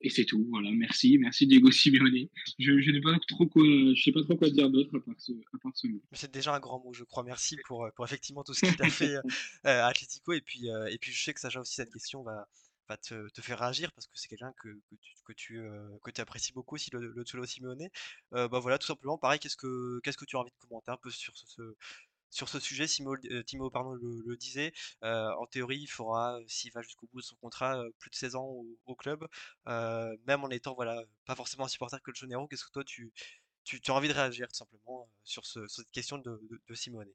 et 0.03 0.09
c'est 0.09 0.25
tout. 0.25 0.47
Voilà, 0.51 0.71
merci, 0.71 1.19
merci 1.19 1.47
Diego 1.47 1.71
Simeone. 1.71 2.29
Je, 2.59 2.81
je 2.81 2.91
n'ai 2.91 3.01
pas 3.01 3.19
trop 3.29 3.47
quoi, 3.47 3.65
je 3.65 4.01
sais 4.01 4.13
pas 4.13 4.23
trop 4.23 4.37
quoi 4.37 4.49
dire 4.51 4.71
d'autre 4.71 4.97
à 4.97 5.01
part 5.01 5.21
ce, 5.21 5.33
à 5.33 5.59
part 5.63 5.77
ce 5.77 5.89
mot. 5.89 6.01
C'est 6.13 6.33
déjà 6.33 6.55
un 6.55 6.61
grand 6.61 6.83
mot, 6.83 6.93
je 6.93 7.05
crois. 7.05 7.25
Merci 7.25 7.57
pour, 7.67 7.89
pour 7.97 8.05
effectivement 8.05 8.45
tout 8.45 8.55
ce 8.55 8.65
qu'il 8.65 8.77
t'a 8.77 8.89
fait 8.89 9.17
euh, 9.67 9.85
Atlético. 9.85 10.33
Et 10.33 10.41
puis, 10.41 10.71
euh, 10.71 10.87
et 10.87 10.99
puis 10.99 11.11
je 11.11 11.23
sais 11.23 11.35
que 11.35 11.41
Sacha 11.41 11.61
aussi 11.61 11.75
cette 11.75 11.93
question 11.93 12.23
va, 12.23 12.49
te, 12.97 13.29
faire 13.41 13.59
réagir 13.59 13.93
parce 13.93 14.07
que 14.07 14.17
c'est 14.17 14.29
quelqu'un 14.29 14.53
que, 14.63 14.69
que, 14.69 14.95
tu, 15.01 15.15
que, 15.25 15.33
tu, 15.33 15.59
euh, 15.61 15.89
que 16.03 16.21
apprécies 16.21 16.53
beaucoup 16.53 16.75
aussi, 16.77 16.91
le, 16.93 17.13
le 17.13 17.25
Cholo 17.25 17.47
Simeone. 17.47 17.89
Euh, 18.35 18.49
bah 18.49 18.59
voilà, 18.61 18.79
tout 18.79 18.87
simplement, 18.87 19.19
pareil, 19.19 19.39
qu'est-ce 19.41 19.57
que, 19.57 20.01
qu'est-ce 20.03 20.19
que 20.19 20.25
tu 20.25 20.37
as 20.37 20.41
envie 20.41 20.51
de 20.51 20.57
commenter 20.59 20.91
un 20.91 20.97
peu 20.97 21.11
sur 21.11 21.37
ce, 21.37 21.47
ce 21.47 21.77
sur 22.31 22.49
ce 22.49 22.61
sujet, 22.61 22.87
Timo, 22.87 23.17
Timo 23.47 23.71
pardon, 23.71 23.93
le, 23.95 24.37
disait, 24.37 24.73
euh, 25.03 25.31
en 25.41 25.47
théorie, 25.47 25.81
il 25.81 25.87
fera, 25.89 26.39
s'il 26.47 26.73
va 26.73 26.81
jusqu'au 26.83 27.09
bout 27.13 27.21
de 27.21 27.25
son 27.25 27.37
contrat, 27.37 27.83
plus 27.99 28.11
de 28.11 28.15
16 28.15 28.37
ans 28.37 28.49
au, 28.87 28.95
club, 28.95 29.27
euh, 29.67 30.17
même 30.27 30.45
en 30.45 30.51
étant 30.51 30.75
voilà, 30.75 31.03
pas 31.27 31.35
forcément 31.35 31.65
un 31.65 31.69
supporter 31.69 32.01
que 32.03 32.11
le 32.11 32.15
Janeiro. 32.17 32.47
Qu'est-ce 32.47 32.65
que 32.65 32.71
toi, 32.71 32.85
tu, 32.85 33.13
tu, 33.65 33.81
as 33.89 33.95
envie 33.95 34.09
de 34.09 34.13
réagir 34.15 34.49
tout 34.49 34.55
simplement 34.55 35.09
sur 35.25 35.45
ce, 35.47 35.67
cette 35.67 35.91
question 35.91 36.19
de, 36.19 36.41
de, 36.51 36.63
de 36.69 36.75
Simone 36.75 37.11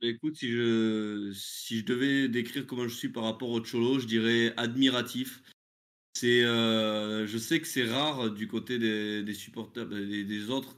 Écoute, 0.00 0.36
si 0.36 0.50
je, 0.52 1.32
si 1.34 1.78
je 1.78 1.84
devais 1.84 2.28
décrire 2.28 2.66
comment 2.66 2.86
je 2.86 2.94
suis 2.94 3.08
par 3.08 3.24
rapport 3.24 3.50
au 3.50 3.60
Cholo, 3.64 3.98
je 3.98 4.06
dirais 4.06 4.54
admiratif. 4.56 5.42
Euh, 6.24 7.26
je 7.26 7.38
sais 7.38 7.60
que 7.60 7.66
c'est 7.66 7.84
rare 7.84 8.30
du 8.30 8.48
côté 8.48 8.78
des, 8.78 9.22
des 9.22 10.24
des 10.24 10.50
autres 10.50 10.76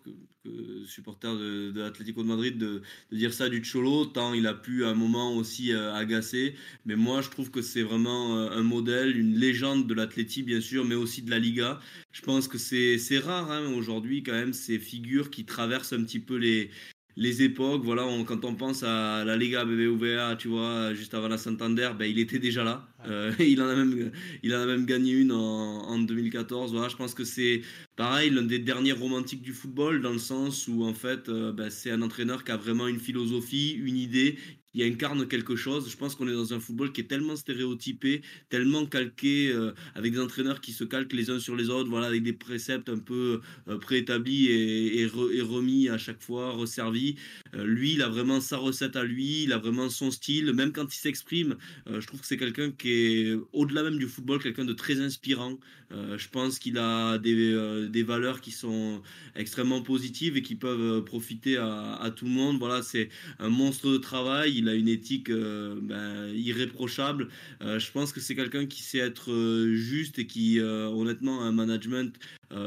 supporters 0.87 1.35
de, 1.35 1.70
de 1.70 1.80
l'Atlético 1.80 2.22
de 2.22 2.28
Madrid 2.28 2.59
de, 2.59 2.83
dire 3.12 3.33
ça 3.33 3.48
du 3.48 3.62
Cholo, 3.62 4.06
tant 4.06 4.33
il 4.35 4.46
a 4.46 4.54
pu 4.54 4.85
un 4.85 4.94
moment 4.94 5.35
aussi 5.35 5.72
euh, 5.72 5.94
agacer. 5.94 6.54
Mais 6.87 6.96
moi, 6.96 7.20
je 7.20 7.30
trouve 7.30 7.50
que 7.50 7.62
c'est 7.62 7.83
vraiment 7.83 8.38
euh, 8.38 8.50
un 8.50 8.62
modèle, 8.62 9.18
une 9.18 9.37
légende 9.37 9.87
de 9.87 9.94
l'Atlético, 9.94 10.46
bien 10.46 10.61
sûr, 10.61 10.85
mais 10.85 10.94
aussi 10.94 11.22
de 11.22 11.30
la 11.30 11.38
Liga. 11.38 11.80
Je 12.12 12.22
pense 12.22 12.48
que 12.48 12.59
c'est 12.59 13.18
rare 13.18 13.50
hein, 13.50 13.72
aujourd'hui, 13.74 14.22
quand 14.22 14.33
même, 14.33 14.52
ces 14.52 14.78
figures 14.78 15.30
qui 15.30 15.44
traversent 15.44 15.92
un 15.92 16.04
petit 16.04 16.20
peu 16.20 16.37
les, 16.37 16.70
les 17.16 17.42
époques, 17.42 17.84
voilà, 17.84 18.06
on, 18.06 18.24
quand 18.24 18.44
on 18.44 18.54
pense 18.54 18.82
à 18.82 19.24
la 19.24 19.36
Liga 19.36 19.64
BBVA, 19.64 20.36
tu 20.36 20.48
vois, 20.48 20.94
juste 20.94 21.14
avant 21.14 21.28
la 21.28 21.38
Santander, 21.38 21.90
ben, 21.98 22.04
il 22.04 22.18
était 22.18 22.38
déjà 22.38 22.64
là. 22.64 22.88
Euh, 23.06 23.32
il, 23.38 23.60
en 23.60 23.68
a 23.68 23.74
même, 23.74 24.12
il 24.42 24.54
en 24.54 24.60
a 24.60 24.66
même 24.66 24.86
gagné 24.86 25.12
une 25.12 25.32
en, 25.32 25.88
en 25.88 25.98
2014. 25.98 26.72
Voilà, 26.72 26.88
je 26.88 26.96
pense 26.96 27.14
que 27.14 27.24
c'est 27.24 27.62
pareil, 27.96 28.30
l'un 28.30 28.42
des 28.42 28.58
derniers 28.58 28.92
romantiques 28.92 29.42
du 29.42 29.52
football, 29.52 30.00
dans 30.00 30.12
le 30.12 30.18
sens 30.18 30.68
où, 30.68 30.84
en 30.84 30.94
fait, 30.94 31.28
euh, 31.28 31.52
ben, 31.52 31.70
c'est 31.70 31.90
un 31.90 32.02
entraîneur 32.02 32.44
qui 32.44 32.52
a 32.52 32.56
vraiment 32.56 32.88
une 32.88 33.00
philosophie, 33.00 33.72
une 33.72 33.96
idée, 33.96 34.38
qui 34.72 34.85
incarne 34.85 35.26
quelque 35.26 35.56
chose. 35.56 35.90
Je 35.90 35.96
pense 35.96 36.14
qu'on 36.14 36.28
est 36.28 36.33
dans 36.33 36.54
un 36.54 36.61
football 36.61 36.92
qui 36.92 37.00
est 37.00 37.04
tellement 37.04 37.37
stéréotypé, 37.37 38.22
tellement 38.48 38.87
calqué, 38.87 39.50
euh, 39.52 39.72
avec 39.94 40.12
des 40.12 40.20
entraîneurs 40.20 40.61
qui 40.61 40.72
se 40.72 40.85
calquent 40.85 41.12
les 41.12 41.30
uns 41.30 41.40
sur 41.40 41.56
les 41.56 41.70
autres, 41.70 41.90
voilà, 41.90 42.06
avec 42.06 42.22
des 42.22 42.33
préceptes 42.33 42.88
un 42.88 42.98
peu 42.98 43.40
euh, 43.68 43.78
préétablis 43.78 44.46
et, 44.46 45.00
et, 45.00 45.06
re, 45.06 45.30
et, 45.33 45.40
remis 45.40 45.88
à 45.88 45.98
chaque 45.98 46.22
fois, 46.22 46.52
resservis. 46.52 47.16
Euh, 47.54 47.64
lui, 47.64 47.94
il 47.94 48.02
a 48.02 48.09
vraiment 48.09 48.40
sa 48.40 48.56
recette 48.59 48.96
à 48.96 49.04
lui, 49.04 49.44
il 49.44 49.52
a 49.52 49.59
vraiment 49.59 49.88
son 49.88 50.11
style, 50.11 50.52
même 50.52 50.72
quand 50.72 50.94
il 50.94 50.98
s'exprime. 50.98 51.56
Je 51.87 52.06
trouve 52.06 52.20
que 52.20 52.26
c'est 52.26 52.37
quelqu'un 52.37 52.70
qui 52.70 52.90
est, 52.90 53.38
au-delà 53.52 53.83
même 53.83 53.98
du 53.98 54.06
football, 54.06 54.40
quelqu'un 54.40 54.64
de 54.64 54.72
très 54.72 55.00
inspirant. 55.00 55.59
Je 55.90 56.28
pense 56.28 56.59
qu'il 56.59 56.78
a 56.78 57.18
des, 57.18 57.88
des 57.88 58.02
valeurs 58.02 58.40
qui 58.40 58.52
sont 58.52 59.02
extrêmement 59.35 59.83
positives 59.83 60.37
et 60.37 60.42
qui 60.42 60.54
peuvent 60.54 61.04
profiter 61.04 61.56
à, 61.56 61.94
à 61.94 62.11
tout 62.11 62.26
le 62.26 62.30
monde. 62.30 62.59
Voilà, 62.59 62.83
c'est 62.83 63.09
un 63.38 63.48
monstre 63.48 63.90
de 63.90 63.96
travail 63.98 64.59
il 64.60 64.68
a 64.68 64.74
une 64.74 64.88
éthique 64.88 65.30
euh, 65.30 65.78
ben, 65.80 66.32
irréprochable. 66.34 67.28
Euh, 67.62 67.78
je 67.78 67.90
pense 67.90 68.12
que 68.12 68.20
c'est 68.20 68.34
quelqu'un 68.34 68.66
qui 68.66 68.82
sait 68.82 68.98
être 68.98 69.32
euh, 69.32 69.74
juste 69.74 70.18
et 70.18 70.26
qui, 70.26 70.60
honnêtement, 70.60 71.42
a 71.42 71.44
un 71.44 71.52
management 71.52 72.14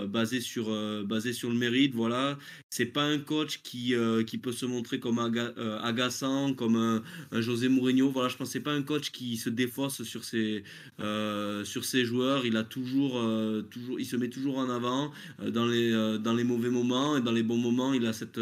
basé 0.07 0.39
sur 0.39 0.71
basé 1.03 1.33
sur 1.33 1.49
le 1.49 1.55
mérite. 1.55 1.93
Voilà, 1.93 2.37
c'est 2.69 2.85
pas 2.85 3.03
un 3.03 3.19
coach 3.19 3.59
qui 3.63 3.93
qui 4.25 4.37
peut 4.37 4.53
se 4.53 4.65
montrer 4.65 4.99
comme 4.99 5.19
aga, 5.19 5.53
agaçant, 5.83 6.53
comme 6.53 6.77
un, 6.77 7.41
José 7.41 7.67
Mourinho. 7.67 8.09
Voilà, 8.09 8.29
je 8.29 8.37
pense 8.37 8.49
c'est 8.51 8.61
pas 8.61 8.71
un 8.71 8.81
coach 8.81 9.11
qui 9.11 9.35
se 9.35 9.49
défausse 9.49 10.03
sur 10.03 10.23
ses 10.23 10.63
sur 11.65 11.83
ses 11.83 12.05
joueurs. 12.05 12.45
Il 12.45 12.55
a 12.55 12.63
toujours 12.63 13.21
toujours, 13.69 13.99
il 13.99 14.05
se 14.05 14.15
met 14.15 14.29
toujours 14.29 14.57
en 14.57 14.69
avant 14.69 15.11
dans 15.45 15.65
les 15.65 15.91
dans 16.19 16.33
les 16.33 16.45
mauvais 16.45 16.69
moments 16.69 17.17
et 17.17 17.21
dans 17.21 17.33
les 17.33 17.43
bons 17.43 17.57
moments. 17.57 17.93
Il 17.93 18.05
a 18.05 18.13
cette 18.13 18.39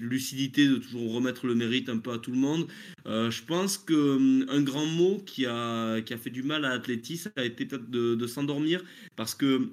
lucidité 0.00 0.66
de 0.66 0.76
toujours 0.76 1.12
remettre 1.12 1.46
le 1.46 1.54
mérite 1.54 1.88
un 1.88 1.98
peu 1.98 2.12
à 2.12 2.18
tout 2.18 2.30
le 2.30 2.38
monde. 2.38 2.66
Euh, 3.06 3.30
je 3.30 3.42
pense 3.42 3.78
que 3.78 4.16
hum, 4.16 4.46
un 4.48 4.62
grand 4.62 4.86
mot 4.86 5.22
qui 5.24 5.46
a, 5.46 6.00
qui 6.02 6.14
a 6.14 6.18
fait 6.18 6.30
du 6.30 6.42
mal 6.42 6.64
à 6.64 6.70
Atleti, 6.70 7.16
ça 7.16 7.30
a 7.36 7.44
été 7.44 7.66
peut-être 7.66 7.90
de 7.90 8.26
s'endormir 8.26 8.82
parce 9.16 9.34
que 9.34 9.70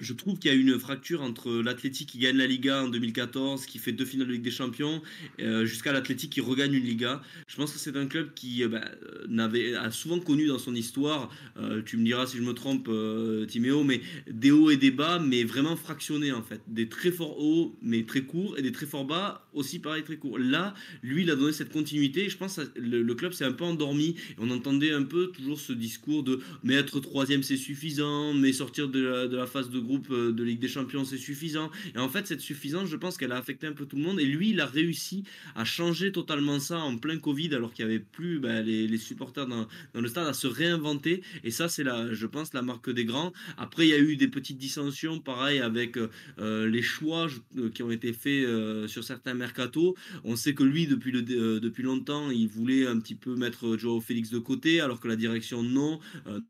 je 0.00 0.12
trouve 0.12 0.38
qu'il 0.38 0.50
y 0.50 0.54
a 0.54 0.56
une 0.56 0.78
fracture 0.78 1.22
entre 1.22 1.50
l'Athletic 1.50 2.08
qui 2.08 2.18
gagne 2.18 2.36
la 2.36 2.46
Liga 2.46 2.84
en 2.84 2.88
2014, 2.88 3.66
qui 3.66 3.78
fait 3.78 3.92
deux 3.92 4.04
finales 4.04 4.28
de 4.28 4.32
Ligue 4.32 4.42
des 4.42 4.50
Champions, 4.50 5.02
euh, 5.40 5.64
jusqu'à 5.64 5.92
l'Athletic 5.92 6.30
qui 6.30 6.40
regagne 6.40 6.72
une 6.72 6.84
Liga. 6.84 7.20
Je 7.48 7.56
pense 7.56 7.72
que 7.72 7.78
c'est 7.78 7.96
un 7.96 8.06
club 8.06 8.32
qui 8.34 8.62
euh, 8.62 8.68
bah, 8.68 8.84
n'avait, 9.28 9.74
a 9.74 9.90
souvent 9.90 10.20
connu 10.20 10.46
dans 10.46 10.58
son 10.58 10.74
histoire, 10.74 11.30
euh, 11.56 11.82
tu 11.84 11.96
me 11.96 12.04
diras 12.04 12.26
si 12.26 12.36
je 12.36 12.42
me 12.42 12.52
trompe, 12.52 12.86
euh, 12.88 13.44
Timéo, 13.46 13.82
mais 13.82 14.00
des 14.30 14.52
hauts 14.52 14.70
et 14.70 14.76
des 14.76 14.92
bas, 14.92 15.18
mais 15.18 15.42
vraiment 15.42 15.74
fractionnés 15.74 16.30
en 16.32 16.42
fait. 16.42 16.60
Des 16.68 16.88
très 16.88 17.10
forts 17.10 17.40
hauts, 17.40 17.76
mais 17.82 18.04
très 18.04 18.22
courts, 18.22 18.56
et 18.56 18.62
des 18.62 18.72
très 18.72 18.86
forts 18.86 19.04
bas, 19.04 19.48
aussi 19.52 19.80
pareil, 19.80 20.04
très 20.04 20.16
courts. 20.16 20.38
Là, 20.38 20.74
lui, 21.02 21.22
il 21.22 21.30
a 21.30 21.34
donné 21.34 21.52
cette 21.52 21.72
continuité, 21.72 22.26
et 22.26 22.28
je 22.28 22.36
pense 22.36 22.56
que 22.56 22.80
le, 22.80 23.14
club 23.14 23.32
s'est 23.32 23.44
un 23.44 23.52
peu 23.52 23.64
endormi. 23.64 24.14
On 24.38 24.48
entendait 24.50 24.92
un 24.92 25.02
peu 25.02 25.32
toujours 25.32 25.58
ce 25.58 25.72
discours 25.72 26.22
de 26.22 26.38
mais 26.62 26.74
être 26.74 27.00
troisième 27.00 27.42
c'est 27.42 27.56
suffisant, 27.56 28.32
mais 28.32 28.52
sortir 28.52 28.88
de 28.88 29.00
la, 29.00 29.26
de 29.26 29.36
la 29.36 29.46
phase 29.46 29.70
de 29.70 29.80
groupe 29.88 30.08
euh, 30.10 30.32
de 30.32 30.44
Ligue 30.44 30.60
des 30.60 30.68
Champions, 30.68 31.04
c'est 31.04 31.18
suffisant. 31.18 31.70
Et 31.94 31.98
en 31.98 32.08
fait, 32.08 32.26
cette 32.26 32.40
suffisance, 32.40 32.88
je 32.88 32.96
pense 32.96 33.16
qu'elle 33.16 33.32
a 33.32 33.36
affecté 33.36 33.66
un 33.66 33.72
peu 33.72 33.86
tout 33.86 33.96
le 33.96 34.02
monde. 34.02 34.20
Et 34.20 34.26
lui, 34.26 34.50
il 34.50 34.60
a 34.60 34.66
réussi 34.66 35.24
à 35.56 35.64
changer 35.64 36.12
totalement 36.12 36.60
ça 36.60 36.78
en 36.78 36.96
plein 36.96 37.18
Covid, 37.18 37.54
alors 37.54 37.72
qu'il 37.72 37.84
n'y 37.86 37.92
avait 37.92 38.04
plus 38.04 38.38
ben, 38.38 38.64
les, 38.64 38.98
supporters 38.98 39.46
dans, 39.46 39.66
le 39.94 40.08
stade, 40.08 40.28
à 40.28 40.32
se 40.32 40.46
réinventer. 40.46 41.22
Et 41.42 41.50
ça, 41.50 41.68
c'est, 41.68 41.84
je 42.12 42.26
pense, 42.26 42.54
la 42.54 42.62
marque 42.62 42.90
des 42.90 43.04
grands. 43.04 43.32
Après, 43.56 43.86
il 43.86 43.90
y 43.90 43.94
a 43.94 43.98
eu 43.98 44.16
des 44.16 44.28
petites 44.28 44.58
dissensions, 44.58 45.18
pareil, 45.18 45.58
avec 45.58 45.96
euh, 45.96 46.68
les 46.68 46.82
choix 46.82 47.28
euh, 47.56 47.70
qui 47.70 47.82
ont 47.82 47.90
été 47.90 48.12
faits 48.12 48.44
euh, 48.44 48.86
sur 48.88 49.04
certains 49.04 49.34
mercatos. 49.34 49.94
On 50.24 50.36
sait 50.36 50.54
que 50.54 50.62
lui, 50.62 50.86
depuis, 50.86 51.12
euh, 51.14 51.60
depuis 51.60 51.82
longtemps, 51.82 52.30
il 52.30 52.48
voulait 52.48 52.86
un 52.86 52.98
petit 52.98 53.14
peu 53.14 53.34
mettre 53.34 53.76
Joao 53.76 54.00
Félix 54.00 54.30
de 54.30 54.38
côté, 54.38 54.80
alors 54.80 55.00
que 55.00 55.08
la 55.08 55.16
direction, 55.16 55.62
non. 55.62 56.00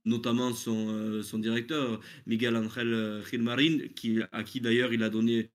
notamment 0.05 0.53
son, 0.53 1.23
son 1.23 1.39
directeur, 1.39 2.01
Miguel 2.27 2.57
Angel 2.57 3.21
Marine, 3.37 3.93
qui, 3.95 4.21
à 4.33 4.43
qui 4.43 4.61
d'ailleurs 4.61 4.93
il 4.93 5.03
a 5.03 5.11
donné 5.11 5.51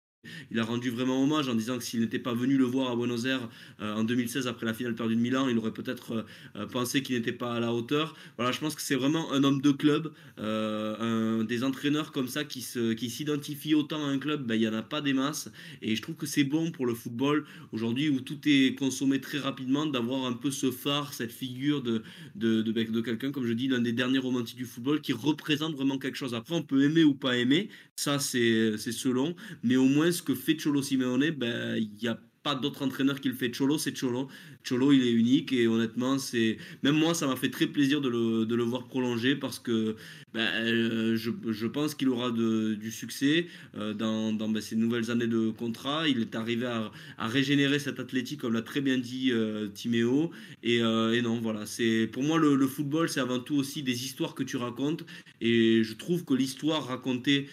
il 0.52 0.60
a 0.60 0.64
rendu 0.64 0.90
vraiment 0.90 1.22
hommage 1.22 1.50
en 1.50 1.56
disant 1.56 1.78
que 1.78 1.84
s'il 1.84 2.00
n'était 2.00 2.20
pas 2.20 2.34
venu 2.34 2.58
le 2.58 2.64
voir 2.64 2.92
à 2.92 2.96
Buenos 2.96 3.26
Aires 3.26 3.50
euh, 3.82 3.96
en 3.96 4.04
2016 4.04 4.48
après 4.48 4.66
la 4.66 4.74
finale 4.74 4.96
perdue 4.96 5.16
de 5.16 5.22
Milan, 5.22 5.48
il 5.50 5.58
aurait 5.58 5.74
peut-être 5.74 6.26
euh, 6.56 6.66
pensé 6.68 7.02
qu'il 7.04 7.16
n'était 7.16 7.32
pas 7.32 7.54
à 7.56 7.60
la 7.60 7.74
hauteur. 7.74 8.16
Voilà, 8.38 8.52
je 8.52 8.60
pense 8.60 8.76
que 8.76 8.82
c'est 8.82 8.96
vraiment 8.96 9.32
un 9.34 9.44
homme 9.44 9.62
de 9.62 9.72
club, 9.72 10.14
euh, 10.40 11.40
un, 11.40 11.44
des 11.44 11.64
entraîneurs 11.64 12.12
comme 12.12 12.28
ça 12.28 12.44
qui 12.44 12.62
se, 12.62 12.96
s'identifient 12.96 13.76
autant 13.76 14.04
à 14.04 14.08
un 14.08 14.18
club, 14.18 14.46
ben, 14.46 14.56
il 14.56 14.62
y 14.62 14.68
en 14.68 14.74
a 14.74 14.82
pas 14.82 15.02
des 15.02 15.14
masses. 15.14 15.52
Et 15.82 15.96
je 15.96 16.02
trouve 16.02 16.16
que 16.16 16.26
c'est 16.26 16.44
bon 16.44 16.72
pour 16.72 16.86
le 16.86 16.94
football 16.94 17.46
aujourd'hui 17.72 18.10
où 18.10 18.22
tout 18.22 18.40
est 18.46 18.76
consommé 18.78 19.20
très 19.20 19.40
rapidement 19.40 19.86
d'avoir 19.86 20.26
un 20.26 20.34
peu 20.34 20.52
ce 20.52 20.72
phare, 20.72 21.14
cette 21.14 21.32
figure 21.32 21.82
de 21.82 22.04
de, 22.36 22.62
de, 22.62 22.72
de 22.72 23.02
quelqu'un 23.02 23.32
comme 23.32 23.46
je 23.46 23.54
dis 23.54 23.68
l'un 23.68 23.80
des 23.80 23.94
derniers 23.94 24.20
romantiques 24.20 24.58
du 24.58 24.66
football 24.66 25.02
qui 25.02 25.14
représente 25.14 25.76
vraiment 25.76 25.98
quelque 25.98 26.16
chose. 26.16 26.34
Après 26.34 26.56
on 26.56 26.64
peut 26.64 26.84
aimer 26.84 27.04
ou 27.04 27.14
pas 27.14 27.38
aimer, 27.38 27.70
ça 27.96 28.20
c'est 28.20 28.78
c'est 28.78 28.92
selon, 28.92 29.36
mais 29.64 29.76
au 29.76 29.86
moins 29.86 30.12
ce 30.13 30.23
que 30.23 30.36
fait 30.36 30.58
Cholo 30.58 30.82
Simeone, 30.82 31.32
ben, 31.32 31.76
il 31.78 31.91
n'y 32.02 32.08
a 32.08 32.17
pas 32.43 32.56
d'autre 32.56 32.84
entraîneur 32.84 33.19
qui 33.21 33.30
le 33.30 33.36
fait. 33.36 33.52
Cholo, 33.52 33.78
c'est 33.78 33.97
Cholo. 33.97 34.30
Cholo, 34.67 34.91
il 34.91 35.06
est 35.06 35.12
unique 35.12 35.52
et 35.54 35.67
honnêtement, 35.67 36.17
c'est 36.17 36.58
même 36.84 36.95
moi, 36.95 37.13
ça 37.13 37.28
m'a 37.28 37.36
fait 37.36 37.49
très 37.49 37.67
plaisir 37.67 38.02
de 38.02 38.10
le, 38.10 38.45
de 38.45 38.56
le 38.56 38.63
voir 38.63 38.88
prolonger 38.88 39.36
parce 39.36 39.60
que 39.60 39.95
ben, 40.34 40.41
euh, 40.41 41.15
je, 41.15 41.30
je, 41.52 41.67
pense 41.67 41.93
qu'il 41.93 42.10
aura 42.10 42.32
du 42.32 42.91
succès 42.91 43.45
euh, 43.78 43.93
dans, 43.93 44.34
dans 44.34 44.49
ben, 44.49 44.62
ces 44.62 44.76
nouvelles 44.76 45.12
années 45.12 45.28
de 45.28 45.52
contrat. 45.52 46.08
Il 46.08 46.21
est 46.21 46.36
arrivé 46.36 46.65
à, 46.65 46.91
régénérer 47.19 47.78
cet 47.78 47.99
athlétique, 47.99 48.41
comme 48.41 48.54
l'a 48.54 48.63
très 48.63 48.82
bien 48.82 48.97
dit 48.97 49.32
euh, 49.32 49.67
Timéo. 49.67 50.32
Et, 50.63 50.78
et, 50.78 51.21
non, 51.21 51.39
voilà, 51.39 51.65
c'est 51.65 52.10
pour 52.12 52.23
moi 52.23 52.39
le, 52.39 52.56
le 52.56 52.67
football, 52.67 53.10
c'est 53.10 53.19
avant 53.19 53.39
tout 53.39 53.56
aussi 53.56 53.84
des 53.84 54.06
histoires 54.06 54.34
que 54.34 54.43
tu 54.43 54.58
racontes. 54.58 55.06
Et 55.41 55.84
je 55.84 55.93
trouve 55.93 56.26
que 56.26 56.34
l'histoire 56.34 56.88
racontée 56.88 57.47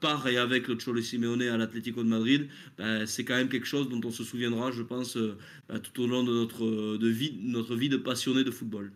par 0.00 0.28
et 0.28 0.36
avec 0.36 0.68
le 0.68 0.76
Cholo 0.76 1.00
Simeone 1.00 1.42
à 1.42 1.56
l'Atlético 1.56 2.02
de 2.02 2.08
Madrid, 2.08 2.48
ben, 2.78 3.06
c'est 3.06 3.24
quand 3.24 3.34
même 3.34 3.48
quelque 3.48 3.66
chose 3.66 3.88
dont 3.88 4.00
on 4.04 4.10
se 4.10 4.22
souviendra, 4.22 4.70
je 4.70 4.82
pense, 4.82 5.16
ben, 5.68 5.78
tout 5.80 6.02
au 6.02 6.06
long 6.06 6.22
de 6.22 6.33
notre, 6.34 6.96
de 6.96 7.08
vie, 7.08 7.38
notre 7.42 7.76
vie 7.76 7.88
de 7.88 7.96
passionné 7.96 8.44
de 8.44 8.50
football. 8.50 8.92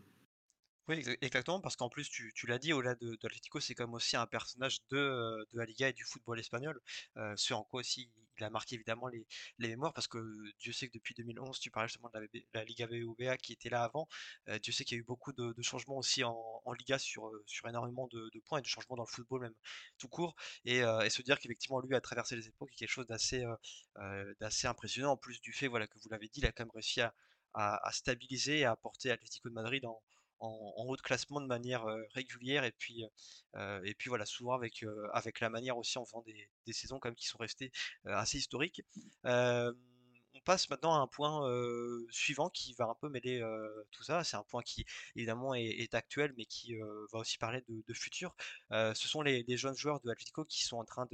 Oui, 0.88 1.04
exactement, 1.20 1.60
parce 1.60 1.76
qu'en 1.76 1.90
plus, 1.90 2.08
tu, 2.08 2.32
tu 2.34 2.46
l'as 2.46 2.58
dit, 2.58 2.72
au-delà 2.72 2.94
de, 2.94 3.10
de 3.10 3.60
c'est 3.60 3.74
comme 3.74 3.92
aussi 3.92 4.16
un 4.16 4.26
personnage 4.26 4.78
de, 4.90 4.96
euh, 4.96 5.44
de 5.52 5.58
la 5.58 5.66
Liga 5.66 5.90
et 5.90 5.92
du 5.92 6.02
football 6.04 6.40
espagnol, 6.40 6.80
euh, 7.18 7.34
ce 7.36 7.52
en 7.52 7.62
quoi 7.62 7.80
aussi 7.80 8.10
il 8.38 8.44
a 8.44 8.48
marqué 8.50 8.76
évidemment 8.76 9.08
les, 9.08 9.26
les 9.58 9.68
mémoires, 9.68 9.92
parce 9.92 10.06
que 10.08 10.18
Dieu 10.60 10.72
sait 10.72 10.88
que 10.88 10.94
depuis 10.94 11.14
2011, 11.14 11.58
tu 11.60 11.70
parlais 11.70 11.88
justement 11.88 12.08
de 12.14 12.20
la, 12.20 12.26
la 12.54 12.64
Liga 12.64 12.86
BBVA 12.86 13.36
qui 13.36 13.52
était 13.52 13.68
là 13.68 13.82
avant, 13.82 14.08
euh, 14.48 14.58
Dieu 14.60 14.72
sait 14.72 14.84
qu'il 14.84 14.96
y 14.96 14.98
a 14.98 15.02
eu 15.02 15.04
beaucoup 15.04 15.32
de, 15.32 15.54
changements 15.60 15.98
aussi 15.98 16.24
en, 16.24 16.62
Liga 16.78 16.98
sur, 16.98 17.30
sur 17.46 17.68
énormément 17.68 18.08
de, 18.10 18.30
points 18.46 18.60
et 18.60 18.62
de 18.62 18.66
changements 18.66 18.96
dans 18.96 19.02
le 19.02 19.12
football 19.12 19.40
même 19.42 19.54
tout 19.98 20.08
court, 20.08 20.36
et, 20.64 20.80
se 21.10 21.22
dire 21.22 21.38
qu'effectivement 21.38 21.80
lui 21.80 21.94
a 21.96 22.00
traversé 22.00 22.36
les 22.36 22.48
époques 22.48 22.70
est 22.72 22.76
quelque 22.76 22.88
chose 22.88 23.06
d'assez 23.06 23.44
d'assez 24.40 24.66
impressionnant, 24.66 25.12
en 25.12 25.16
plus 25.16 25.40
du 25.40 25.52
fait 25.52 25.66
voilà, 25.66 25.86
que 25.86 25.98
vous 25.98 26.08
l'avez 26.08 26.28
dit, 26.28 26.40
il 26.40 26.46
a 26.46 26.52
quand 26.52 26.64
même 26.64 26.72
réussi 26.72 27.00
à, 27.00 27.12
à, 27.54 27.90
stabiliser 27.92 28.60
et 28.60 28.64
à 28.64 28.76
porter 28.76 29.10
Atlético 29.10 29.48
de 29.48 29.54
Madrid 29.54 29.84
en 29.86 30.00
haut 30.40 30.96
de 30.96 31.02
classement 31.02 31.40
de 31.40 31.46
manière 31.46 31.84
régulière 32.14 32.64
et 32.64 32.72
puis 32.72 33.04
et 33.84 33.94
puis 33.94 34.08
voilà 34.08 34.24
souvent 34.24 34.52
avec 34.52 34.84
avec 35.12 35.40
la 35.40 35.50
manière 35.50 35.76
aussi 35.76 35.98
en 35.98 36.04
faisant 36.04 36.22
des, 36.22 36.48
des 36.66 36.72
saisons 36.72 37.00
comme 37.00 37.16
qui 37.16 37.26
sont 37.26 37.38
restées 37.38 37.72
assez 38.04 38.38
historiques 38.38 38.82
on 40.38 40.40
passe 40.44 40.70
maintenant 40.70 40.94
à 40.94 40.98
un 40.98 41.06
point 41.06 41.42
suivant 42.10 42.48
qui 42.48 42.74
va 42.74 42.86
un 42.86 42.94
peu 43.00 43.08
mêler 43.08 43.42
tout 43.90 44.02
ça. 44.02 44.24
C'est 44.24 44.36
un 44.36 44.44
point 44.44 44.62
qui 44.62 44.84
évidemment 45.16 45.54
est, 45.54 45.94
actuel, 45.94 46.32
mais 46.36 46.44
qui 46.46 46.76
va 47.12 47.20
aussi 47.20 47.38
parler 47.38 47.62
de, 47.68 47.94
futur. 47.94 48.34
ce 48.70 48.94
sont 49.08 49.22
les, 49.22 49.44
jeunes 49.56 49.76
joueurs 49.76 50.00
de 50.00 50.10
Atletico 50.10 50.44
qui 50.44 50.64
sont 50.64 50.78
en 50.78 50.84
train 50.84 51.08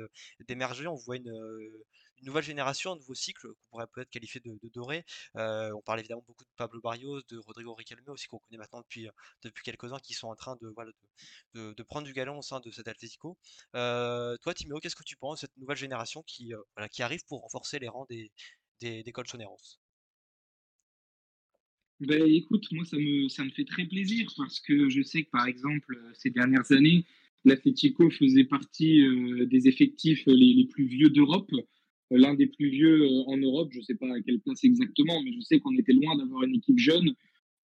d'émerger. 0.46 0.86
On 0.86 0.94
voit 0.94 1.16
une, 1.16 1.32
nouvelle 2.22 2.44
génération, 2.44 2.92
un 2.92 2.96
nouveau 2.96 3.14
cycle 3.14 3.48
qu'on 3.48 3.70
pourrait 3.70 3.86
peut-être 3.92 4.10
qualifier 4.10 4.40
de, 4.44 4.58
doré. 4.72 5.04
on 5.34 5.82
parle 5.84 6.00
évidemment 6.00 6.24
beaucoup 6.26 6.44
de 6.44 6.50
Pablo 6.56 6.80
Barrios, 6.80 7.20
de 7.28 7.38
Rodrigo 7.38 7.74
Riquelme 7.74 8.02
aussi 8.08 8.26
qu'on 8.26 8.38
connaît 8.38 8.58
maintenant 8.58 8.80
depuis, 8.80 9.08
depuis 9.42 9.62
quelques 9.62 9.92
ans, 9.92 9.98
qui 9.98 10.14
sont 10.14 10.28
en 10.28 10.36
train 10.36 10.56
de, 10.60 10.68
voilà, 10.68 10.90
de, 11.54 11.82
prendre 11.82 12.06
du 12.06 12.12
galon 12.12 12.38
au 12.38 12.42
sein 12.42 12.60
de 12.60 12.70
cet 12.70 12.88
Atletico. 12.88 13.36
toi, 13.72 14.54
Timéo, 14.54 14.78
qu'est-ce 14.80 14.96
que 14.96 15.04
tu 15.04 15.16
penses 15.16 15.40
de 15.40 15.46
cette 15.46 15.56
nouvelle 15.56 15.76
génération 15.76 16.22
qui, 16.22 16.52
voilà, 16.76 16.88
qui 16.88 17.02
arrive 17.02 17.24
pour 17.26 17.42
renforcer 17.42 17.78
les 17.78 17.88
rangs 17.88 18.06
des, 18.08 18.30
des, 18.80 19.02
des 19.02 19.12
Colchoneros? 19.12 19.78
Ben, 22.00 22.22
écoute, 22.26 22.66
moi 22.72 22.84
ça 22.84 22.96
me, 22.96 23.28
ça 23.28 23.44
me 23.44 23.50
fait 23.50 23.64
très 23.64 23.86
plaisir 23.86 24.26
parce 24.36 24.60
que 24.60 24.88
je 24.88 25.02
sais 25.02 25.24
que 25.24 25.30
par 25.30 25.46
exemple 25.46 25.96
ces 26.14 26.30
dernières 26.30 26.70
années, 26.72 27.06
l'Atletico 27.44 28.10
faisait 28.10 28.44
partie 28.44 29.00
euh, 29.00 29.46
des 29.46 29.68
effectifs 29.68 30.22
les, 30.26 30.66
plus 30.70 30.86
vieux 30.86 31.10
d'Europe, 31.10 31.52
euh, 31.52 31.62
l'un 32.16 32.34
des 32.34 32.46
plus 32.46 32.68
vieux 32.68 33.02
euh, 33.02 33.22
en 33.26 33.36
Europe, 33.36 33.70
je 33.72 33.78
ne 33.78 33.84
sais 33.84 33.94
pas 33.94 34.12
à 34.12 34.20
quelle 34.20 34.40
place 34.40 34.64
exactement, 34.64 35.22
mais 35.22 35.32
je 35.32 35.40
sais 35.40 35.58
qu'on 35.60 35.76
était 35.76 35.92
loin 35.92 36.16
d'avoir 36.16 36.44
une 36.44 36.56
équipe 36.56 36.78
jeune. 36.78 37.14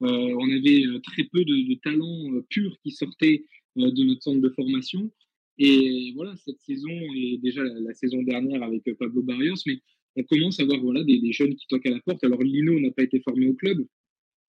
on 0.01 0.51
avait 0.51 0.83
très 1.03 1.25
peu 1.25 1.45
de, 1.45 1.75
talents 1.83 2.43
purs 2.49 2.77
qui 2.83 2.91
sortaient 2.91 3.45
de 3.77 4.05
notre 4.05 4.23
centre 4.23 4.41
de 4.41 4.49
formation. 4.51 5.11
Et 5.59 6.13
voilà, 6.15 6.35
cette 6.37 6.61
saison 6.61 6.97
et 7.15 7.39
déjà 7.43 7.63
la, 7.63 7.93
saison 7.93 8.23
dernière 8.23 8.63
avec 8.63 8.83
Pablo 8.99 9.23
Barrios, 9.23 9.63
mais 9.67 9.81
on 10.17 10.23
commence 10.25 10.59
à 10.59 10.65
voir 10.65 10.81
voilà, 10.81 11.05
des, 11.05 11.33
jeunes 11.33 11.55
qui 11.55 11.67
toquent 11.67 11.87
à 11.87 11.91
la 11.91 12.01
porte. 12.01 12.25
Alors 12.25 12.43
Lino 12.43 12.81
n'a 12.81 12.91
pas 12.91 13.03
été 13.03 13.21
formé 13.21 13.47
au 13.49 13.55
club, 13.55 13.87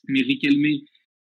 mais 0.07 0.21
Riquelme 0.21 0.81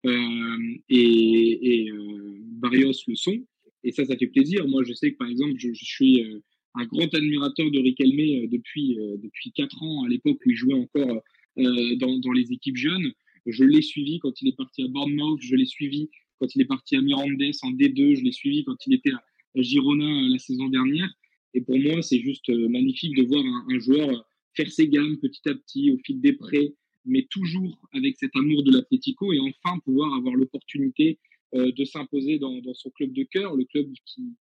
euh, 0.05 0.75
et, 0.89 1.89
euh, 1.89 2.37
Barrios 2.59 3.03
le 3.07 3.15
sont. 3.15 3.45
Et 3.83 3.91
ça, 3.91 4.05
ça 4.05 4.17
fait 4.17 4.27
plaisir. 4.27 4.67
Moi, 4.67 4.83
je 4.85 4.93
sais 4.93 5.11
que 5.11 5.17
par 5.17 5.29
exemple, 5.29 5.55
je, 5.57 5.73
suis 5.73 6.23
euh, 6.23 6.39
un 6.75 6.85
grand 6.85 7.13
admirateur 7.13 7.69
de 7.71 7.79
Riquelme 7.79 8.19
euh, 8.19 8.47
depuis, 8.47 8.97
euh, 8.99 9.17
depuis 9.17 9.51
4 9.51 9.83
ans, 9.83 10.03
à 10.03 10.09
l'époque 10.09 10.39
où 10.45 10.49
il 10.49 10.55
jouait 10.55 10.73
encore 10.73 11.21
dans, 11.55 12.17
dans, 12.17 12.31
les 12.31 12.51
équipes 12.51 12.77
jeunes. 12.77 13.13
Je 13.45 13.63
l'ai 13.63 13.83
suivi 13.83 14.17
quand 14.17 14.41
il 14.41 14.47
est 14.47 14.57
parti 14.57 14.81
à 14.83 14.87
Bournemouth, 14.87 15.39
je 15.39 15.55
l'ai 15.55 15.67
suivi 15.67 16.09
quand 16.39 16.55
il 16.55 16.61
est 16.61 16.65
parti 16.65 16.95
à 16.95 17.01
Mirandes 17.01 17.41
en 17.61 17.71
D2, 17.71 18.15
je 18.15 18.23
l'ai 18.23 18.31
suivi 18.31 18.63
quand 18.63 18.75
il 18.87 18.95
était 18.95 19.11
à 19.11 19.21
Girona 19.61 20.27
la 20.29 20.39
saison 20.39 20.67
dernière. 20.67 21.13
Et 21.53 21.61
pour 21.61 21.77
moi, 21.77 22.01
c'est 22.01 22.19
juste 22.19 22.49
euh, 22.49 22.67
magnifique 22.69 23.15
de 23.15 23.23
voir 23.23 23.45
un, 23.45 23.67
un, 23.69 23.79
joueur 23.79 24.27
faire 24.55 24.71
ses 24.71 24.87
gammes 24.87 25.17
petit 25.17 25.47
à 25.47 25.53
petit 25.53 25.91
au 25.91 25.97
fil 25.99 26.19
des 26.21 26.33
prêts, 26.33 26.73
mais 27.05 27.27
toujours 27.29 27.79
avec 27.91 28.17
cet 28.17 28.35
amour 28.35 28.63
de 28.63 28.71
l'Atlético 28.71 29.33
et 29.33 29.39
enfin 29.39 29.79
pouvoir 29.79 30.13
avoir 30.13 30.35
l'opportunité 30.35 31.19
euh, 31.55 31.71
de 31.71 31.85
s'imposer 31.85 32.39
dans, 32.39 32.59
dans, 32.61 32.73
son 32.73 32.89
club 32.91 33.13
de 33.13 33.23
cœur, 33.23 33.55
le 33.55 33.65
club 33.65 33.91
qui, 34.05 34.35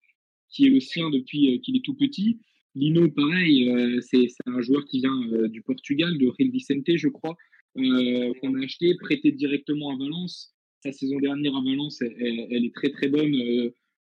qui 0.50 0.66
est 0.66 0.70
le 0.70 0.80
sien 0.80 1.10
depuis 1.10 1.54
euh, 1.54 1.58
qu'il 1.58 1.76
est 1.76 1.84
tout 1.84 1.94
petit. 1.94 2.38
Lino, 2.74 3.08
pareil, 3.10 3.68
euh, 3.68 4.00
c'est 4.00 4.28
un 4.46 4.60
joueur 4.60 4.84
qui 4.84 5.00
vient 5.00 5.22
euh, 5.32 5.48
du 5.48 5.62
Portugal, 5.62 6.16
de 6.18 6.28
Real 6.28 6.50
Vicente, 6.50 6.96
je 6.96 7.08
crois, 7.08 7.36
qu'on 7.74 8.54
a 8.54 8.64
acheté, 8.64 8.94
prêté 8.96 9.30
directement 9.30 9.90
à 9.94 9.96
Valence. 9.96 10.52
Sa 10.82 10.90
saison 10.90 11.18
dernière 11.20 11.54
à 11.54 11.62
Valence, 11.62 12.00
elle, 12.00 12.64
est 12.64 12.74
très 12.74 12.90
très 12.90 13.08
bonne 13.08 13.32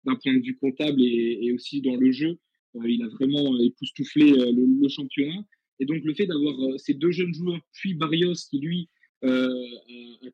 d'un 0.03 0.15
point 0.15 0.33
de 0.33 0.41
vue 0.41 0.57
comptable 0.57 0.99
et, 0.99 1.51
aussi 1.53 1.81
dans 1.81 1.95
le 1.95 2.11
jeu. 2.11 2.39
Il 2.85 3.03
a 3.03 3.07
vraiment 3.09 3.59
époustouflé 3.59 4.31
le, 4.31 4.81
le, 4.81 4.89
championnat. 4.89 5.45
Et 5.79 5.85
donc 5.85 6.03
le 6.03 6.13
fait 6.15 6.25
d'avoir 6.25 6.55
ces 6.79 6.95
deux 6.95 7.11
jeunes 7.11 7.35
joueurs, 7.35 7.59
puis 7.73 7.93
Barrios 7.93 8.47
qui 8.49 8.59
lui 8.59 8.89
a, 9.21 9.47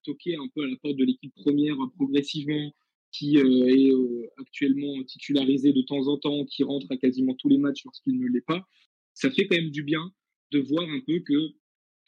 toqué 0.06 0.36
un 0.36 0.47
peu 0.56 0.63
à 0.63 0.67
la 0.67 0.78
porte 0.78 0.95
de 0.95 1.04
l'équipe 1.04 1.34
première 1.36 1.76
progressivement, 1.95 2.73
qui 3.13 3.38
est 3.38 3.93
actuellement 4.38 5.02
titularisé 5.04 5.71
de 5.71 5.82
temps 5.84 6.08
en 6.08 6.17
temps, 6.17 6.45
qui 6.45 6.63
rentre 6.63 6.88
à 6.89 6.97
quasiment 6.97 7.36
tous 7.36 7.47
les 7.47 7.58
matchs 7.58 7.86
lorsqu'il 7.86 8.19
ne 8.19 8.28
l'est 8.28 8.45
pas, 8.45 8.67
ça 9.13 9.32
fait 9.32 9.47
quand 9.47 9.56
même 9.56 9.69
du 9.69 9.84
bien 9.84 10.12
de 10.52 10.60
voir 10.60 10.88
un 10.89 10.99
peu 11.06 11.19
que 11.19 11.54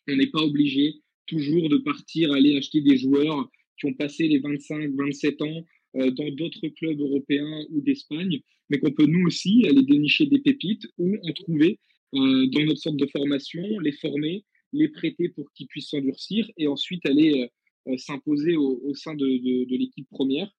on 0.07 0.15
n'est 0.15 0.27
pas 0.27 0.43
obligé 0.43 1.01
toujours 1.27 1.69
de 1.69 1.77
partir 1.77 2.31
aller 2.31 2.57
acheter 2.57 2.81
des 2.81 2.97
joueurs 2.97 3.49
qui 3.79 3.87
ont 3.87 3.93
passé 3.93 4.27
les 4.27 4.39
25, 4.39 4.91
27 4.95 5.41
ans 5.41 5.65
euh, 5.95 6.11
dans 6.11 6.29
d'autres 6.31 6.67
clubs 6.69 6.99
européens 6.99 7.65
ou 7.71 7.81
d'Espagne, 7.81 8.41
mais 8.69 8.79
qu'on 8.79 8.91
peut 8.91 9.05
nous 9.05 9.25
aussi 9.25 9.65
aller 9.67 9.83
dénicher 9.83 10.25
des 10.27 10.39
pépites 10.39 10.87
ou 10.97 11.15
en 11.15 11.33
trouver 11.33 11.79
euh, 12.13 12.47
dans 12.47 12.63
notre 12.63 12.79
centre 12.79 12.97
de 12.97 13.07
formation, 13.07 13.63
les 13.79 13.91
former, 13.93 14.45
les 14.73 14.89
prêter 14.89 15.29
pour 15.29 15.51
qu'ils 15.53 15.67
puissent 15.67 15.89
s'endurcir 15.89 16.49
et 16.57 16.67
ensuite 16.67 17.05
aller 17.05 17.49
euh, 17.87 17.97
s'imposer 17.97 18.55
au, 18.55 18.93
sein 18.93 19.15
de 19.15 19.75
l'équipe 19.75 20.07
première. 20.09 20.49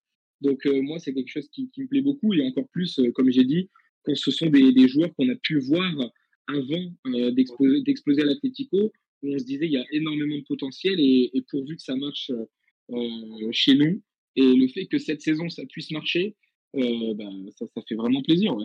Donc 0.41 0.65
moi, 0.65 0.99
c'est 0.99 1.13
quelque 1.13 1.29
chose 1.29 1.49
qui, 1.49 1.69
me 1.77 1.87
plaît 1.87 2.01
beaucoup 2.01 2.33
et 2.33 2.41
encore 2.41 2.67
plus, 2.69 2.99
comme 3.15 3.31
j'ai 3.31 3.43
dit, 3.43 3.69
quand 4.03 4.15
ce 4.15 4.31
sont 4.31 4.47
des, 4.47 4.87
joueurs 4.87 5.13
qu'on 5.15 5.29
a 5.29 5.35
pu 5.35 5.59
voir 5.59 6.11
avant 6.47 6.93
d'exploser 7.83 8.21
à 8.21 8.25
l'Atlético, 8.25 8.91
où 9.23 9.33
on 9.33 9.39
se 9.39 9.43
disait 9.43 9.65
il 9.65 9.73
y 9.73 9.77
a 9.77 9.85
énormément 9.91 10.37
de 10.37 10.43
potentiel 10.43 10.99
et, 10.99 11.43
pourvu 11.49 11.75
que 11.75 11.81
ça 11.81 11.95
marche 11.95 12.31
euh, 12.91 13.49
chez 13.51 13.75
nous, 13.75 14.01
et 14.35 14.53
le 14.53 14.67
fait 14.67 14.85
que 14.85 14.99
cette 14.99 15.21
saison, 15.21 15.49
ça 15.49 15.63
puisse 15.65 15.91
marcher, 15.91 16.35
euh, 16.75 17.13
bah, 17.15 17.29
ça, 17.57 17.65
fait 17.87 17.95
vraiment 17.95 18.21
plaisir. 18.21 18.55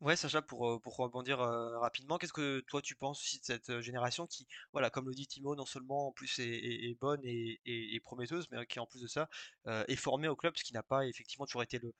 Ouais, 0.00 0.14
Sacha, 0.16 0.42
pour, 0.42 0.80
pour 0.82 0.96
rebondir 0.96 1.40
euh, 1.40 1.78
rapidement, 1.78 2.18
qu'est-ce 2.18 2.32
que 2.32 2.60
toi 2.60 2.82
tu 2.82 2.94
penses 2.94 3.20
aussi 3.22 3.38
de 3.40 3.44
cette 3.44 3.80
génération 3.80 4.26
qui, 4.26 4.46
voilà, 4.72 4.90
comme 4.90 5.08
le 5.08 5.14
dit 5.14 5.26
Timo, 5.26 5.54
non 5.56 5.64
seulement 5.64 6.08
en 6.08 6.12
plus 6.12 6.38
est, 6.38 6.94
bonne 7.00 7.20
et, 7.24 7.60
et, 7.64 7.94
et, 7.94 8.00
prometteuse, 8.00 8.46
mais 8.50 8.66
qui 8.66 8.78
en 8.78 8.86
plus 8.86 9.00
de 9.00 9.06
ça 9.06 9.28
euh, 9.66 9.84
est 9.88 9.96
formée 9.96 10.28
au 10.28 10.36
club, 10.36 10.54
ce 10.56 10.64
qui 10.64 10.74
n'a 10.74 10.82
pas 10.82 11.06
effectivement 11.06 11.46
toujours 11.46 11.62
été 11.62 11.78
le, 11.78 11.94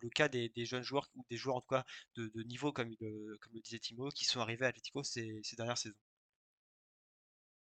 le, 0.00 0.10
cas 0.10 0.28
des, 0.28 0.50
jeunes 0.64 0.82
joueurs, 0.84 1.10
ou 1.16 1.24
des 1.28 1.36
joueurs 1.36 1.56
en 1.56 1.60
tout 1.60 1.74
cas 1.74 1.84
de, 2.16 2.30
niveau, 2.44 2.72
comme, 2.72 2.94
le, 3.00 3.36
comme 3.40 3.52
le 3.54 3.60
disait 3.60 3.80
Timo, 3.80 4.10
qui 4.10 4.24
sont 4.24 4.40
arrivés 4.40 4.66
à 4.66 4.68
Atletico 4.68 5.02
ces 5.02 5.42
dernières 5.56 5.78
saisons. 5.78 5.96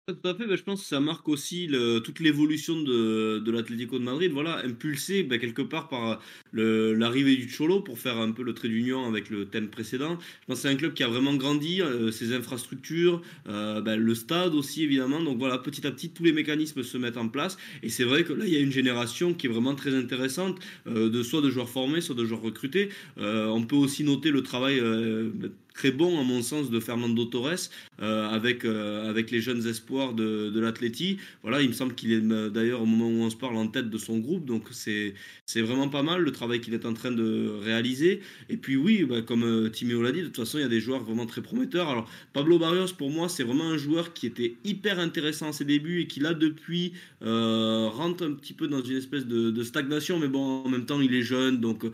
Tout 0.07 0.19
à 0.29 0.37
je 0.55 0.62
pense 0.62 0.83
que 0.83 0.87
ça 0.87 1.01
marque 1.01 1.31
aussi 1.31 1.67
toute 2.05 2.21
l'évolution 2.21 2.79
de, 2.83 3.38
de 3.38 3.51
l'Atlético 3.51 3.99
de 3.99 4.05
Madrid, 4.05 4.31
voilà, 4.33 4.59
impulsé 4.62 5.23
ben, 5.23 5.38
quelque 5.40 5.62
part 5.62 5.88
par 5.88 6.21
l'arrivée 6.53 7.37
du 7.37 7.49
Cholo 7.49 7.81
pour 7.81 7.99
faire 7.99 8.19
un 8.19 8.31
peu 8.33 8.43
le 8.43 8.53
trait 8.53 8.69
d'union 8.69 9.07
avec 9.07 9.31
le 9.31 9.47
thème 9.47 9.71
précédent. 9.71 10.19
Je 10.43 10.47
pense 10.47 10.61
c'est 10.61 10.69
un 10.69 10.77
club 10.77 10.93
qui 10.93 11.05
a 11.05 11.09
vraiment 11.09 11.33
grandi, 11.35 11.81
euh, 11.81 12.11
ses 12.11 12.35
infrastructures, 12.35 13.23
euh, 13.49 13.81
ben, 13.81 13.99
le 13.99 14.14
stade 14.14 14.55
aussi 14.55 14.83
évidemment. 14.83 15.23
Donc 15.23 15.38
voilà, 15.38 15.57
petit 15.57 15.87
à 15.87 15.90
petit, 15.90 16.11
tous 16.11 16.23
les 16.23 16.33
mécanismes 16.35 16.83
se 16.83 16.99
mettent 16.99 17.17
en 17.17 17.29
place. 17.31 17.57
Et 17.83 17.88
c'est 17.88 18.05
vrai 18.05 18.25
que 18.25 18.35
là, 18.35 18.45
il 18.47 18.53
y 18.53 18.57
a 18.57 18.61
une 18.61 18.73
génération 18.73 19.33
qui 19.33 19.47
est 19.47 19.51
vraiment 19.51 19.75
très 19.75 19.95
intéressante, 19.95 20.59
euh, 20.87 21.09
de 21.09 21.23
soit 21.23 21.40
de 21.40 21.49
joueurs 21.49 21.71
formés, 21.71 22.03
soit 22.03 22.14
de 22.14 22.27
joueurs 22.27 22.43
recrutés. 22.43 22.90
Euh, 23.17 23.47
on 23.47 23.64
peut 23.64 23.77
aussi 23.77 24.05
noter 24.05 24.31
le 24.31 24.43
travail 24.43 24.81
euh, 24.81 25.31
très 25.75 25.91
bon, 25.91 26.21
à 26.21 26.23
mon 26.23 26.43
sens, 26.43 26.71
de 26.71 26.81
Fernando 26.81 27.25
Torres 27.25 27.69
avec, 27.99 28.65
avec 28.65 29.31
les 29.31 29.41
jeunes 29.41 29.67
espoirs 29.67 30.15
de, 30.15 30.51
de 30.51 30.61
l'Atleti. 30.61 31.19
Voilà, 31.42 31.61
il 31.63 31.69
me 31.69 31.75
semble 31.75 31.94
qu'il 31.94 32.13
est 32.13 32.21
d'ailleurs 32.21 32.83
au 32.83 32.87
moment 32.87 33.09
où 33.09 33.25
on 33.25 33.31
se 33.31 33.37
parle 33.37 33.57
en 33.57 33.67
tête 33.67 33.90
de 33.90 33.98
son 33.98 34.19
groupe, 34.19 34.44
donc 34.46 34.69
c'est 34.71 35.15
vraiment 35.57 35.88
pas 35.88 36.03
mal 36.03 36.23
le 36.23 36.31
travail 36.31 36.61
qu'il 36.61 36.75
est 36.75 36.87
en 36.87 36.94
train 36.94 37.11
de 37.11 37.59
réaliser. 37.63 38.21
Et 38.48 38.57
puis 38.57 38.77
oui, 38.77 39.05
bah, 39.05 39.21
comme 39.23 39.71
Timéo 39.73 40.03
l'a 40.03 40.13
dit, 40.13 40.21
de 40.21 40.27
toute 40.27 40.37
façon, 40.37 40.59
il 40.59 40.63
y 40.63 40.65
a 40.65 40.69
des 40.69 40.81
joueurs 40.81 41.03
vraiment 41.03 41.27
très 41.27 41.42
prometteurs. 41.42 41.88
Alors 41.88 42.09
Pablo 42.33 42.59
Barrios, 42.59 42.92
pour 42.96 43.11
moi, 43.11 43.29
c'est 43.29 43.42
vraiment 43.42 43.69
un 43.69 43.77
joueur 43.77 44.13
qui 44.13 44.27
était 44.27 44.57
hyper 44.65 44.98
intéressant 45.01 45.48
à 45.48 45.53
ses 45.53 45.65
débuts 45.65 46.01
et 46.01 46.07
qui 46.07 46.21
là 46.21 46.35
depuis 46.35 46.92
rentre 47.21 48.25
un 48.25 48.33
petit 48.33 48.53
peu 48.53 48.69
dans 48.69 48.83
une 48.83 48.96
espèce 48.96 49.27
de, 49.27 49.51
de, 49.51 49.63
stagnation, 49.65 50.19
mais 50.19 50.29
bon, 50.29 50.65
en 50.65 50.69
même 50.69 50.87
temps, 50.87 51.01
il 51.01 51.15
est 51.15 51.23
jeune, 51.23 51.61
donc 51.61 51.85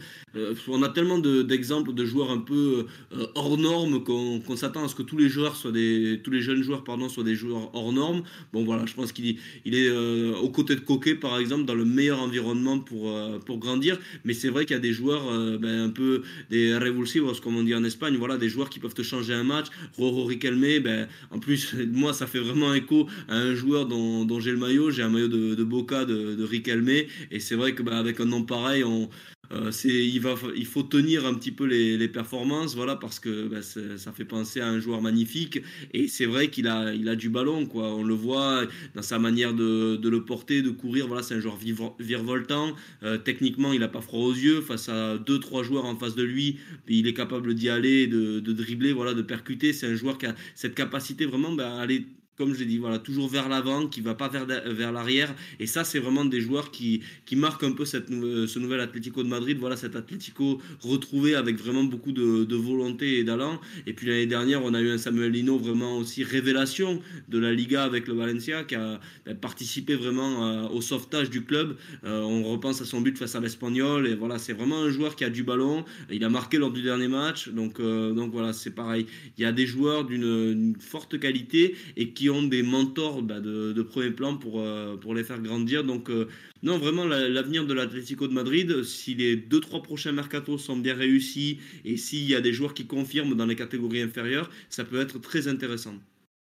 on 0.68 0.82
a 0.82 0.88
tellement 0.88 1.18
d'exemples 1.18 1.94
de, 1.94 2.04
joueurs 2.04 2.30
un 2.30 2.38
peu 2.38 2.86
hors 3.34 3.56
normes 3.56 3.69
qu'on 4.04 4.56
s'attend 4.56 4.84
à 4.84 4.88
ce 4.88 4.94
que 4.94 5.02
tous 5.02 5.16
les 5.16 5.28
joueurs 5.28 5.56
soient 5.56 5.72
des, 5.72 6.20
tous 6.22 6.30
les 6.30 6.40
jeunes 6.40 6.62
joueurs 6.62 6.84
pardon, 6.84 7.08
soient 7.08 7.24
des 7.24 7.34
joueurs 7.34 7.74
hors 7.74 7.92
normes. 7.92 8.22
Bon 8.52 8.64
voilà, 8.64 8.86
je 8.86 8.94
pense 8.94 9.12
qu'il 9.12 9.36
il 9.64 9.74
est 9.74 9.88
euh, 9.88 10.34
aux 10.36 10.50
côtés 10.50 10.74
de 10.74 10.80
Coquet 10.80 11.14
par 11.14 11.38
exemple 11.38 11.64
dans 11.64 11.74
le 11.74 11.84
meilleur 11.84 12.20
environnement 12.20 12.78
pour, 12.78 13.10
euh, 13.10 13.38
pour 13.38 13.58
grandir. 13.58 13.98
Mais 14.24 14.34
c'est 14.34 14.48
vrai 14.48 14.66
qu'il 14.66 14.74
y 14.74 14.78
a 14.78 14.80
des 14.80 14.92
joueurs 14.92 15.28
euh, 15.30 15.58
ben, 15.58 15.84
un 15.84 15.90
peu 15.90 16.22
des 16.50 16.76
revulsivos 16.76 17.40
comme 17.42 17.56
on 17.56 17.62
dit 17.62 17.74
en 17.74 17.84
Espagne, 17.84 18.16
voilà, 18.16 18.36
des 18.36 18.48
joueurs 18.48 18.70
qui 18.70 18.80
peuvent 18.80 18.94
te 18.94 19.02
changer 19.02 19.34
un 19.34 19.44
match. 19.44 19.66
Roro 19.96 20.24
Riquelme, 20.24 20.80
ben, 20.80 21.08
en 21.30 21.38
plus 21.38 21.74
moi 21.92 22.12
ça 22.12 22.26
fait 22.26 22.40
vraiment 22.40 22.74
écho 22.74 23.06
à 23.28 23.36
un 23.36 23.54
joueur 23.54 23.86
dont, 23.86 24.40
j'ai 24.40 24.52
le 24.52 24.58
maillot, 24.58 24.90
j'ai 24.90 25.02
un 25.02 25.10
maillot 25.10 25.28
de, 25.28 25.54
de 25.54 25.64
Boca 25.64 26.04
de, 26.04 26.34
de 26.34 26.44
Riquelme 26.44 26.88
et 26.88 27.40
c'est 27.40 27.54
vrai 27.54 27.74
que 27.74 27.82
ben, 27.82 27.92
avec 27.92 28.20
un 28.20 28.24
nom 28.24 28.42
pareil 28.42 28.84
on 28.84 29.08
euh, 29.52 29.70
il, 29.84 30.66
faut 30.66 30.82
tenir 30.82 31.26
un 31.26 31.34
petit 31.34 31.50
peu 31.50 31.64
les, 31.64 32.08
performances, 32.08 32.74
voilà, 32.74 32.96
parce 32.96 33.18
que 33.18 33.48
bah, 33.48 33.62
ça 33.62 34.12
fait 34.12 34.24
penser 34.24 34.60
à 34.60 34.68
un 34.68 34.78
joueur 34.78 35.02
magnifique. 35.02 35.60
Et 35.92 36.08
c'est 36.08 36.26
vrai 36.26 36.48
qu'il 36.48 36.68
a, 36.68 36.94
il 36.94 37.08
a 37.08 37.16
du 37.16 37.28
ballon, 37.28 37.66
quoi. 37.66 37.94
On 37.94 38.04
le 38.04 38.14
voit 38.14 38.64
dans 38.94 39.02
sa 39.02 39.18
manière 39.18 39.54
de, 39.54 39.98
le 40.02 40.24
porter, 40.24 40.62
de 40.62 40.70
courir. 40.70 41.08
Voilà, 41.08 41.22
c'est 41.22 41.34
un 41.34 41.40
joueur 41.40 41.58
virevoltant. 41.98 42.74
Euh, 43.02 43.18
techniquement, 43.18 43.72
il 43.72 43.80
n'a 43.80 43.88
pas 43.88 44.00
froid 44.00 44.20
aux 44.20 44.34
yeux. 44.34 44.60
Face 44.60 44.88
à 44.88 45.18
deux, 45.18 45.40
trois 45.40 45.62
joueurs 45.62 45.84
en 45.84 45.96
face 45.96 46.14
de 46.14 46.22
lui, 46.22 46.58
il 46.88 47.06
est 47.06 47.14
capable 47.14 47.54
d'y 47.54 47.68
aller, 47.68 48.06
de, 48.06 48.40
dribbler, 48.40 48.92
voilà, 48.92 49.14
de 49.14 49.22
percuter. 49.22 49.72
C'est 49.72 49.86
un 49.86 49.96
joueur 49.96 50.18
qui 50.18 50.26
a 50.26 50.34
cette 50.54 50.74
capacité 50.74 51.26
vraiment 51.26 51.52
bah, 51.52 51.76
à 51.76 51.80
aller 51.80 52.06
comme 52.36 52.54
je 52.54 52.60
l'ai 52.60 52.66
dit, 52.66 52.78
voilà, 52.78 52.98
toujours 52.98 53.28
vers 53.28 53.48
l'avant, 53.48 53.86
qui 53.86 54.00
va 54.00 54.14
pas 54.14 54.28
vers, 54.28 54.46
vers 54.46 54.92
l'arrière. 54.92 55.34
Et 55.58 55.66
ça, 55.66 55.84
c'est 55.84 55.98
vraiment 55.98 56.24
des 56.24 56.40
joueurs 56.40 56.70
qui, 56.70 57.02
qui 57.26 57.36
marquent 57.36 57.64
un 57.64 57.72
peu 57.72 57.84
cette, 57.84 58.08
ce 58.08 58.58
nouvel 58.58 58.80
Atlético 58.80 59.22
de 59.22 59.28
Madrid. 59.28 59.58
Voilà, 59.58 59.76
cet 59.76 59.94
Atlético 59.94 60.58
retrouvé 60.80 61.34
avec 61.34 61.56
vraiment 61.56 61.84
beaucoup 61.84 62.12
de, 62.12 62.44
de 62.44 62.56
volonté 62.56 63.18
et 63.18 63.24
d'allant. 63.24 63.60
Et 63.86 63.92
puis 63.92 64.06
l'année 64.06 64.26
dernière, 64.26 64.64
on 64.64 64.72
a 64.72 64.80
eu 64.80 64.90
un 64.90 64.96
Samuel 64.96 65.32
Lino 65.32 65.58
vraiment 65.58 65.98
aussi 65.98 66.24
révélation 66.24 67.02
de 67.28 67.38
la 67.38 67.52
Liga 67.52 67.84
avec 67.84 68.08
le 68.08 68.14
Valencia, 68.14 68.64
qui 68.64 68.74
a 68.74 69.00
participé 69.42 69.94
vraiment 69.94 70.46
euh, 70.46 70.68
au 70.68 70.80
sauvetage 70.80 71.28
du 71.28 71.44
club. 71.44 71.76
Euh, 72.04 72.22
on 72.22 72.44
repense 72.44 72.80
à 72.80 72.86
son 72.86 73.02
but 73.02 73.18
face 73.18 73.34
à 73.34 73.40
l'Espagnol. 73.40 74.06
Et 74.06 74.14
voilà, 74.14 74.38
c'est 74.38 74.54
vraiment 74.54 74.78
un 74.78 74.90
joueur 74.90 75.14
qui 75.14 75.24
a 75.24 75.30
du 75.30 75.42
ballon. 75.42 75.84
Il 76.10 76.24
a 76.24 76.30
marqué 76.30 76.56
lors 76.56 76.72
du 76.72 76.80
dernier 76.80 77.08
match. 77.08 77.50
Donc, 77.50 77.80
euh, 77.80 78.12
donc 78.12 78.32
voilà, 78.32 78.54
c'est 78.54 78.74
pareil. 78.74 79.04
Il 79.36 79.42
y 79.42 79.44
a 79.44 79.52
des 79.52 79.66
joueurs 79.66 80.04
d'une 80.04 80.74
forte 80.80 81.20
qualité 81.20 81.76
et 81.96 82.10
qui 82.12 82.29
des 82.42 82.62
mentors 82.62 83.22
bah, 83.22 83.40
de, 83.40 83.82
premier 83.82 84.10
plan 84.10 84.36
pour, 84.36 84.60
euh, 84.60 84.96
pour 84.96 85.14
les 85.14 85.24
faire 85.24 85.40
grandir. 85.40 85.84
Donc, 85.84 86.10
euh, 86.10 86.28
non, 86.62 86.78
vraiment, 86.78 87.04
l'avenir 87.04 87.66
de 87.66 87.74
l'Atlético 87.74 88.28
de 88.28 88.32
Madrid, 88.32 88.82
si 88.84 89.14
les 89.14 89.36
deux, 89.36 89.60
trois 89.60 89.82
prochains 89.82 90.12
mercatos 90.12 90.58
sont 90.58 90.76
bien 90.76 90.94
réussis 90.94 91.60
et 91.84 91.96
s'il 91.96 92.24
y 92.24 92.34
a 92.34 92.40
des 92.40 92.52
joueurs 92.52 92.74
qui 92.74 92.86
confirment 92.86 93.34
dans 93.34 93.46
les 93.46 93.56
catégories 93.56 94.02
inférieures, 94.02 94.50
ça 94.68 94.84
peut 94.84 95.00
être 95.00 95.18
très 95.18 95.48
intéressant. 95.48 95.94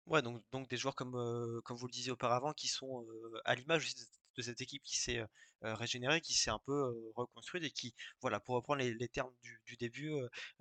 Ouais, 0.07 0.21
donc, 0.21 0.41
donc 0.51 0.69
des 0.69 0.77
joueurs 0.77 0.95
comme, 0.95 1.15
euh, 1.15 1.61
comme 1.61 1.77
vous 1.77 1.87
le 1.87 1.91
disiez 1.91 2.11
auparavant, 2.11 2.53
qui 2.53 2.67
sont 2.67 3.05
à 3.45 3.55
l'image 3.55 3.93
de 4.37 4.41
cette 4.41 4.61
équipe 4.61 4.83
qui 4.83 4.97
s'est 4.97 5.23
régénérée, 5.61 6.21
qui 6.21 6.33
s'est 6.33 6.49
un 6.49 6.59
peu 6.65 6.93
reconstruite 7.15 7.63
et 7.63 7.71
qui, 7.71 7.93
voilà, 8.21 8.39
pour 8.39 8.55
reprendre 8.55 8.81
les, 8.81 9.07
termes 9.07 9.33
du, 9.43 9.77
début, 9.77 10.11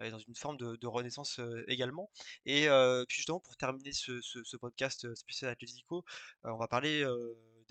est 0.00 0.10
dans 0.10 0.18
une 0.18 0.34
forme 0.34 0.56
de, 0.56 0.86
renaissance 0.86 1.40
également. 1.68 2.10
Et 2.46 2.68
puis 3.08 3.16
justement, 3.16 3.40
pour 3.40 3.56
terminer 3.56 3.92
ce, 3.92 4.56
podcast 4.56 5.14
spécial 5.14 5.50
Atlético, 5.50 6.04
on 6.44 6.56
va 6.56 6.68
parler 6.68 7.04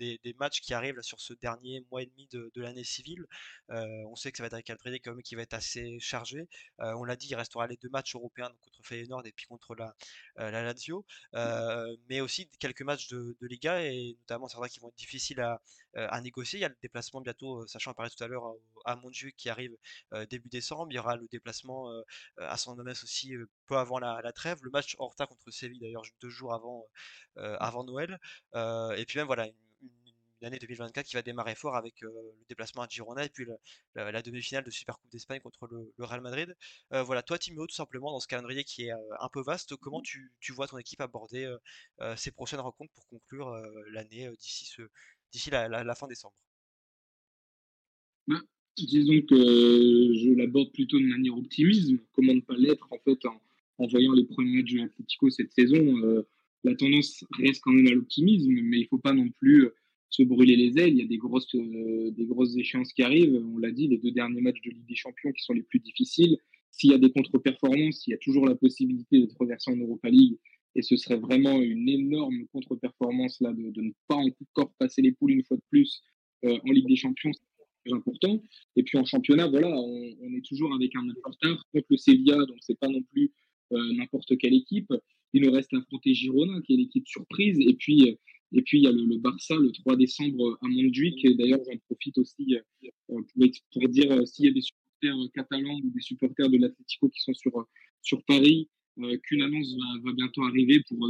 des, 0.00 0.34
matchs 0.38 0.60
qui 0.60 0.74
arrivent 0.74 1.00
sur 1.02 1.20
ce 1.20 1.34
dernier 1.34 1.84
mois 1.90 2.02
et 2.02 2.06
demi 2.06 2.26
de, 2.32 2.50
l'année 2.56 2.84
civile. 2.84 3.26
Euh, 3.70 3.86
on 4.08 4.16
sait 4.16 4.30
que 4.32 4.38
ça 4.38 4.42
va 4.42 4.46
être 4.48 4.54
un 4.54 4.62
calendrier 4.62 5.00
quand 5.00 5.12
même 5.12 5.22
qui 5.22 5.34
va 5.34 5.42
être 5.42 5.54
assez 5.54 5.98
chargé. 6.00 6.48
Euh, 6.80 6.92
on 6.94 7.04
l'a 7.04 7.16
dit, 7.16 7.28
il 7.28 7.34
restera 7.34 7.66
les 7.66 7.76
deux 7.76 7.88
matchs 7.90 8.14
européens 8.14 8.50
contre 8.62 8.80
Feyenoord 8.82 9.26
et 9.26 9.32
puis 9.32 9.46
contre 9.46 9.74
la, 9.74 9.94
euh, 10.38 10.50
la 10.50 10.62
Lazio, 10.62 11.04
mais 12.08 12.20
aussi 12.20 12.48
quelques 12.58 12.82
matchs 12.82 13.08
de, 13.08 13.36
Liga 13.42 13.82
et 13.82 14.16
notamment 14.20 14.46
certains 14.46 14.68
qui 14.68 14.78
vont 14.78 14.88
être 14.88 14.96
difficiles 14.96 15.40
à, 15.40 15.60
à 15.94 16.20
négocier. 16.20 16.60
Il 16.60 16.62
y 16.62 16.64
a 16.64 16.68
le 16.68 16.76
déplacement 16.80 17.20
bientôt, 17.20 17.66
sachant 17.66 17.92
parlait 17.94 18.10
tout 18.10 18.22
à 18.22 18.28
l'heure 18.28 18.54
à 18.84 18.94
Montjuic 18.94 19.34
qui 19.36 19.48
arrive 19.48 19.76
début 20.28 20.48
décembre. 20.48 20.86
Il 20.90 20.94
y 20.94 20.98
aura 20.98 21.16
le 21.16 21.26
déplacement 21.26 21.90
à 22.36 22.56
San 22.56 22.76
Mamés 22.76 22.92
aussi 22.92 23.32
peu 23.66 23.76
avant 23.76 23.98
la, 23.98 24.20
la, 24.22 24.32
trêve. 24.32 24.58
Le 24.62 24.70
match 24.70 24.94
Horta 24.98 25.26
contre 25.26 25.50
Séville 25.50 25.80
d'ailleurs 25.80 26.04
deux 26.20 26.28
jours 26.28 26.54
avant, 26.54 26.86
avant 27.36 27.82
Noël. 27.82 28.20
et 28.54 29.04
puis 29.04 29.18
même 29.18 29.26
voilà 29.26 29.48
l'année 30.40 30.58
2024 30.58 31.06
qui 31.06 31.14
va 31.14 31.22
démarrer 31.22 31.54
fort 31.54 31.76
avec 31.76 32.00
le 32.00 32.10
déplacement 32.48 32.82
à 32.82 32.88
Girona 32.88 33.24
et 33.24 33.28
puis 33.28 33.46
la, 33.94 34.22
demi-finale 34.22 34.64
de 34.64 34.70
Super 34.70 34.98
Coupe 34.98 35.10
d'Espagne 35.10 35.40
contre 35.40 35.68
le, 35.68 36.04
Real 36.04 36.20
Madrid. 36.20 36.54
voilà, 36.90 37.22
toi 37.22 37.38
Timéo, 37.38 37.66
tout 37.66 37.74
simplement, 37.74 38.10
dans 38.10 38.20
ce 38.20 38.26
calendrier 38.26 38.64
qui 38.64 38.84
est 38.84 38.90
un 38.90 39.28
peu 39.32 39.42
vaste, 39.42 39.76
comment 39.76 40.00
tu, 40.00 40.30
vois 40.50 40.66
ton 40.66 40.78
équipe 40.78 41.00
aborder 41.00 41.52
ces 42.16 42.30
prochaines 42.30 42.60
rencontres 42.60 42.92
pour 42.94 43.06
conclure 43.08 43.50
l'année 43.92 44.30
d'ici 44.38 44.76
d'ici 45.32 45.50
la, 45.50 45.94
fin 45.94 46.06
décembre? 46.06 46.34
Bah, 48.26 48.40
Disons 48.76 49.20
que 49.28 49.36
je 49.36 50.34
l'aborde 50.36 50.72
plutôt 50.72 50.98
de 50.98 51.04
manière 51.04 51.36
optimisme. 51.36 51.98
Comment 52.12 52.34
ne 52.34 52.40
pas 52.40 52.56
l'être 52.56 52.86
en 52.90 52.98
fait 52.98 53.18
en, 53.26 53.86
voyant 53.86 54.12
les 54.12 54.24
premiers 54.24 54.62
matchs 54.62 54.72
de 54.72 54.78
l'Atlético 54.78 55.30
cette 55.30 55.52
saison 55.52 56.24
la 56.64 56.74
tendance 56.74 57.24
reste 57.38 57.62
quand 57.62 57.72
même 57.72 57.86
à 57.86 57.90
l'optimisme, 57.90 58.52
mais 58.64 58.78
il 58.78 58.82
ne 58.82 58.88
faut 58.88 58.98
pas 58.98 59.12
non 59.12 59.28
plus 59.38 59.68
se 60.10 60.22
brûler 60.24 60.56
les 60.56 60.78
ailes. 60.78 60.94
Il 60.94 60.98
y 60.98 61.02
a 61.02 61.06
des 61.06 61.16
grosses, 61.16 61.54
euh, 61.54 62.10
des 62.10 62.26
grosses 62.26 62.56
échéances 62.56 62.92
qui 62.92 63.02
arrivent. 63.02 63.40
On 63.54 63.58
l'a 63.58 63.70
dit, 63.70 63.88
les 63.88 63.98
deux 63.98 64.10
derniers 64.10 64.40
matchs 64.40 64.60
de 64.62 64.70
Ligue 64.70 64.86
des 64.86 64.96
Champions 64.96 65.32
qui 65.32 65.42
sont 65.42 65.54
les 65.54 65.62
plus 65.62 65.78
difficiles. 65.78 66.36
S'il 66.72 66.90
y 66.90 66.94
a 66.94 66.98
des 66.98 67.10
contre-performances, 67.10 68.06
il 68.06 68.10
y 68.10 68.14
a 68.14 68.18
toujours 68.18 68.46
la 68.46 68.54
possibilité 68.54 69.20
d'être 69.20 69.36
reversé 69.38 69.70
en 69.70 69.76
Europa 69.76 70.10
League. 70.10 70.38
Et 70.76 70.82
ce 70.82 70.96
serait 70.96 71.18
vraiment 71.18 71.60
une 71.60 71.88
énorme 71.88 72.46
contre-performance 72.52 73.40
là 73.40 73.52
de, 73.52 73.80
ne 73.80 73.90
pas 74.06 74.16
encore 74.16 74.72
passer 74.78 75.02
les 75.02 75.12
poules 75.12 75.32
une 75.32 75.44
fois 75.44 75.56
de 75.56 75.62
plus 75.68 76.02
euh, 76.44 76.58
en 76.64 76.70
Ligue 76.70 76.86
des 76.86 76.96
Champions. 76.96 77.32
C'est 77.84 77.92
important. 77.92 78.42
Et 78.76 78.82
puis 78.82 78.98
en 78.98 79.04
championnat, 79.04 79.48
voilà, 79.48 79.68
on, 79.68 80.34
est 80.34 80.44
toujours 80.46 80.74
avec 80.74 80.94
un 80.94 81.06
retard 81.24 81.66
contre 81.72 81.86
le 81.88 81.96
Sevilla, 81.96 82.36
donc 82.36 82.58
c'est 82.60 82.78
pas 82.78 82.88
non 82.88 83.02
plus 83.02 83.32
euh, 83.72 83.92
n'importe 83.94 84.36
quelle 84.38 84.54
équipe. 84.54 84.92
Il 85.32 85.42
nous 85.42 85.50
reste 85.50 85.72
à 85.72 85.78
affronter 85.78 86.14
Girona, 86.14 86.60
qui 86.62 86.74
est 86.74 86.76
l'équipe 86.76 87.06
surprise. 87.06 87.58
Et 87.60 87.74
puis, 87.74 88.18
et 88.52 88.62
puis, 88.62 88.78
il 88.78 88.84
y 88.84 88.86
a 88.88 88.92
le, 88.92 89.18
Barça 89.18 89.56
le 89.56 89.70
3 89.70 89.96
décembre 89.96 90.58
à 90.60 90.66
Montjuic. 90.66 91.24
Et 91.24 91.34
d'ailleurs, 91.34 91.60
j'en 91.64 91.78
profite 91.86 92.18
aussi 92.18 92.56
euh, 92.56 93.22
pour, 93.72 93.88
dire 93.88 94.10
euh, 94.10 94.24
s'il 94.24 94.46
y 94.46 94.48
a 94.48 94.52
des 94.52 94.60
supporters 94.60 95.16
euh, 95.16 95.28
catalans 95.34 95.78
ou 95.84 95.90
des 95.90 96.00
supporters 96.00 96.48
de 96.48 96.58
l'Atlético 96.58 97.08
qui 97.08 97.20
sont 97.20 97.34
sur, 97.34 97.66
sur 98.02 98.22
Paris, 98.24 98.68
qu'une 99.22 99.40
annonce 99.40 99.74
va, 100.04 100.12
bientôt 100.12 100.42
arriver 100.44 100.82
pour, 100.86 101.08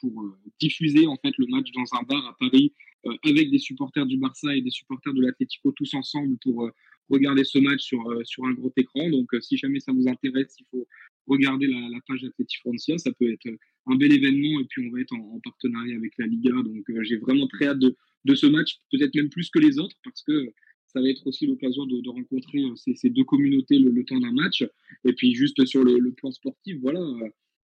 pour 0.00 0.36
diffuser 0.60 1.06
en 1.06 1.16
fait 1.16 1.32
le 1.38 1.46
match 1.46 1.70
dans 1.72 1.98
un 1.98 2.02
bar 2.02 2.26
à 2.26 2.36
Paris 2.38 2.74
avec 3.22 3.50
des 3.50 3.58
supporters 3.58 4.04
du 4.04 4.18
Barça 4.18 4.54
et 4.54 4.60
des 4.60 4.70
supporters 4.70 5.14
de 5.14 5.22
l'Atlético 5.22 5.72
tous 5.72 5.94
ensemble 5.94 6.36
pour 6.42 6.68
regarder 7.08 7.44
ce 7.44 7.58
match 7.58 7.80
sur, 7.80 8.04
sur 8.24 8.44
un 8.44 8.52
gros 8.52 8.72
écran. 8.76 9.08
Donc, 9.08 9.30
si 9.40 9.56
jamais 9.56 9.80
ça 9.80 9.92
vous 9.92 10.08
intéresse, 10.08 10.56
il 10.58 10.66
faut 10.70 10.86
regarder 11.26 11.66
la, 11.66 12.00
page 12.06 12.22
d'Atleti 12.22 12.56
Francia. 12.58 12.98
Ça 12.98 13.12
peut 13.12 13.30
être 13.30 13.48
un 13.86 13.96
bel 13.96 14.12
événement 14.12 14.60
et 14.60 14.64
puis 14.64 14.86
on 14.86 14.92
va 14.92 15.00
être 15.00 15.14
en, 15.14 15.40
partenariat 15.40 15.96
avec 15.96 16.12
la 16.18 16.26
Liga. 16.26 16.50
Donc 16.50 16.88
euh, 16.90 17.02
j'ai 17.02 17.16
vraiment 17.16 17.46
très 17.48 17.66
hâte 17.66 17.78
de, 17.78 18.34
ce 18.34 18.46
match, 18.46 18.78
peut-être 18.90 19.14
même 19.14 19.28
plus 19.28 19.50
que 19.50 19.58
les 19.58 19.78
autres, 19.78 19.96
parce 20.04 20.22
que 20.22 20.52
ça 20.86 21.00
va 21.00 21.08
être 21.08 21.26
aussi 21.26 21.46
l'occasion 21.46 21.86
de, 21.86 22.08
rencontrer 22.08 22.60
euh, 22.60 22.74
ces, 22.76 23.10
deux 23.10 23.24
communautés 23.24 23.78
le, 23.78 24.04
temps 24.04 24.20
d'un 24.20 24.32
match. 24.32 24.64
Et 25.04 25.12
puis 25.12 25.34
juste 25.34 25.64
sur 25.66 25.84
le, 25.84 26.12
plan 26.12 26.30
sportif, 26.30 26.78
voilà, 26.80 27.00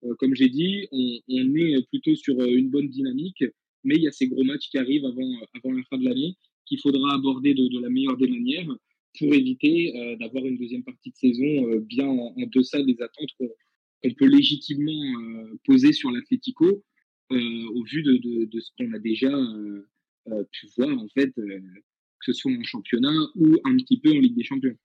euh, 0.04 0.14
comme 0.20 0.36
j'ai 0.36 0.49
dit, 0.49 0.88
on, 0.91 1.56
est 1.56 1.88
plutôt 1.89 2.16
sur 2.16 2.39
une 2.43 2.70
bonne 2.70 2.89
dynamique, 2.89 3.43
mais 3.84 3.95
il 3.95 4.04
y 4.04 4.08
a 4.08 4.12
ces 4.12 4.28
gros 4.28 4.43
matchs 4.43 4.70
qui 4.70 4.78
arrivent 4.78 5.06
avant, 5.06 5.32
avant 5.56 5.74
la 5.74 5.84
fin 5.84 5.97
de 5.97 6.06
l'année 6.06 6.36
qu'il 6.66 6.80
faudra 6.80 7.16
aborder 7.16 7.54
de, 7.54 7.68
de, 7.68 7.80
la 7.82 7.89
meilleure 7.89 8.16
des 8.16 8.28
manières 8.28 8.74
pour 9.18 9.34
éviter 9.34 10.16
d'avoir 10.20 10.45
une 10.45 10.57
deuxième 10.57 10.84
partie 10.84 11.11
de 11.11 11.16
saison 11.16 11.78
bien 11.82 12.07
en, 12.07 12.34
deçà 12.47 12.82
des 12.82 12.95
attentes 12.99 13.30
qu'on 13.39 14.14
peut 14.18 14.28
légitimement 14.28 15.22
euh, 15.22 15.59
poser 15.66 15.93
sur 15.93 16.11
l'Atlético 16.11 16.84
euh, 17.32 17.68
au 17.74 17.84
vu 17.84 18.03
de, 18.03 18.59
ce 18.59 18.72
qu'on 18.78 18.93
a 18.93 18.99
déjà 18.99 19.32
euh, 19.32 20.43
pu 20.51 20.68
voir 20.78 20.97
en 20.97 21.07
fait, 21.09 21.32
que 21.36 22.26
ce 22.26 22.34
soit 22.34 22.51
en 22.51 22.64
championnat 22.64 23.28
ou 23.36 23.57
un 23.66 23.78
petit 23.78 23.99
peu 23.99 24.09
en 24.09 24.20
Ligue 24.20 24.36
des 24.36 24.43
Champions. 24.43 24.78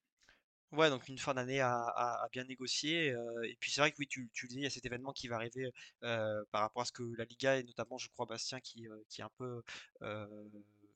Ouais, 0.72 0.90
donc 0.90 1.08
une 1.08 1.16
fin 1.16 1.32
d'année 1.32 1.60
à, 1.60 2.28
bien 2.30 2.44
négocier. 2.44 3.10
euh, 3.10 3.42
et 3.44 3.56
puis 3.58 3.70
c'est 3.70 3.80
vrai 3.80 3.90
que 3.90 3.96
oui, 3.98 4.06
tu, 4.06 4.20
le 4.20 4.48
dis, 4.48 4.56
il 4.56 4.62
y 4.62 4.66
a 4.66 4.70
cet 4.70 4.84
événement 4.84 5.12
qui 5.12 5.26
va 5.26 5.36
arriver 5.36 5.70
euh, 6.02 6.44
par 6.50 6.60
rapport 6.60 6.82
à 6.82 6.84
ce 6.84 6.92
que 6.92 7.02
la 7.16 7.24
Liga 7.24 7.58
et 7.58 7.62
notamment, 7.62 7.96
je 7.96 8.08
crois, 8.10 8.26
Bastien 8.26 8.60
qui, 8.60 8.86
euh, 8.86 8.98
est 9.18 9.22
un 9.22 9.30
peu, 9.38 9.62
euh, 10.02 10.26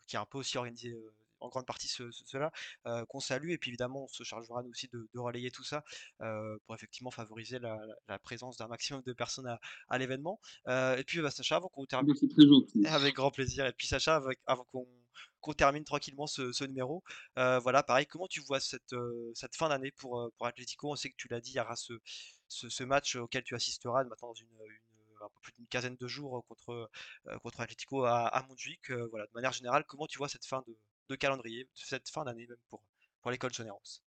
qui 0.06 0.16
a 0.16 0.20
un 0.20 0.26
peu 0.26 0.38
aussi 0.38 0.58
organisé 0.58 0.90
euh, 0.90 1.14
en 1.42 1.48
grande 1.48 1.66
partie 1.66 1.88
ce- 1.88 2.10
ce- 2.10 2.24
cela, 2.24 2.52
euh, 2.86 3.04
qu'on 3.06 3.20
salue. 3.20 3.50
Et 3.50 3.58
puis 3.58 3.70
évidemment, 3.70 4.04
on 4.04 4.08
se 4.08 4.22
chargera 4.24 4.62
nous 4.62 4.70
aussi 4.70 4.88
de, 4.88 5.08
de 5.12 5.18
relayer 5.18 5.50
tout 5.50 5.64
ça 5.64 5.84
euh, 6.20 6.56
pour 6.66 6.74
effectivement 6.74 7.10
favoriser 7.10 7.58
la, 7.58 7.78
présence 8.22 8.56
d'un 8.56 8.68
maximum 8.68 9.02
de 9.02 9.12
personnes 9.12 9.46
à, 9.48 9.58
à 9.88 9.98
l'événement. 9.98 10.40
Et 10.68 11.02
puis 11.06 11.20
bah, 11.20 11.30
Sacha, 11.30 11.56
avant 11.56 11.68
qu'on 11.68 11.86
termine, 11.86 12.14
C'est 12.14 12.28
très 12.28 12.46
gentil. 12.46 12.86
avec 12.86 13.14
grand 13.16 13.30
plaisir. 13.30 13.66
Et 13.66 13.72
puis 13.72 13.86
Sacha, 13.86 14.16
avec- 14.16 14.38
avant 14.46 14.64
qu'on 14.64 14.86
qu'on 15.40 15.52
termine 15.52 15.82
tranquillement 15.84 16.28
ce, 16.28 16.52
ce 16.52 16.64
numéro, 16.64 17.02
euh, 17.36 17.58
voilà, 17.58 17.82
pareil, 17.82 18.06
comment 18.06 18.28
tu 18.28 18.40
vois 18.40 18.60
cette, 18.60 18.92
euh, 18.92 19.32
cette 19.34 19.56
fin 19.56 19.68
d'année 19.68 19.90
pour, 19.90 20.30
pour 20.38 20.46
Atlético? 20.46 20.92
On 20.92 20.96
sait 20.96 21.10
que 21.10 21.16
tu 21.16 21.26
l'as 21.28 21.40
dit, 21.40 21.50
il 21.50 21.56
y 21.56 21.60
aura 21.60 21.74
ce, 21.74 21.94
ce, 22.46 22.68
ce 22.68 22.84
match 22.84 23.16
auquel 23.16 23.42
tu 23.42 23.54
assisteras 23.56 24.04
maintenant 24.04 24.28
dans 24.28 24.34
une, 24.34 24.46
une- 24.46 25.22
un 25.24 25.28
peu 25.28 25.40
plus 25.42 25.52
d'une 25.52 25.66
quinzaine 25.66 25.96
de 25.96 26.06
jours 26.08 26.44
contre, 26.46 26.88
euh, 27.28 27.38
contre 27.40 27.60
Atlético 27.60 28.04
à, 28.04 28.26
à 28.28 28.42
Montjuic. 28.46 28.90
Voilà, 29.10 29.26
de 29.26 29.32
manière 29.34 29.52
générale, 29.52 29.84
comment 29.86 30.06
tu 30.06 30.18
vois 30.18 30.28
cette 30.28 30.46
fin 30.46 30.62
de, 30.66 30.76
de 31.08 31.16
calendrier, 31.16 31.68
cette 31.74 32.08
fin 32.08 32.24
d'année 32.24 32.46
même 32.46 32.58
pour, 32.68 32.82
pour 33.20 33.30
les 33.30 33.38
Colchoneros? 33.38 34.02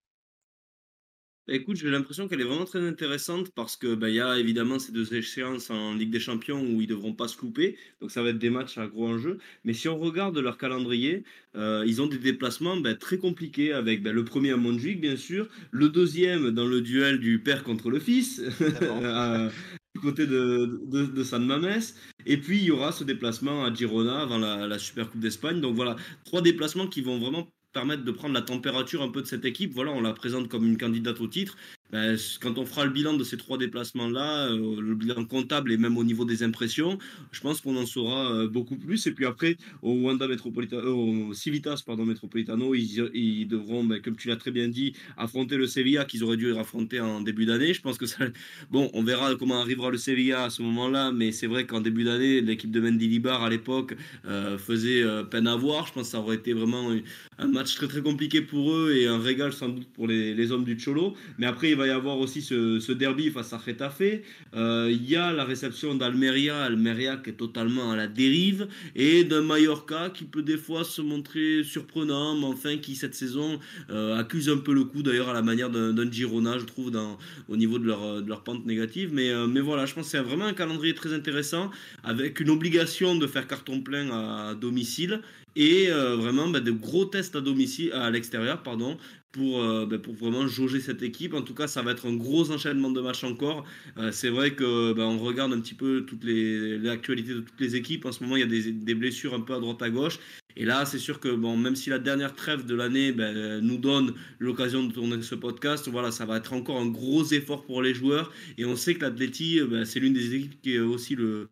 Bah, 1.48 1.54
Écoute, 1.54 1.78
j'ai 1.78 1.90
l'impression 1.92 2.28
qu'elle 2.28 2.42
est 2.42 2.46
vraiment 2.46 2.66
très 2.66 2.86
intéressante 2.86 3.52
parce 3.52 3.78
que 3.78 3.94
bah, 3.94 4.10
il 4.10 4.16
y 4.16 4.20
a 4.20 4.40
évidemment 4.40 4.80
ces 4.80 4.92
deux 4.92 5.14
échéances 5.14 5.70
en 5.70 5.94
Ligue 5.94 6.10
des 6.10 6.20
Champions 6.20 6.60
où 6.62 6.82
ils 6.82 6.88
devront 6.88 7.14
pas 7.14 7.28
se 7.28 7.40
louper, 7.40 7.78
donc 8.02 8.10
ça 8.10 8.24
va 8.24 8.30
être 8.30 8.40
des 8.40 8.50
matchs 8.50 8.80
à 8.80 8.88
gros 8.88 9.08
enjeux. 9.08 9.38
Mais 9.64 9.74
si 9.74 9.88
on 9.88 9.98
regarde 10.00 10.38
leur 10.38 10.58
calendrier, 10.58 11.24
euh, 11.56 11.84
ils 11.86 12.02
ont 12.02 12.08
des 12.08 12.18
déplacements 12.18 12.78
bah, 12.78 12.96
très 12.96 13.18
compliqués 13.20 13.74
avec 13.74 14.02
bah, 14.02 14.12
le 14.12 14.26
premier 14.26 14.52
à 14.52 14.58
Montjuic 14.58 15.00
bien 15.00 15.18
sûr, 15.18 15.48
le 15.72 15.90
deuxième 15.90 16.50
dans 16.52 16.66
le 16.66 16.82
duel 16.82 17.20
du 17.20 17.40
père 17.40 17.64
contre 17.64 17.92
le 17.92 18.00
fils 18.00 18.42
côté 20.00 20.28
de, 20.28 20.82
de, 20.86 21.06
de 21.06 21.24
San 21.24 21.46
Mames, 21.46 21.82
et 22.26 22.38
puis 22.38 22.58
il 22.58 22.66
y 22.66 22.72
aura 22.72 22.92
ce 22.92 23.04
déplacement 23.04 23.64
à 23.64 23.74
Girona 23.74 24.22
avant 24.22 24.38
la, 24.38 24.68
la 24.68 24.80
Super 24.80 25.10
Coupe 25.10 25.22
d'Espagne. 25.22 25.62
Donc 25.62 25.76
voilà, 25.76 25.96
trois 26.26 26.42
déplacements 26.42 26.88
qui 26.88 27.02
vont 27.02 27.20
vraiment 27.20 27.48
permettre 27.74 28.04
de 28.06 28.12
prendre 28.12 28.34
la 28.34 28.42
température 28.42 29.02
un 29.02 29.10
peu 29.10 29.22
de 29.22 29.28
cette 29.28 29.46
équipe. 29.46 29.74
Voilà, 29.74 29.92
on 29.92 30.02
la 30.02 30.14
présente 30.14 30.48
comme 30.48 30.66
une 30.66 30.78
candidate 30.78 31.20
au 31.20 31.28
titre. 31.28 31.58
Ben, 31.92 32.18
quand 32.42 32.58
on 32.58 32.66
fera 32.66 32.84
le 32.86 32.92
bilan 32.92 33.14
de 33.14 33.24
ces 33.24 33.38
trois 33.38 33.60
déplacements-là, 33.60 34.48
euh, 34.50 34.82
le 34.82 34.96
bilan 34.96 35.24
comptable 35.24 35.72
et 35.72 35.78
même 35.78 35.98
au 35.98 36.04
niveau 36.04 36.26
des 36.26 36.42
impressions, 36.42 36.98
je 37.32 37.40
pense 37.42 37.62
qu'on 37.62 37.78
en 37.78 37.86
saura 37.86 38.32
euh, 38.32 38.48
beaucoup 38.48 38.76
plus. 38.76 39.06
Et 39.06 39.12
puis 39.12 39.26
après, 39.26 39.58
au 39.84 39.94
Wanda 39.94 40.28
Metropolitano, 40.28 40.82
euh, 40.82 41.30
au 41.30 41.34
Civitas 41.36 41.84
pardon, 41.86 42.04
Metropolitano, 42.04 42.74
ils, 42.74 43.48
devront, 43.48 43.84
ben, 43.84 44.02
comme 44.02 44.16
tu 44.16 44.30
l'as 44.30 44.36
très 44.36 44.50
bien 44.50 44.68
dit, 44.68 44.94
affronter 45.16 45.58
le 45.58 45.68
Sevilla 45.68 46.06
qu'ils 46.06 46.24
auraient 46.24 46.38
dû 46.38 46.56
affronter 46.56 47.00
en 47.00 47.22
début 47.22 47.46
d'année. 47.46 47.74
Je 47.74 47.82
pense 47.82 48.00
que 48.00 48.08
ça, 48.08 48.26
bon, 48.72 48.90
on 48.94 49.04
verra 49.04 49.36
comment 49.36 49.62
arrivera 49.62 49.92
le 49.92 49.98
Sevilla 49.98 50.46
à 50.46 50.50
ce 50.50 50.64
moment-là, 50.64 51.12
mais 51.12 51.32
c'est 51.32 51.48
vrai 51.48 51.68
qu'en 51.68 51.82
début 51.82 52.04
d'année, 52.04 52.42
l'équipe 52.42 52.72
de 52.72 52.82
Mendy 52.82 53.08
Libar 53.08 53.44
à 53.44 53.50
l'époque 53.50 53.96
faisait 54.58 55.04
peine 55.30 55.48
à 55.48 55.56
voir. 55.56 55.86
Je 55.88 55.94
pense 55.94 56.04
que 56.04 56.10
ça 56.10 56.20
aurait 56.20 56.38
été 56.38 56.54
vraiment 56.54 56.92
un 57.38 57.48
match 57.48 57.76
très 57.76 57.88
très 57.88 58.02
compliqué 58.02 58.42
pour 58.42 58.72
eux 58.72 58.94
et 58.96 59.08
un 59.08 59.20
régal 59.20 59.54
sans 59.54 59.70
doute 59.70 59.88
pour 59.94 60.08
les, 60.08 60.52
hommes 60.52 60.64
du 60.64 60.78
Cholo. 60.80 61.16
Mais 61.38 61.46
après, 61.46 61.76
y 61.88 61.90
avoir 61.92 62.18
aussi 62.20 62.42
ce, 62.42 62.80
ce 62.80 62.92
derby 62.92 63.30
face 63.30 63.54
à 63.54 63.58
Retafe. 63.58 64.02
Euh, 64.56 64.90
Il 64.92 65.10
y 65.10 65.16
a 65.16 65.32
la 65.32 65.44
réception 65.44 65.96
d'Almeria, 65.96 66.64
Almeria 66.64 67.18
qui 67.18 67.32
est 67.32 67.34
totalement 67.34 67.92
à 67.92 67.96
la 67.96 68.08
dérive, 68.08 68.68
et 68.96 69.24
d'un 69.24 69.42
Mallorca 69.42 70.10
qui 70.10 70.24
peut 70.26 70.44
des 70.44 70.58
fois 70.58 70.84
se 70.84 71.02
montrer 71.02 71.64
surprenant, 71.64 72.36
mais 72.36 72.46
enfin 72.46 72.78
qui 72.78 72.96
cette 72.96 73.16
saison 73.16 73.60
euh, 73.90 74.18
accuse 74.18 74.50
un 74.50 74.58
peu 74.58 74.74
le 74.74 74.86
coup, 74.86 75.04
d'ailleurs 75.04 75.30
à 75.30 75.34
la 75.34 75.42
manière 75.42 75.70
d'un 75.70 76.12
Girona, 76.12 76.58
je 76.60 76.66
trouve, 76.66 76.92
au 77.48 77.58
niveau 77.58 77.80
de 77.80 77.86
leur, 77.86 78.22
de 78.22 78.30
leur 78.30 78.44
pente 78.44 78.66
négative. 78.66 79.12
Mais, 79.14 79.30
euh, 79.30 79.48
mais 79.48 79.62
voilà, 79.62 79.86
je 79.86 79.94
pense 79.94 80.06
que 80.06 80.12
c'est 80.12 80.20
vraiment 80.20 80.46
un 80.46 80.54
calendrier 80.54 80.94
très 80.94 81.14
intéressant, 81.14 81.72
avec 82.04 82.40
une 82.40 82.50
obligation 82.50 83.16
de 83.16 83.28
faire 83.28 83.48
carton 83.48 83.82
plein 83.82 84.10
à 84.12 84.56
domicile 84.56 85.22
et 85.56 85.90
euh, 85.90 86.16
vraiment 86.16 86.48
bah, 86.48 86.60
de 86.60 86.72
gros 86.72 87.06
tests 87.06 87.36
à 87.36 87.42
domicile 87.42 87.92
à 87.94 88.10
l'extérieur 88.12 88.62
pardon 88.62 88.98
pour, 89.36 89.62
euh, 89.62 89.86
bah, 89.86 89.98
pour 90.00 90.14
vraiment 90.14 90.48
jauger 90.48 90.80
cette 90.80 91.04
équipe. 91.04 91.34
En 91.34 91.42
tout 91.42 91.54
cas 91.54 91.68
ça 91.68 91.82
va 91.82 91.92
être 91.92 92.08
un 92.08 92.16
gros 92.16 92.52
enchaînement 92.52 92.90
de 92.90 93.02
matchs 93.02 93.26
encore. 93.26 93.66
Euh, 93.98 94.12
c'est 94.12 94.30
vrai 94.30 94.56
que 94.56 94.94
bah, 94.94 95.04
on 95.04 95.20
regarde 95.20 95.52
un 95.52 95.60
petit 95.60 95.74
peu 95.74 96.06
toutes 96.08 96.24
les 96.24 96.78
l'actualité 96.78 97.34
de 97.34 97.42
toutes 97.42 97.60
les 97.60 97.76
équipes. 97.76 98.06
En 98.06 98.12
ce 98.14 98.24
moment 98.24 98.38
il 98.38 98.40
y 98.40 98.44
a 98.44 98.72
des, 98.72 98.96
blessures 98.96 99.34
un 99.34 99.42
peu 99.42 99.54
à 99.54 99.60
droite 99.60 99.82
à 99.82 99.90
gauche. 99.90 100.20
Et 100.56 100.64
là 100.64 100.86
c'est 100.86 101.00
sûr 101.00 101.20
que 101.20 101.28
bon 101.28 101.58
même 101.58 101.76
si 101.76 101.90
la 101.90 102.00
dernière 102.00 102.34
trêve 102.34 102.66
de 102.66 102.76
l'année 102.76 103.12
ben, 103.12 103.60
nous 103.60 103.78
donne 103.78 104.14
l'occasion 104.40 104.84
de 104.84 104.94
tourner 104.94 105.22
ce 105.22 105.36
podcast 105.36 105.90
voilà 105.90 106.12
ça 106.12 106.26
va 106.26 106.38
être 106.38 106.54
encore 106.54 106.80
un 106.80 106.88
gros 106.88 107.26
effort 107.26 107.66
pour 107.66 107.82
les 107.82 107.94
joueurs. 107.94 108.32
Et 108.58 108.64
on 108.64 108.78
sait 108.78 108.96
que 108.96 109.02
l'Atleti 109.02 109.60
ben, 109.70 109.84
c'est 109.84 110.00
l'une 110.00 110.14
des 110.14 110.34
équipes 110.34 110.62
qui 110.62 110.76
est 110.76 110.80
aussi 110.80 111.16
le 111.16 111.50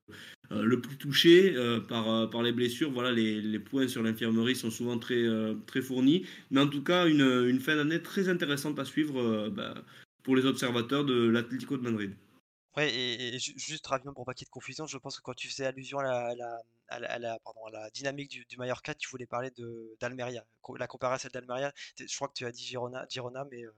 le 0.52 0.80
plus 0.82 0.98
touché 0.98 1.56
euh, 1.56 1.80
par, 1.80 2.10
euh, 2.12 2.28
par 2.28 2.44
les 2.44 2.52
blessures. 2.52 2.92
Voilà, 2.92 3.12
les, 3.12 3.42
les 3.42 3.60
points 3.60 3.88
sur 3.88 4.04
l'infirmerie 4.04 4.56
sont 4.56 4.72
souvent 4.72 5.00
très, 5.00 5.24
euh, 5.24 5.56
très 5.66 5.82
fournis. 5.82 6.26
Mais 6.52 6.62
en 6.62 6.68
tout 6.68 6.84
cas, 6.84 7.08
une, 7.08 7.22
une 7.22 7.60
fin 7.60 7.76
d'année 7.76 8.02
très 8.02 8.30
intéressante 8.30 8.80
à 8.80 8.86
suivre 8.86 9.20
euh, 9.20 9.50
bah, 9.50 9.74
pour 10.24 10.36
les 10.36 10.46
observateurs 10.46 11.06
de 11.06 11.28
l'Atlético 11.28 11.78
de 11.78 11.84
Madrid. 11.84 12.12
Ouais, 12.76 12.90
et, 12.94 13.36
et 13.36 13.40
ju- 13.40 13.54
juste 13.56 13.86
rapidement 13.86 14.14
pour 14.14 14.26
pas 14.26 14.34
qu'il 14.34 14.46
y 14.46 14.48
ait 14.48 14.50
de 14.50 14.52
confusion, 14.52 14.88
je 14.88 14.98
pense 14.98 15.18
que 15.18 15.22
quand 15.22 15.36
tu 15.36 15.48
faisais 15.48 15.66
allusion 15.66 16.00
à 16.00 16.04
la, 16.04 16.60
à 16.90 16.96
à 16.96 17.20
la, 17.20 17.38
dynamique 17.94 18.30
du, 18.32 18.46
du 18.46 18.58
Mallorca, 18.58 18.96
tu 18.96 19.10
voulais 19.10 19.28
parler 19.28 19.52
d'Almeria. 20.00 20.44
La 20.78 20.88
celle 21.20 21.32
d'Almeria, 21.32 21.72
je 22.00 22.16
crois 22.16 22.28
que 22.28 22.34
tu 22.34 22.46
as 22.46 22.52
dit 22.52 22.64
Girona, 22.64 23.06
Girona 23.10 23.46
mais, 23.52 23.64
euh, 23.64 23.72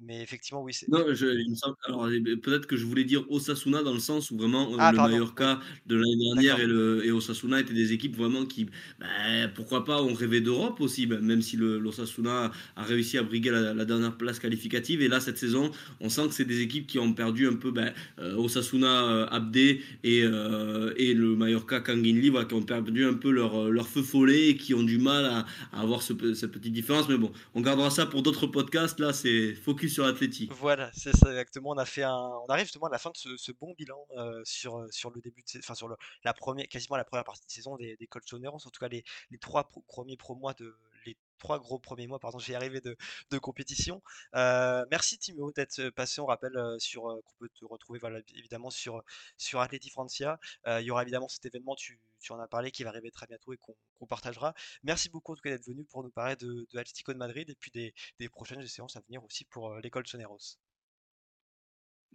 mais 0.00 0.22
effectivement, 0.22 0.62
oui, 0.62 0.74
c'est. 0.74 0.88
Non, 0.88 1.04
je, 1.12 1.26
il 1.26 2.22
ben, 2.22 2.40
peut-être 2.40 2.66
que 2.66 2.76
je 2.76 2.84
voulais 2.84 3.04
dire 3.04 3.24
Osasuna 3.30 3.82
dans 3.82 3.92
le 3.92 4.00
sens 4.00 4.30
où 4.32 4.36
vraiment 4.36 4.72
euh, 4.72 4.76
Ah, 4.78 4.90
le 4.90 4.96
pardon, 4.96 5.12
Mallorca 5.12 5.60
de 5.86 5.94
l'année 5.94 6.16
dernière 6.16 6.58
et, 6.60 6.66
le, 6.66 7.06
et 7.06 7.12
Osasuna 7.12 7.60
étaient 7.60 7.74
des 7.74 7.92
équipes 7.92 8.16
vraiment 8.16 8.44
qui, 8.44 8.66
ben, 8.98 9.50
pourquoi 9.54 9.84
pas, 9.84 10.02
ont 10.02 10.12
rêvé 10.12 10.40
d'Europe 10.40 10.80
aussi, 10.80 11.06
ben, 11.06 11.20
même 11.20 11.42
si 11.42 11.56
l'Osasuna 11.56 12.50
a 12.74 12.82
réussi 12.82 13.18
à 13.18 13.22
briguer 13.22 13.50
la, 13.50 13.72
la 13.72 13.84
dernière 13.84 14.16
place 14.16 14.40
qualificative. 14.40 15.00
Et 15.00 15.08
là, 15.08 15.20
cette 15.20 15.38
saison, 15.38 15.70
on 16.00 16.08
sent 16.08 16.26
que 16.28 16.34
c'est 16.34 16.44
des 16.44 16.60
équipes 16.60 16.88
qui 16.88 16.98
ont 16.98 17.12
perdu 17.12 17.46
un 17.46 17.54
peu 17.54 17.70
ben, 17.70 17.92
euh, 18.18 18.34
Osasuna 18.34 19.04
euh, 19.04 19.26
Abdé 19.30 19.80
et, 20.02 20.22
euh, 20.24 20.92
et 20.96 21.14
le 21.14 21.36
Mallorca 21.36 21.80
Kanginli, 21.80 22.30
voilà, 22.30 22.46
qui 22.46 22.54
ont 22.54 22.62
perdu 22.62 23.04
un 23.04 23.14
peu 23.14 23.30
leur, 23.30 23.70
leur 23.70 23.86
feu 23.88 24.02
follet 24.02 24.48
et 24.48 24.56
qui 24.56 24.74
ont 24.74 24.82
du 24.82 24.98
mal 24.98 25.24
à, 25.24 25.46
à 25.72 25.82
avoir 25.82 26.02
ce 26.02 26.12
cette 26.34 26.52
petite 26.52 26.72
différence. 26.72 27.08
Mais 27.08 27.16
bon, 27.18 27.32
on 27.54 27.60
gardera 27.60 27.90
ça 27.90 28.06
pour 28.06 28.22
d'autres 28.22 28.46
podcasts. 28.48 28.98
Là, 28.98 29.12
c'est 29.12 29.43
focus 29.52 29.92
sur 29.92 30.04
l'Atleti. 30.06 30.48
Voilà, 30.50 30.90
c'est 30.94 31.14
ça 31.14 31.30
exactement. 31.30 31.70
On 31.70 31.78
a 31.78 31.84
fait 31.84 32.04
un, 32.04 32.14
on 32.14 32.46
arrive 32.46 32.64
justement 32.64 32.86
à 32.86 32.90
la 32.90 32.98
fin 32.98 33.10
de 33.10 33.36
ce, 33.36 33.52
bon 33.52 33.74
bilan 33.76 34.06
euh, 34.16 34.40
sur, 34.44 34.78
euh, 34.78 34.88
sur 34.90 35.10
le 35.10 35.20
début 35.20 35.42
de, 35.42 35.58
enfin 35.58 35.74
sur 35.74 35.88
le, 35.88 35.96
la 36.24 36.32
première, 36.32 36.66
quasiment 36.68 36.96
la 36.96 37.04
première 37.04 37.24
partie 37.24 37.46
de 37.46 37.52
saison 37.52 37.76
des, 37.76 37.96
des 37.96 38.06
Colchoneros. 38.06 38.66
En 38.66 38.70
tout 38.70 38.80
cas, 38.80 38.88
les, 38.88 39.04
les 39.30 39.38
trois 39.38 39.68
premiers 39.86 40.16
pro 40.16 40.34
mois 40.34 40.54
de, 40.54 40.74
trois 41.44 41.58
gros 41.58 41.78
premiers 41.78 42.06
mois, 42.06 42.18
pardon, 42.18 42.38
j'ai 42.46 42.54
arrivé 42.54 42.80
de, 42.80 42.96
de 43.30 43.38
compétition. 43.38 44.02
Euh, 44.34 44.82
merci 44.90 45.18
Timo 45.18 45.52
d'être 45.52 45.78
euh, 45.78 45.90
passé. 45.90 46.20
On 46.20 46.26
rappelle 46.26 46.56
euh, 46.56 46.78
sur 46.78 47.02
qu'on 47.02 47.36
peut 47.38 47.50
te 47.54 47.64
retrouver, 47.66 48.00
évidemment 48.34 48.70
sur 48.70 49.02
sur 49.36 49.60
Atleti 49.60 49.90
Francia. 49.90 50.38
Il 50.66 50.84
y 50.84 50.90
aura 50.90 51.02
évidemment 51.02 51.28
cet 51.28 51.44
événement, 51.44 51.74
tu, 51.76 52.00
tu 52.20 52.32
en 52.32 52.40
as 52.40 52.48
parlé, 52.48 52.70
qui 52.70 52.82
va 52.82 52.90
arriver 52.90 53.10
très 53.10 53.26
bientôt 53.26 53.52
et 53.52 53.58
qu'on 53.58 54.06
partagera. 54.06 54.54
Merci 54.82 55.10
beaucoup 55.10 55.32
en 55.32 55.36
tout 55.36 55.42
cas 55.42 55.50
d'être 55.50 55.66
venu 55.66 55.84
pour 55.84 56.02
nous 56.02 56.10
parler 56.10 56.36
de, 56.36 56.66
de 56.72 56.78
Atlético 56.78 57.12
de 57.12 57.18
Madrid 57.18 57.48
et 57.50 57.54
puis 57.54 57.70
des, 57.70 57.92
des 58.18 58.28
prochaines 58.28 58.66
séances 58.66 58.96
à 58.96 59.00
venir 59.00 59.22
aussi 59.24 59.44
pour 59.44 59.74
les 59.76 59.90
Colchoneros. 59.90 60.58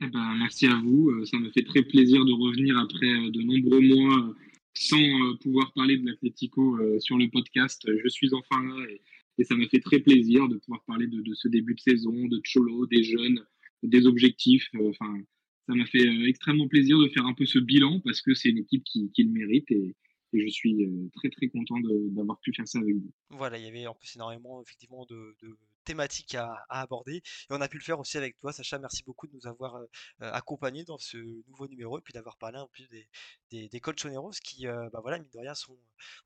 Eh 0.01 0.07
ben, 0.07 0.35
merci 0.39 0.65
à 0.67 0.75
vous. 0.75 1.25
Ça 1.25 1.37
me 1.37 1.51
fait 1.51 1.63
très 1.63 1.83
plaisir 1.83 2.25
de 2.25 2.31
revenir 2.31 2.77
après 2.77 3.07
de 3.07 3.41
nombreux 3.41 3.81
mois 3.81 4.33
sans 4.73 5.35
pouvoir 5.41 5.73
parler 5.73 5.97
de 5.97 6.05
l'Atlético 6.07 6.79
sur 6.99 7.17
le 7.17 7.29
podcast. 7.29 7.81
Je 7.85 8.07
suis 8.07 8.33
enfin 8.33 8.63
là 8.63 8.85
et, 8.89 9.01
et 9.39 9.45
ça 9.45 9.55
me 9.55 9.65
fait 9.67 9.79
très 9.79 9.99
plaisir 9.99 10.47
de 10.49 10.57
pouvoir 10.57 10.83
parler 10.85 11.07
de, 11.07 11.23
ce 11.33 11.47
début 11.47 11.73
de 11.73 11.79
saison, 11.79 12.27
de 12.27 12.41
Cholo, 12.43 12.85
des 12.87 13.03
jeunes, 13.03 13.41
des 13.81 14.05
objectifs. 14.05 14.67
Euh, 14.75 14.89
Enfin, 14.89 15.17
ça 15.65 15.75
m'a 15.75 15.85
fait 15.85 16.05
euh, 16.05 16.27
extrêmement 16.27 16.67
plaisir 16.67 16.99
de 16.99 17.07
faire 17.07 17.25
un 17.25 17.33
peu 17.33 17.45
ce 17.45 17.57
bilan 17.57 18.01
parce 18.01 18.21
que 18.21 18.33
c'est 18.33 18.49
une 18.49 18.57
équipe 18.57 18.83
qui, 18.83 19.11
qui 19.13 19.23
le 19.23 19.31
mérite 19.31 19.71
et, 19.71 19.95
et 20.33 20.41
je 20.41 20.47
suis 20.47 20.83
euh, 20.85 21.09
très 21.15 21.29
très 21.29 21.47
content 21.47 21.75
d'avoir 22.11 22.39
pu 22.39 22.53
faire 22.53 22.67
ça 22.67 22.79
avec 22.79 22.95
vous. 22.95 23.11
Voilà, 23.29 23.57
il 23.57 23.65
y 23.65 23.67
avait 23.67 23.87
en 23.87 23.95
plus 23.95 24.15
énormément 24.15 24.61
effectivement 24.61 25.05
de, 25.05 25.35
thématiques 25.83 26.35
à, 26.35 26.65
aborder 26.69 27.15
et 27.17 27.21
on 27.49 27.61
a 27.61 27.67
pu 27.67 27.77
le 27.77 27.83
faire 27.83 27.99
aussi 27.99 28.17
avec 28.17 28.37
toi, 28.39 28.53
Sacha. 28.53 28.77
Merci 28.77 29.03
beaucoup 29.03 29.27
de 29.27 29.33
nous 29.33 29.47
avoir 29.47 29.75
euh, 29.75 29.85
euh, 30.21 30.31
accompagnés 30.31 30.83
dans 30.83 30.97
ce 30.97 31.17
nouveau 31.47 31.67
numéro 31.67 31.97
et 31.97 32.01
puis 32.01 32.13
d'avoir 32.13 32.37
parlé 32.37 32.59
un 32.59 32.67
peu 32.77 32.83
des, 32.91 33.07
des, 33.49 33.69
des 33.69 33.79
Colchoneros 33.79 34.33
qui, 34.43 34.67
euh, 34.67 34.89
bah 34.93 34.99
voilà, 35.01 35.17
mine 35.17 35.29
de 35.33 35.39
rien, 35.39 35.55
sont 35.55 35.77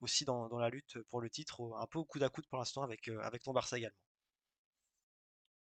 aussi 0.02 0.26
dans, 0.26 0.50
la 0.58 0.70
lutte 0.70 0.98
pour 1.10 1.22
le 1.22 1.30
titre, 1.30 1.62
un 1.80 1.88
peu 1.88 2.00
au 2.00 2.06
coude 2.06 2.24
à 2.24 2.30
coude 2.30 2.46
pour 2.48 2.60
l'instant 2.60 2.84
avec, 2.84 3.08
avec 3.08 3.44
ton 3.44 3.54
Barça 3.54 3.78
également. 3.78 3.96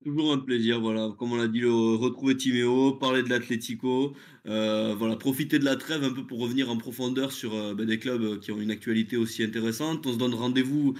Toujours 0.03 0.33
un 0.33 0.37
plaisir, 0.39 0.81
voilà. 0.81 1.11
Comme 1.17 1.31
on 1.31 1.37
l'a 1.37 1.47
dit, 1.47 1.63
retrouver 1.63 2.35
Timéo, 2.35 2.91
parler 2.91 3.23
de 3.23 3.29
l'Atlético, 3.29 4.13
euh, 4.47 4.93
voilà, 4.97 5.15
profiter 5.15 5.59
de 5.59 5.63
la 5.63 5.77
trêve 5.77 6.03
un 6.03 6.11
peu 6.11 6.25
pour 6.27 6.39
revenir 6.39 6.69
en 6.69 6.75
profondeur 6.75 7.31
sur 7.31 7.55
euh, 7.55 7.73
ben, 7.73 7.85
des 7.85 7.99
clubs 7.99 8.21
euh, 8.21 8.37
qui 8.37 8.51
ont 8.51 8.59
une 8.59 8.71
actualité 8.71 9.15
aussi 9.15 9.43
intéressante. 9.43 10.05
On 10.05 10.11
se 10.11 10.17
donne 10.17 10.33
rendez-vous 10.33 10.95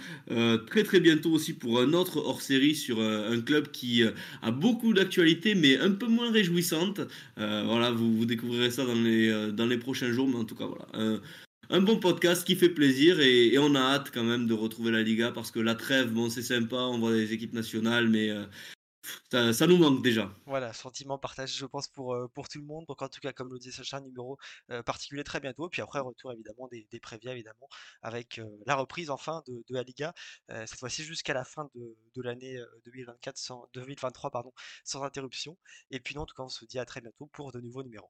très 0.68 0.84
très 0.84 1.02
bientôt 1.02 1.32
aussi 1.32 1.52
pour 1.52 1.82
un 1.82 1.92
autre 1.92 2.18
hors-série 2.18 2.76
sur 2.76 3.02
un 3.02 3.42
club 3.42 3.72
qui 3.72 4.04
a 4.42 4.52
beaucoup 4.52 4.94
d'actualité 4.94 5.54
mais 5.56 5.78
un 5.78 5.92
peu 5.92 6.08
moins 6.08 6.32
réjouissante. 6.32 7.02
Voilà, 7.36 7.92
vous, 7.92 8.26
découvrirez 8.26 8.72
ça 8.72 8.86
dans 8.86 8.96
les, 8.96 9.52
dans 9.52 9.66
les 9.66 9.78
prochains 9.78 10.12
jours, 10.14 10.30
mais 10.30 10.38
en 10.38 10.46
tout 10.46 10.56
cas, 10.56 10.66
voilà. 10.66 11.20
un- 11.70 11.82
bon 11.82 11.98
podcast 11.98 12.46
qui 12.46 12.56
fait 12.56 12.70
plaisir 12.70 13.20
et, 13.20 13.48
et 13.54 13.60
on 13.60 13.76
a 13.76 13.80
hâte 13.80 14.12
quand 14.14 14.24
même 14.24 14.48
de 14.48 14.54
retrouver 14.54 14.92
la 14.92 15.04
Liga 15.04 15.32
parce 15.32 15.52
que 15.52 15.60
la 15.60 15.76
trêve, 15.76 16.12
bon, 16.12 16.30
c'est 16.30 16.42
sympa, 16.42 16.78
on 16.78 17.00
voit 17.00 17.12
les 17.12 17.34
équipes 17.34 17.54
nationales, 17.54 18.08
mais 18.08 18.30
ça, 19.32 19.68
nous 19.68 19.78
manque 19.78 20.02
déjà. 20.02 20.30
Voilà, 20.46 20.74
sentiment 20.74 21.18
partagé, 21.18 21.58
je 21.58 21.66
pense, 21.66 21.88
pour, 21.88 22.14
euh, 22.14 22.28
tout 22.50 22.60
le 22.60 22.66
monde. 22.66 22.86
Donc, 22.88 23.02
en 23.02 23.10
tout 23.10 23.20
cas, 23.20 23.34
comme 23.34 23.52
le 23.52 23.60
disait 23.60 23.72
Sacha, 23.72 24.00
numéro 24.02 24.38
euh, 24.72 24.84
particulier 24.84 25.24
très 25.24 25.40
bientôt. 25.40 25.70
Puis 25.70 25.82
après, 25.82 26.00
retour 26.00 26.34
évidemment 26.34 26.68
des, 26.70 26.88
des 26.92 27.00
prévias, 27.00 27.32
évidemment, 27.34 27.68
avec 28.02 28.40
euh, 28.40 28.50
la 28.66 28.76
reprise 28.76 29.10
enfin 29.10 29.44
de, 29.48 29.64
de 29.68 29.74
la 29.74 29.84
Liga, 29.84 30.14
cette 30.50 30.80
fois-ci 30.80 31.04
jusqu'à 31.04 31.34
la 31.34 31.44
fin 31.44 31.70
de, 31.76 32.22
l'année 32.22 32.58
euh, 32.58 32.66
2024, 32.86 33.38
sans, 33.38 33.68
2023, 33.74 34.32
pardon, 34.32 34.54
sans 34.84 35.04
interruption. 35.04 35.58
Et 35.92 36.00
puis, 36.00 36.16
non, 36.16 36.22
en 36.22 36.26
tout 36.26 36.36
cas, 36.36 36.44
on 36.44 36.50
se 36.50 36.66
dit 36.66 36.80
à 36.80 36.86
très 36.86 37.02
bientôt 37.02 37.28
pour 37.28 37.52
de 37.52 37.60
nouveaux 37.60 37.84
numéros. 37.84 38.10